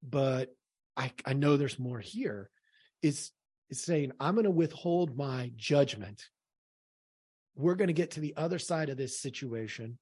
but 0.08 0.54
i 0.96 1.10
i 1.24 1.32
know 1.32 1.56
there's 1.56 1.78
more 1.78 2.00
here. 2.00 2.50
Is 3.02 3.30
is 3.70 3.82
saying 3.82 4.12
i'm 4.20 4.34
going 4.34 4.44
to 4.44 4.50
withhold 4.50 5.16
my 5.16 5.50
judgment. 5.56 6.26
We're 7.56 7.74
going 7.74 7.88
to 7.88 7.94
get 7.94 8.12
to 8.12 8.20
the 8.20 8.34
other 8.36 8.58
side 8.58 8.90
of 8.90 8.96
this 8.96 9.18
situation 9.18 9.98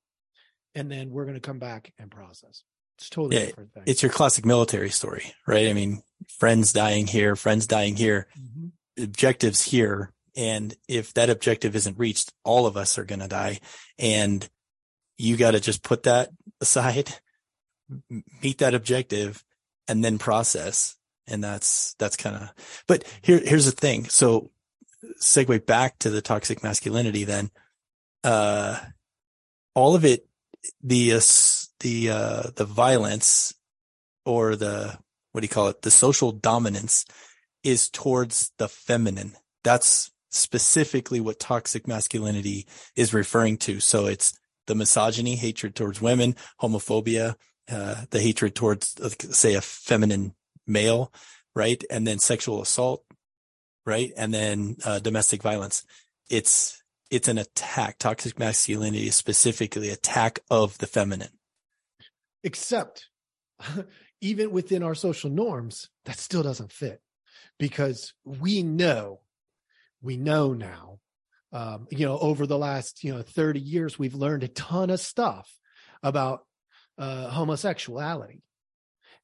and 0.74 0.90
then 0.90 1.10
we're 1.10 1.24
going 1.24 1.40
to 1.40 1.40
come 1.40 1.58
back 1.58 1.92
and 1.98 2.10
process 2.10 2.62
it's 2.98 3.10
totally 3.10 3.36
Yeah, 3.36 3.46
different 3.46 3.72
thing 3.74 3.82
It's 3.86 4.02
your 4.02 4.12
classic 4.12 4.44
military 4.44 4.90
story, 4.90 5.32
right? 5.46 5.68
I 5.68 5.72
mean, 5.72 6.02
friends 6.28 6.72
dying 6.72 7.06
here, 7.06 7.36
friends 7.36 7.66
dying 7.66 7.96
here, 7.96 8.26
Mhm. 8.38 8.72
objectives 8.98 9.62
here. 9.62 10.12
And 10.34 10.74
if 10.88 11.14
that 11.14 11.30
objective 11.30 11.74
isn't 11.76 11.98
reached, 11.98 12.32
all 12.44 12.66
of 12.66 12.76
us 12.76 12.98
are 12.98 13.04
going 13.04 13.20
to 13.20 13.28
die. 13.28 13.60
And 13.98 14.48
you 15.16 15.36
got 15.36 15.52
to 15.52 15.60
just 15.60 15.82
put 15.82 16.02
that 16.04 16.30
aside, 16.60 17.20
meet 18.42 18.58
that 18.58 18.74
objective 18.74 19.42
and 19.88 20.04
then 20.04 20.18
process. 20.18 20.96
And 21.26 21.42
that's, 21.42 21.94
that's 21.98 22.16
kind 22.16 22.36
of, 22.36 22.50
but 22.86 23.04
here, 23.22 23.40
here's 23.44 23.64
the 23.66 23.72
thing. 23.72 24.08
So 24.08 24.50
segue 25.20 25.64
back 25.66 25.98
to 26.00 26.10
the 26.10 26.22
toxic 26.22 26.62
masculinity 26.62 27.24
then, 27.24 27.50
uh, 28.24 28.78
all 29.74 29.94
of 29.94 30.04
it, 30.04 30.26
the, 30.82 31.14
uh, 31.14 31.20
the, 31.80 32.10
uh, 32.10 32.42
the 32.56 32.64
violence 32.64 33.54
or 34.24 34.56
the, 34.56 34.98
what 35.32 35.40
do 35.40 35.44
you 35.44 35.50
call 35.50 35.68
it? 35.68 35.82
The 35.82 35.90
social 35.90 36.32
dominance 36.32 37.04
is 37.62 37.88
towards 37.88 38.52
the 38.58 38.68
feminine. 38.68 39.34
That's 39.64 40.10
specifically 40.30 41.20
what 41.20 41.40
toxic 41.40 41.86
masculinity 41.86 42.66
is 42.94 43.14
referring 43.14 43.56
to. 43.58 43.80
So 43.80 44.06
it's 44.06 44.38
the 44.66 44.74
misogyny, 44.74 45.36
hatred 45.36 45.74
towards 45.74 46.00
women, 46.00 46.36
homophobia, 46.60 47.36
uh, 47.70 48.04
the 48.10 48.20
hatred 48.20 48.54
towards, 48.54 48.94
uh, 49.00 49.10
say, 49.30 49.54
a 49.54 49.60
feminine 49.60 50.34
male, 50.66 51.12
right? 51.54 51.82
And 51.90 52.06
then 52.06 52.18
sexual 52.18 52.62
assault, 52.62 53.04
right? 53.84 54.12
And 54.16 54.32
then 54.32 54.76
uh, 54.84 54.98
domestic 55.00 55.42
violence. 55.42 55.84
It's 56.30 56.82
it's 57.08 57.28
an 57.28 57.38
attack. 57.38 57.98
Toxic 57.98 58.38
masculinity 58.38 59.06
is 59.06 59.14
specifically 59.14 59.90
attack 59.90 60.40
of 60.50 60.76
the 60.78 60.88
feminine. 60.88 61.35
Except 62.46 63.08
even 64.22 64.50
within 64.52 64.82
our 64.82 64.94
social 64.94 65.28
norms 65.28 65.90
that 66.06 66.16
still 66.18 66.42
doesn't 66.42 66.72
fit 66.72 67.02
because 67.58 68.14
we 68.24 68.62
know 68.62 69.20
we 70.00 70.16
know 70.16 70.52
now 70.54 70.98
um, 71.52 71.86
you 71.90 72.06
know 72.06 72.18
over 72.18 72.46
the 72.46 72.56
last 72.56 73.02
you 73.04 73.12
know 73.12 73.22
30 73.22 73.60
years 73.60 73.98
we've 73.98 74.14
learned 74.14 74.44
a 74.44 74.48
ton 74.48 74.90
of 74.90 75.00
stuff 75.00 75.52
about 76.02 76.46
uh, 76.98 77.28
homosexuality 77.30 78.42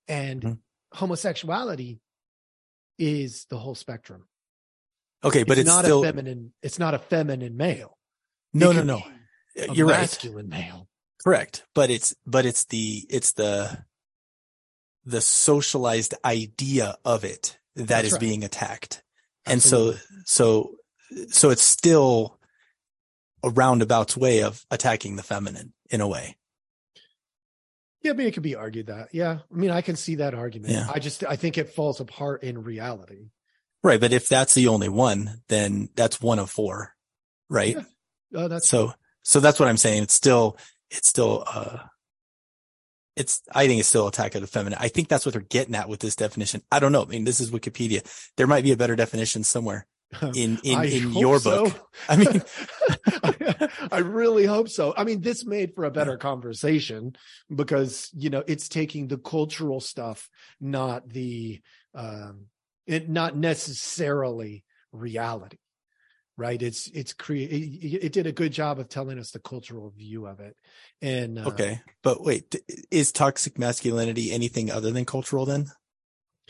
and 0.08 0.42
Mhm. 0.42 0.58
homosexuality 0.92 2.00
is 2.98 3.46
the 3.50 3.56
whole 3.58 3.74
spectrum 3.76 4.28
Okay, 5.24 5.44
but 5.44 5.56
it's, 5.56 5.66
not 5.66 5.84
still 5.84 6.02
a 6.02 6.06
feminine 6.06 6.52
it's 6.62 6.78
not 6.80 6.94
a 6.94 6.98
feminine 6.98 7.56
male 7.56 7.96
no, 8.52 8.72
no, 8.72 8.82
no. 8.82 9.00
be 9.54 9.72
You're 9.72 9.86
right. 9.86 10.00
masculine 10.00 10.48
male 10.48 10.88
Correct. 11.24 11.64
But 11.74 11.90
it's, 11.90 12.14
but 12.26 12.46
it's 12.46 12.64
the, 12.64 13.06
it's 13.08 13.32
the, 13.32 13.84
the 15.04 15.20
socialized 15.20 16.14
idea 16.24 16.96
of 17.04 17.24
it 17.24 17.58
that 17.76 17.88
That's 17.88 18.06
is 18.06 18.12
right. 18.12 18.20
being 18.20 18.44
attacked. 18.44 19.02
And 19.46 19.62
so, 19.62 19.94
so, 20.24 20.76
so 21.28 21.50
it's 21.50 21.62
still 21.62 22.38
a 23.42 23.50
roundabout's 23.50 24.16
way 24.16 24.42
of 24.42 24.64
attacking 24.70 25.16
the 25.16 25.22
feminine 25.22 25.72
in 25.90 26.00
a 26.00 26.06
way. 26.06 26.36
Yeah, 28.02 28.12
I 28.12 28.14
mean, 28.14 28.26
it 28.26 28.34
could 28.34 28.42
be 28.42 28.56
argued 28.56 28.86
that. 28.86 29.08
Yeah. 29.12 29.38
I 29.52 29.56
mean, 29.56 29.70
I 29.70 29.80
can 29.80 29.96
see 29.96 30.16
that 30.16 30.34
argument. 30.34 30.72
Yeah. 30.72 30.88
I 30.92 30.98
just, 30.98 31.24
I 31.24 31.36
think 31.36 31.58
it 31.58 31.70
falls 31.70 32.00
apart 32.00 32.42
in 32.42 32.62
reality. 32.62 33.30
Right. 33.82 34.00
But 34.00 34.12
if 34.12 34.28
that's 34.28 34.54
the 34.54 34.68
only 34.68 34.88
one, 34.88 35.42
then 35.48 35.88
that's 35.96 36.20
one 36.20 36.38
of 36.38 36.50
four. 36.50 36.94
Right. 37.48 37.76
Yeah. 37.76 37.82
Oh, 38.34 38.48
that's 38.48 38.68
so, 38.68 38.94
so 39.22 39.40
that's 39.40 39.58
what 39.58 39.68
I'm 39.68 39.76
saying. 39.76 40.04
It's 40.04 40.14
still, 40.14 40.56
it's 40.93 41.09
still, 41.09 41.45
uh, 41.47 41.78
it's, 43.16 43.43
I 43.53 43.66
think 43.66 43.80
it's 43.80 43.88
still 43.88 44.09
attack 44.09 44.34
of 44.34 44.40
the 44.40 44.47
feminine. 44.47 44.78
I 44.80 44.88
think 44.88 45.09
that's 45.09 45.26
what 45.26 45.32
they're 45.32 45.43
getting 45.43 45.74
at 45.74 45.88
with 45.88 46.01
this 46.01 46.16
definition. 46.16 46.62
I 46.70 46.78
don't 46.78 46.93
know. 46.93 47.03
I 47.03 47.07
mean, 47.07 47.24
this 47.24 47.40
is 47.40 47.51
Wikipedia. 47.51 48.03
There 48.36 48.47
might 48.47 48.64
be 48.64 48.72
a 48.72 48.76
better 48.76 48.97
definition 48.97 49.45
somewhere 49.45 49.86
in, 50.34 50.59
in, 50.62 50.78
I 50.78 50.84
in 50.84 51.12
your 51.12 51.38
so. 51.38 51.64
book. 51.64 51.88
I 52.09 52.16
mean, 52.16 52.43
I 53.93 53.99
really 53.99 54.47
hope 54.47 54.68
so. 54.68 54.95
I 54.97 55.05
mean, 55.05 55.20
this 55.20 55.45
made 55.45 55.74
for 55.74 55.84
a 55.84 55.90
better 55.90 56.16
conversation 56.16 57.16
because, 57.55 58.11
you 58.14 58.30
know, 58.30 58.45
it's 58.47 58.68
taking 58.68 59.09
the 59.09 59.18
cultural 59.18 59.80
stuff, 59.80 60.28
not 60.61 61.09
the, 61.09 61.61
um, 61.95 62.47
it, 62.86 63.09
not 63.09 63.36
necessarily 63.36 64.64
reality. 64.93 65.59
Right. 66.37 66.61
It's, 66.61 66.89
it's 66.89 67.12
create, 67.12 67.51
it, 67.51 68.07
it 68.07 68.12
did 68.12 68.26
a 68.26 68.33
good 68.33 68.53
job 68.53 68.78
of 68.78 68.89
telling 68.89 69.18
us 69.18 69.33
the 69.33 69.39
cultural 69.39 69.91
view 69.91 70.26
of 70.26 70.41
it. 70.41 70.57
And, 71.03 71.39
uh, 71.39 71.49
okay. 71.49 71.80
But 72.03 72.22
wait, 72.22 72.57
is 72.91 73.12
toxic 73.12 73.59
masculinity 73.59 74.33
anything 74.33 74.70
other 74.70 74.91
than 74.91 75.05
cultural 75.05 75.45
then? 75.45 75.66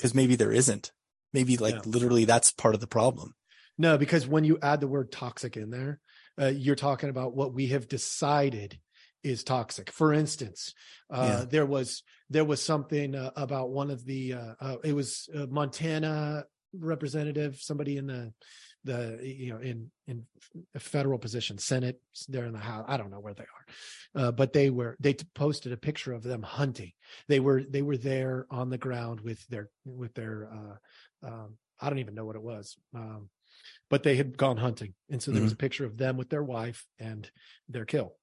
Cause 0.01 0.15
maybe 0.15 0.37
there 0.37 0.53
isn't. 0.53 0.93
Maybe 1.33 1.57
like 1.57 1.75
No. 1.75 1.91
literally 1.91 2.25
that's 2.25 2.53
part 2.53 2.75
of 2.75 2.81
the 2.81 2.87
problem. 2.87 3.35
No, 3.79 3.99
because 3.99 4.27
when 4.27 4.45
you 4.45 4.59
add 4.63 4.81
the 4.81 4.89
word 4.89 5.11
toxic 5.11 5.57
in 5.57 5.71
there, 5.71 6.01
uh, 6.41 6.47
you're 6.47 6.77
talking 6.77 7.09
about 7.09 7.35
what 7.35 7.53
we 7.53 7.69
have 7.69 7.89
decided 7.89 8.79
is 9.23 9.45
toxic. 9.45 9.91
For 9.91 10.13
instance, 10.13 10.75
uh, 11.11 11.27
Yeah. 11.41 11.45
there 11.49 11.67
was 11.67 12.03
there 12.31 12.45
was 12.45 12.63
something 12.63 13.15
uh, 13.15 13.31
about 13.37 13.71
one 13.71 13.91
of 13.91 14.05
the 14.05 14.35
uh, 14.35 14.55
uh, 14.61 14.77
it 14.85 14.95
was 14.95 15.29
uh, 15.35 15.47
Montana 15.51 16.45
representative, 16.75 17.57
somebody 17.61 17.97
in 17.97 18.07
the 18.07 18.33
the 18.85 19.19
you 19.23 19.53
know 19.53 19.59
in 19.61 19.91
in 20.07 20.25
a 20.75 20.81
federal 20.81 21.19
position 21.19 21.57
senate 21.57 22.01
they're 22.29 22.47
in 22.47 22.53
the 22.53 22.59
house 22.59 22.85
i 22.89 22.97
don't 22.97 23.11
know 23.11 23.21
where 23.21 23.35
they 23.35 23.45
are. 23.45 23.67
Uh, 24.15 24.31
but 24.31 24.53
they 24.53 24.69
were 24.69 24.97
they 25.01 25.15
posted 25.35 25.73
a 25.73 25.77
picture 25.77 26.13
of 26.13 26.23
them 26.23 26.43
hunting. 26.43 26.93
They 27.29 27.41
were 27.41 27.63
they 27.63 27.83
were 27.83 27.97
there 27.97 28.47
on 28.51 28.69
the 28.69 28.79
ground 28.79 29.21
with 29.21 29.47
their 29.49 29.71
with 29.85 30.15
their 30.15 30.51
uh 30.53 31.27
um, 31.27 31.57
i 31.81 31.89
don't 31.89 32.01
even 32.01 32.15
know 32.15 32.25
what 32.25 32.37
it 32.37 32.43
was 32.43 32.77
um, 32.95 33.31
but 33.91 34.03
they 34.03 34.17
had 34.17 34.37
gone 34.37 34.57
hunting. 34.57 34.95
And 35.11 35.23
so 35.23 35.31
there 35.31 35.39
mm-hmm. 35.39 35.45
was 35.45 35.53
a 35.53 35.57
picture 35.57 35.85
of 35.85 35.97
them 35.97 36.17
with 36.17 36.31
their 36.31 36.43
wife 36.43 36.87
and 36.99 37.31
their 37.69 37.85
kill. 37.85 38.15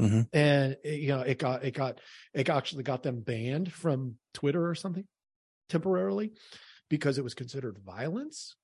Mm-hmm. 0.00 0.22
and 0.32 0.76
it, 0.82 1.00
you 1.00 1.08
know 1.08 1.20
it 1.20 1.38
got 1.38 1.64
it 1.64 1.72
got 1.72 2.00
it 2.32 2.48
actually 2.48 2.82
got 2.82 3.02
them 3.02 3.20
banned 3.20 3.70
from 3.70 4.14
twitter 4.32 4.66
or 4.66 4.74
something 4.74 5.04
temporarily 5.68 6.32
because 6.88 7.18
it 7.18 7.24
was 7.24 7.34
considered 7.34 7.78
violence. 7.84 8.56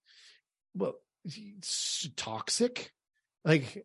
Well 0.74 0.95
toxic? 2.16 2.92
Like 3.44 3.84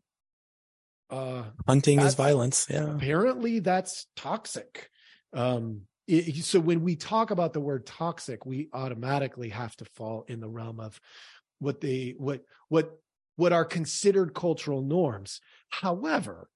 uh 1.09 1.43
hunting 1.67 1.99
is 1.99 2.15
violence 2.15 2.67
yeah. 2.69 2.95
Apparently 2.95 3.59
that's 3.59 4.07
toxic. 4.15 4.89
Um 5.34 5.81
it, 6.07 6.43
so 6.43 6.59
when 6.59 6.81
we 6.81 6.95
talk 6.95 7.31
about 7.31 7.53
the 7.53 7.61
word 7.61 7.86
toxic 7.86 8.45
we 8.45 8.69
automatically 8.73 9.49
have 9.49 9.75
to 9.77 9.86
fall 9.95 10.25
in 10.27 10.39
the 10.39 10.49
realm 10.49 10.79
of 10.79 10.99
what 11.59 11.81
they 11.81 12.15
what 12.17 12.41
what 12.67 12.97
what 13.36 13.53
are 13.53 13.65
considered 13.65 14.34
cultural 14.34 14.81
norms. 14.81 15.39
However 15.69 16.49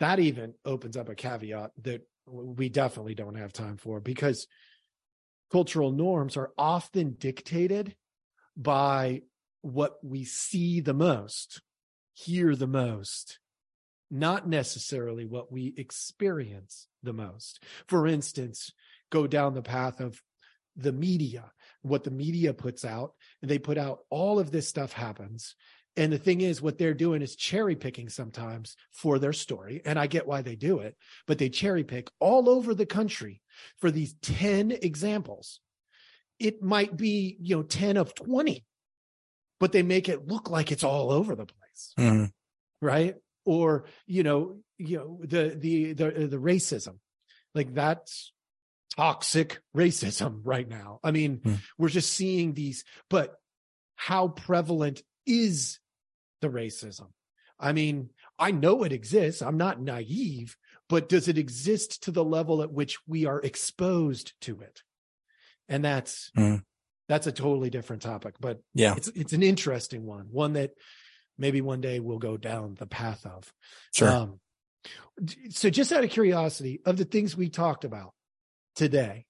that 0.00 0.20
even 0.20 0.54
opens 0.64 0.96
up 0.96 1.08
a 1.08 1.14
caveat 1.14 1.72
that 1.82 2.02
we 2.26 2.68
definitely 2.68 3.14
don't 3.14 3.36
have 3.36 3.52
time 3.52 3.76
for 3.76 4.00
because 4.00 4.46
cultural 5.50 5.90
norms 5.92 6.36
are 6.36 6.52
often 6.58 7.16
dictated 7.18 7.96
by 8.56 9.22
what 9.62 9.98
we 10.02 10.24
see 10.24 10.80
the 10.80 10.94
most, 10.94 11.60
hear 12.14 12.54
the 12.54 12.66
most, 12.66 13.38
not 14.10 14.48
necessarily 14.48 15.24
what 15.24 15.52
we 15.52 15.74
experience 15.76 16.86
the 17.02 17.12
most. 17.12 17.62
For 17.86 18.06
instance, 18.06 18.72
go 19.10 19.26
down 19.26 19.54
the 19.54 19.62
path 19.62 20.00
of 20.00 20.20
the 20.76 20.92
media, 20.92 21.50
what 21.82 22.04
the 22.04 22.10
media 22.10 22.54
puts 22.54 22.84
out, 22.84 23.12
and 23.42 23.50
they 23.50 23.58
put 23.58 23.78
out 23.78 24.00
all 24.10 24.38
of 24.38 24.50
this 24.50 24.68
stuff 24.68 24.92
happens. 24.92 25.54
And 25.96 26.12
the 26.12 26.18
thing 26.18 26.40
is, 26.40 26.62
what 26.62 26.78
they're 26.78 26.94
doing 26.94 27.22
is 27.22 27.34
cherry 27.34 27.74
picking 27.74 28.08
sometimes 28.08 28.76
for 28.92 29.18
their 29.18 29.32
story. 29.32 29.82
And 29.84 29.98
I 29.98 30.06
get 30.06 30.28
why 30.28 30.42
they 30.42 30.54
do 30.54 30.78
it, 30.78 30.96
but 31.26 31.38
they 31.38 31.48
cherry 31.48 31.82
pick 31.82 32.08
all 32.20 32.48
over 32.48 32.72
the 32.72 32.86
country 32.86 33.42
for 33.78 33.90
these 33.90 34.14
10 34.22 34.70
examples. 34.70 35.58
It 36.38 36.62
might 36.62 36.96
be, 36.96 37.36
you 37.40 37.56
know, 37.56 37.62
10 37.64 37.96
of 37.96 38.14
20 38.14 38.64
but 39.60 39.72
they 39.72 39.82
make 39.82 40.08
it 40.08 40.26
look 40.26 40.50
like 40.50 40.72
it's 40.72 40.84
all 40.84 41.10
over 41.10 41.34
the 41.34 41.46
place. 41.46 41.94
Mm-hmm. 41.98 42.24
Right. 42.80 43.16
Or, 43.44 43.86
you 44.06 44.22
know, 44.22 44.58
you 44.78 44.98
know, 44.98 45.20
the, 45.22 45.56
the, 45.58 45.92
the, 45.94 46.26
the 46.26 46.36
racism, 46.36 46.98
like 47.54 47.74
that's 47.74 48.32
toxic 48.96 49.60
racism 49.76 50.40
right 50.44 50.68
now. 50.68 51.00
I 51.02 51.10
mean, 51.10 51.38
mm-hmm. 51.38 51.54
we're 51.76 51.88
just 51.88 52.12
seeing 52.12 52.54
these, 52.54 52.84
but 53.10 53.34
how 53.96 54.28
prevalent 54.28 55.02
is 55.26 55.78
the 56.40 56.48
racism? 56.48 57.08
I 57.58 57.72
mean, 57.72 58.10
I 58.38 58.52
know 58.52 58.84
it 58.84 58.92
exists. 58.92 59.42
I'm 59.42 59.56
not 59.56 59.80
naive, 59.80 60.56
but 60.88 61.08
does 61.08 61.26
it 61.26 61.38
exist 61.38 62.04
to 62.04 62.12
the 62.12 62.24
level 62.24 62.62
at 62.62 62.72
which 62.72 62.98
we 63.06 63.26
are 63.26 63.40
exposed 63.40 64.32
to 64.42 64.60
it? 64.60 64.82
And 65.68 65.84
that's 65.84 66.30
mm 66.36 66.62
that's 67.08 67.26
a 67.26 67.32
totally 67.32 67.70
different 67.70 68.02
topic 68.02 68.34
but 68.40 68.60
yeah. 68.74 68.94
it's 68.96 69.08
it's 69.08 69.32
an 69.32 69.42
interesting 69.42 70.04
one 70.04 70.26
one 70.30 70.52
that 70.52 70.72
maybe 71.38 71.60
one 71.60 71.80
day 71.80 72.00
we'll 72.00 72.18
go 72.18 72.36
down 72.36 72.74
the 72.78 72.86
path 72.86 73.24
of. 73.24 73.52
Sure. 73.94 74.10
Um, 74.10 74.40
so 75.50 75.70
just 75.70 75.92
out 75.92 76.04
of 76.04 76.10
curiosity 76.10 76.80
of 76.84 76.96
the 76.96 77.04
things 77.04 77.36
we 77.36 77.48
talked 77.48 77.84
about 77.84 78.12
today 78.76 79.26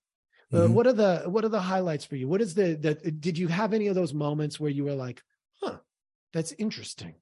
uh, 0.52 0.56
mm-hmm. 0.56 0.72
uh, 0.72 0.74
what 0.74 0.86
are 0.86 0.92
the 0.92 1.22
what 1.26 1.44
are 1.44 1.50
the 1.50 1.60
highlights 1.60 2.04
for 2.04 2.16
you? 2.16 2.28
What 2.28 2.40
is 2.40 2.54
the 2.54 2.74
that 2.82 3.20
did 3.20 3.38
you 3.38 3.48
have 3.48 3.72
any 3.72 3.86
of 3.88 3.94
those 3.94 4.14
moments 4.14 4.58
where 4.58 4.70
you 4.70 4.84
were 4.84 4.94
like 4.94 5.22
huh 5.62 5.76
that's 6.32 6.52
interesting 6.52 7.14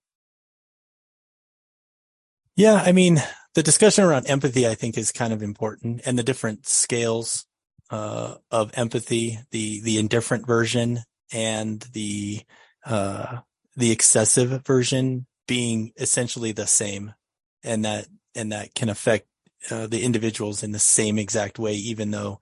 yeah 2.56 2.74
i 2.74 2.92
mean 2.92 3.22
the 3.54 3.62
discussion 3.62 4.04
around 4.04 4.26
empathy 4.26 4.66
i 4.66 4.74
think 4.74 4.98
is 4.98 5.12
kind 5.12 5.32
of 5.32 5.42
important 5.42 6.02
and 6.04 6.18
the 6.18 6.22
different 6.22 6.66
scales 6.66 7.46
uh, 7.90 8.36
of 8.50 8.70
empathy, 8.74 9.38
the 9.50 9.80
the 9.80 9.98
indifferent 9.98 10.46
version 10.46 11.00
and 11.32 11.80
the 11.92 12.42
uh, 12.84 13.38
the 13.76 13.90
excessive 13.90 14.64
version 14.64 15.26
being 15.46 15.92
essentially 15.96 16.52
the 16.52 16.66
same, 16.66 17.14
and 17.62 17.84
that 17.84 18.06
and 18.34 18.52
that 18.52 18.74
can 18.74 18.88
affect 18.88 19.26
uh, 19.70 19.86
the 19.86 20.02
individuals 20.02 20.62
in 20.62 20.72
the 20.72 20.78
same 20.78 21.18
exact 21.18 21.58
way, 21.58 21.74
even 21.74 22.10
though 22.10 22.40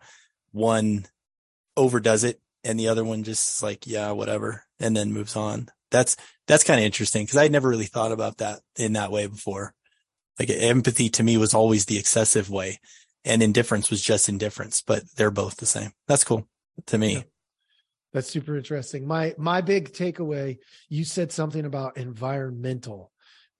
one 0.53 1.07
overdoes 1.77 2.25
it 2.25 2.41
and 2.63 2.79
the 2.79 2.89
other 2.89 3.05
one 3.05 3.25
just 3.25 3.63
like 3.63 3.87
yeah 3.87 4.13
whatever 4.13 4.65
and 4.81 4.97
then 4.97 5.13
moves 5.13 5.37
on. 5.37 5.69
That's 5.91 6.17
that's 6.47 6.65
kind 6.65 6.81
of 6.81 6.87
interesting 6.87 7.25
because 7.25 7.37
I'd 7.37 7.53
never 7.53 7.69
really 7.69 7.87
thought 7.87 8.13
about 8.13 8.39
that 8.39 8.61
in 8.77 8.95
that 8.95 9.13
way 9.13 9.27
before. 9.27 9.75
Like 10.39 10.51
empathy 10.51 11.09
to 11.11 11.23
me 11.23 11.37
was 11.37 11.55
always 11.55 11.87
the 11.87 11.99
excessive 11.99 12.51
way 12.51 12.81
and 13.25 13.43
indifference 13.43 13.91
was 13.91 14.03
just 14.03 14.29
indifference, 14.29 14.83
but 14.83 15.03
they're 15.16 15.31
both 15.31 15.57
the 15.57 15.66
same. 15.66 15.93
That's 16.07 16.25
cool 16.25 16.47
to 16.87 16.99
me. 16.99 17.14
Yeah. 17.14 17.22
That's 18.12 18.29
super 18.29 18.57
interesting. 18.57 19.07
My 19.07 19.35
my 19.37 19.61
big 19.61 19.93
takeaway, 19.93 20.59
you 20.89 21.05
said 21.05 21.33
something 21.33 21.64
about 21.64 21.97
environmental 21.97 23.11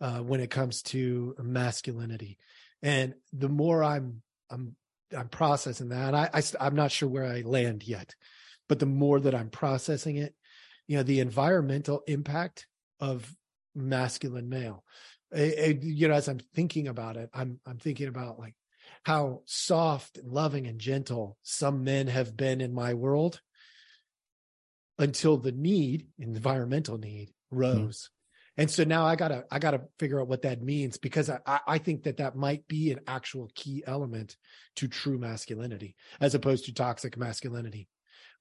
uh, 0.01 0.19
when 0.19 0.41
it 0.41 0.51
comes 0.51 0.83
to 0.83 1.35
masculinity, 1.43 2.39
and 2.81 3.15
the 3.33 3.49
more 3.49 3.83
I'm 3.83 4.23
I'm 4.51 4.77
I'm 5.17 5.29
processing 5.29 5.89
that, 5.89 6.15
I, 6.15 6.31
I 6.33 6.43
I'm 6.61 6.77
not 6.77 6.93
sure 6.93 7.09
where 7.09 7.27
I 7.27 7.41
land 7.41 7.87
yet, 7.87 8.15
but 8.69 8.79
the 8.79 8.87
more 8.87 9.19
that 9.19 9.35
I'm 9.35 9.51
processing 9.51 10.17
it, 10.17 10.35
you 10.87 10.97
know, 10.97 11.03
the 11.03 11.19
environmental 11.19 12.03
impact 12.07 12.69
of 13.01 13.35
masculine 13.75 14.49
male. 14.49 14.85
you 15.35 16.07
know, 16.07 16.15
as 16.15 16.29
I'm 16.29 16.41
thinking 16.55 16.87
about 16.87 17.17
it, 17.17 17.29
I'm 17.35 17.59
I'm 17.67 17.79
thinking 17.79 18.07
about 18.07 18.39
like 18.39 18.55
how 19.03 19.43
soft 19.45 20.19
and 20.19 20.31
loving 20.31 20.67
and 20.67 20.79
gentle 20.79 21.37
some 21.43 21.85
men 21.85 22.07
have 22.07 22.37
been 22.37 22.61
in 22.61 22.73
my 22.73 22.95
world 22.95 23.41
until 24.99 25.37
the 25.37 25.53
need 25.53 26.07
environmental 26.19 26.99
need 26.99 27.31
hmm. 27.51 27.59
rose. 27.59 28.11
Mm-hmm. 28.57 28.63
and 28.63 28.71
so 28.71 28.85
now 28.85 29.05
i 29.07 29.17
gotta 29.17 29.45
i 29.51 29.59
gotta 29.59 29.83
figure 29.99 30.21
out 30.21 30.29
what 30.29 30.43
that 30.43 30.63
means 30.63 30.97
because 30.97 31.31
I, 31.31 31.61
I 31.67 31.79
think 31.79 32.05
that 32.05 32.19
that 32.19 32.37
might 32.37 32.67
be 32.69 32.93
an 32.93 33.01
actual 33.07 33.51
key 33.55 33.83
element 33.87 34.37
to 34.77 34.89
true 34.89 35.19
masculinity 35.19 35.97
as 36.21 36.35
opposed 36.35 36.67
to 36.67 36.75
toxic 36.75 37.17
masculinity. 37.17 37.89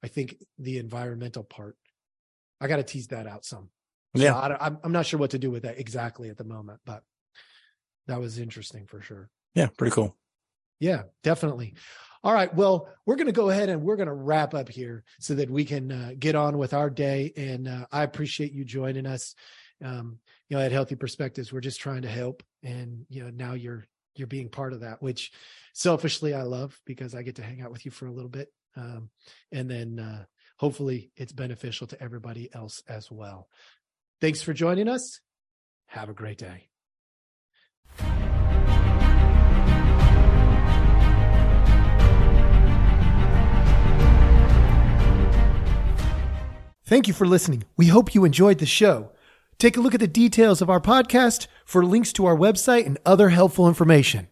I 0.03 0.09
think 0.09 0.35
the 0.59 0.77
environmental 0.77 1.43
part 1.43 1.77
i 2.61 2.67
gotta 2.67 2.83
tease 2.83 3.07
that 3.07 3.27
out 3.27 3.45
some. 3.45 3.69
So 4.15 4.21
yeah. 4.21 4.37
I, 4.37 4.67
I'm, 4.67 4.77
I'm 4.83 4.91
not 4.91 5.07
sure 5.07 5.19
what 5.19 5.31
to 5.31 5.39
do 5.39 5.49
with 5.49 5.63
that 5.63 5.79
exactly 5.79 6.29
at 6.29 6.37
the 6.37 6.43
moment 6.43 6.79
but 6.85 7.03
that 8.07 8.19
was 8.19 8.37
interesting 8.37 8.85
for 8.85 9.01
sure. 9.01 9.29
Yeah 9.55 9.67
pretty 9.77 9.95
cool 9.95 10.15
yeah, 10.83 11.03
definitely. 11.23 11.75
All 12.25 12.33
right. 12.33 12.53
Well, 12.53 12.89
we're 13.05 13.15
going 13.15 13.27
to 13.27 13.33
go 13.33 13.49
ahead 13.49 13.69
and 13.69 13.83
we're 13.83 13.95
going 13.95 14.07
to 14.07 14.13
wrap 14.13 14.53
up 14.53 14.67
here 14.67 15.05
so 15.19 15.35
that 15.35 15.49
we 15.49 15.63
can 15.63 15.91
uh, 15.91 16.11
get 16.19 16.35
on 16.35 16.57
with 16.57 16.73
our 16.73 16.89
day. 16.89 17.31
And 17.37 17.69
uh, 17.69 17.85
I 17.89 18.03
appreciate 18.03 18.51
you 18.51 18.65
joining 18.65 19.05
us. 19.05 19.33
Um, 19.81 20.19
you 20.49 20.57
know, 20.57 20.63
at 20.63 20.73
Healthy 20.73 20.95
Perspectives, 20.95 21.53
we're 21.53 21.61
just 21.61 21.79
trying 21.79 22.01
to 22.01 22.09
help, 22.09 22.43
and 22.61 23.05
you 23.09 23.23
know, 23.23 23.31
now 23.33 23.53
you're 23.53 23.85
you're 24.15 24.27
being 24.27 24.49
part 24.49 24.71
of 24.71 24.81
that, 24.81 25.01
which 25.01 25.31
selfishly 25.73 26.33
I 26.33 26.43
love 26.43 26.79
because 26.85 27.15
I 27.15 27.23
get 27.23 27.35
to 27.37 27.43
hang 27.43 27.61
out 27.61 27.71
with 27.71 27.83
you 27.85 27.91
for 27.91 28.05
a 28.05 28.11
little 28.11 28.29
bit, 28.29 28.49
um, 28.77 29.09
and 29.51 29.69
then 29.69 29.99
uh, 29.99 30.25
hopefully 30.57 31.11
it's 31.15 31.33
beneficial 31.33 31.87
to 31.87 32.01
everybody 32.01 32.49
else 32.53 32.83
as 32.87 33.09
well. 33.09 33.47
Thanks 34.21 34.41
for 34.41 34.53
joining 34.53 34.87
us. 34.87 35.19
Have 35.87 36.09
a 36.09 36.13
great 36.13 36.37
day. 36.37 36.72
Thank 46.93 47.07
you 47.07 47.13
for 47.15 47.25
listening. 47.25 47.63
We 47.75 47.87
hope 47.87 48.13
you 48.13 48.23
enjoyed 48.23 48.59
the 48.59 48.67
show. 48.67 49.09
Take 49.57 49.77
a 49.77 49.81
look 49.81 49.95
at 49.95 49.99
the 49.99 50.05
details 50.05 50.61
of 50.61 50.69
our 50.69 50.79
podcast 50.79 51.47
for 51.65 51.83
links 51.83 52.13
to 52.13 52.27
our 52.27 52.37
website 52.37 52.85
and 52.85 52.99
other 53.03 53.29
helpful 53.29 53.67
information. 53.67 54.27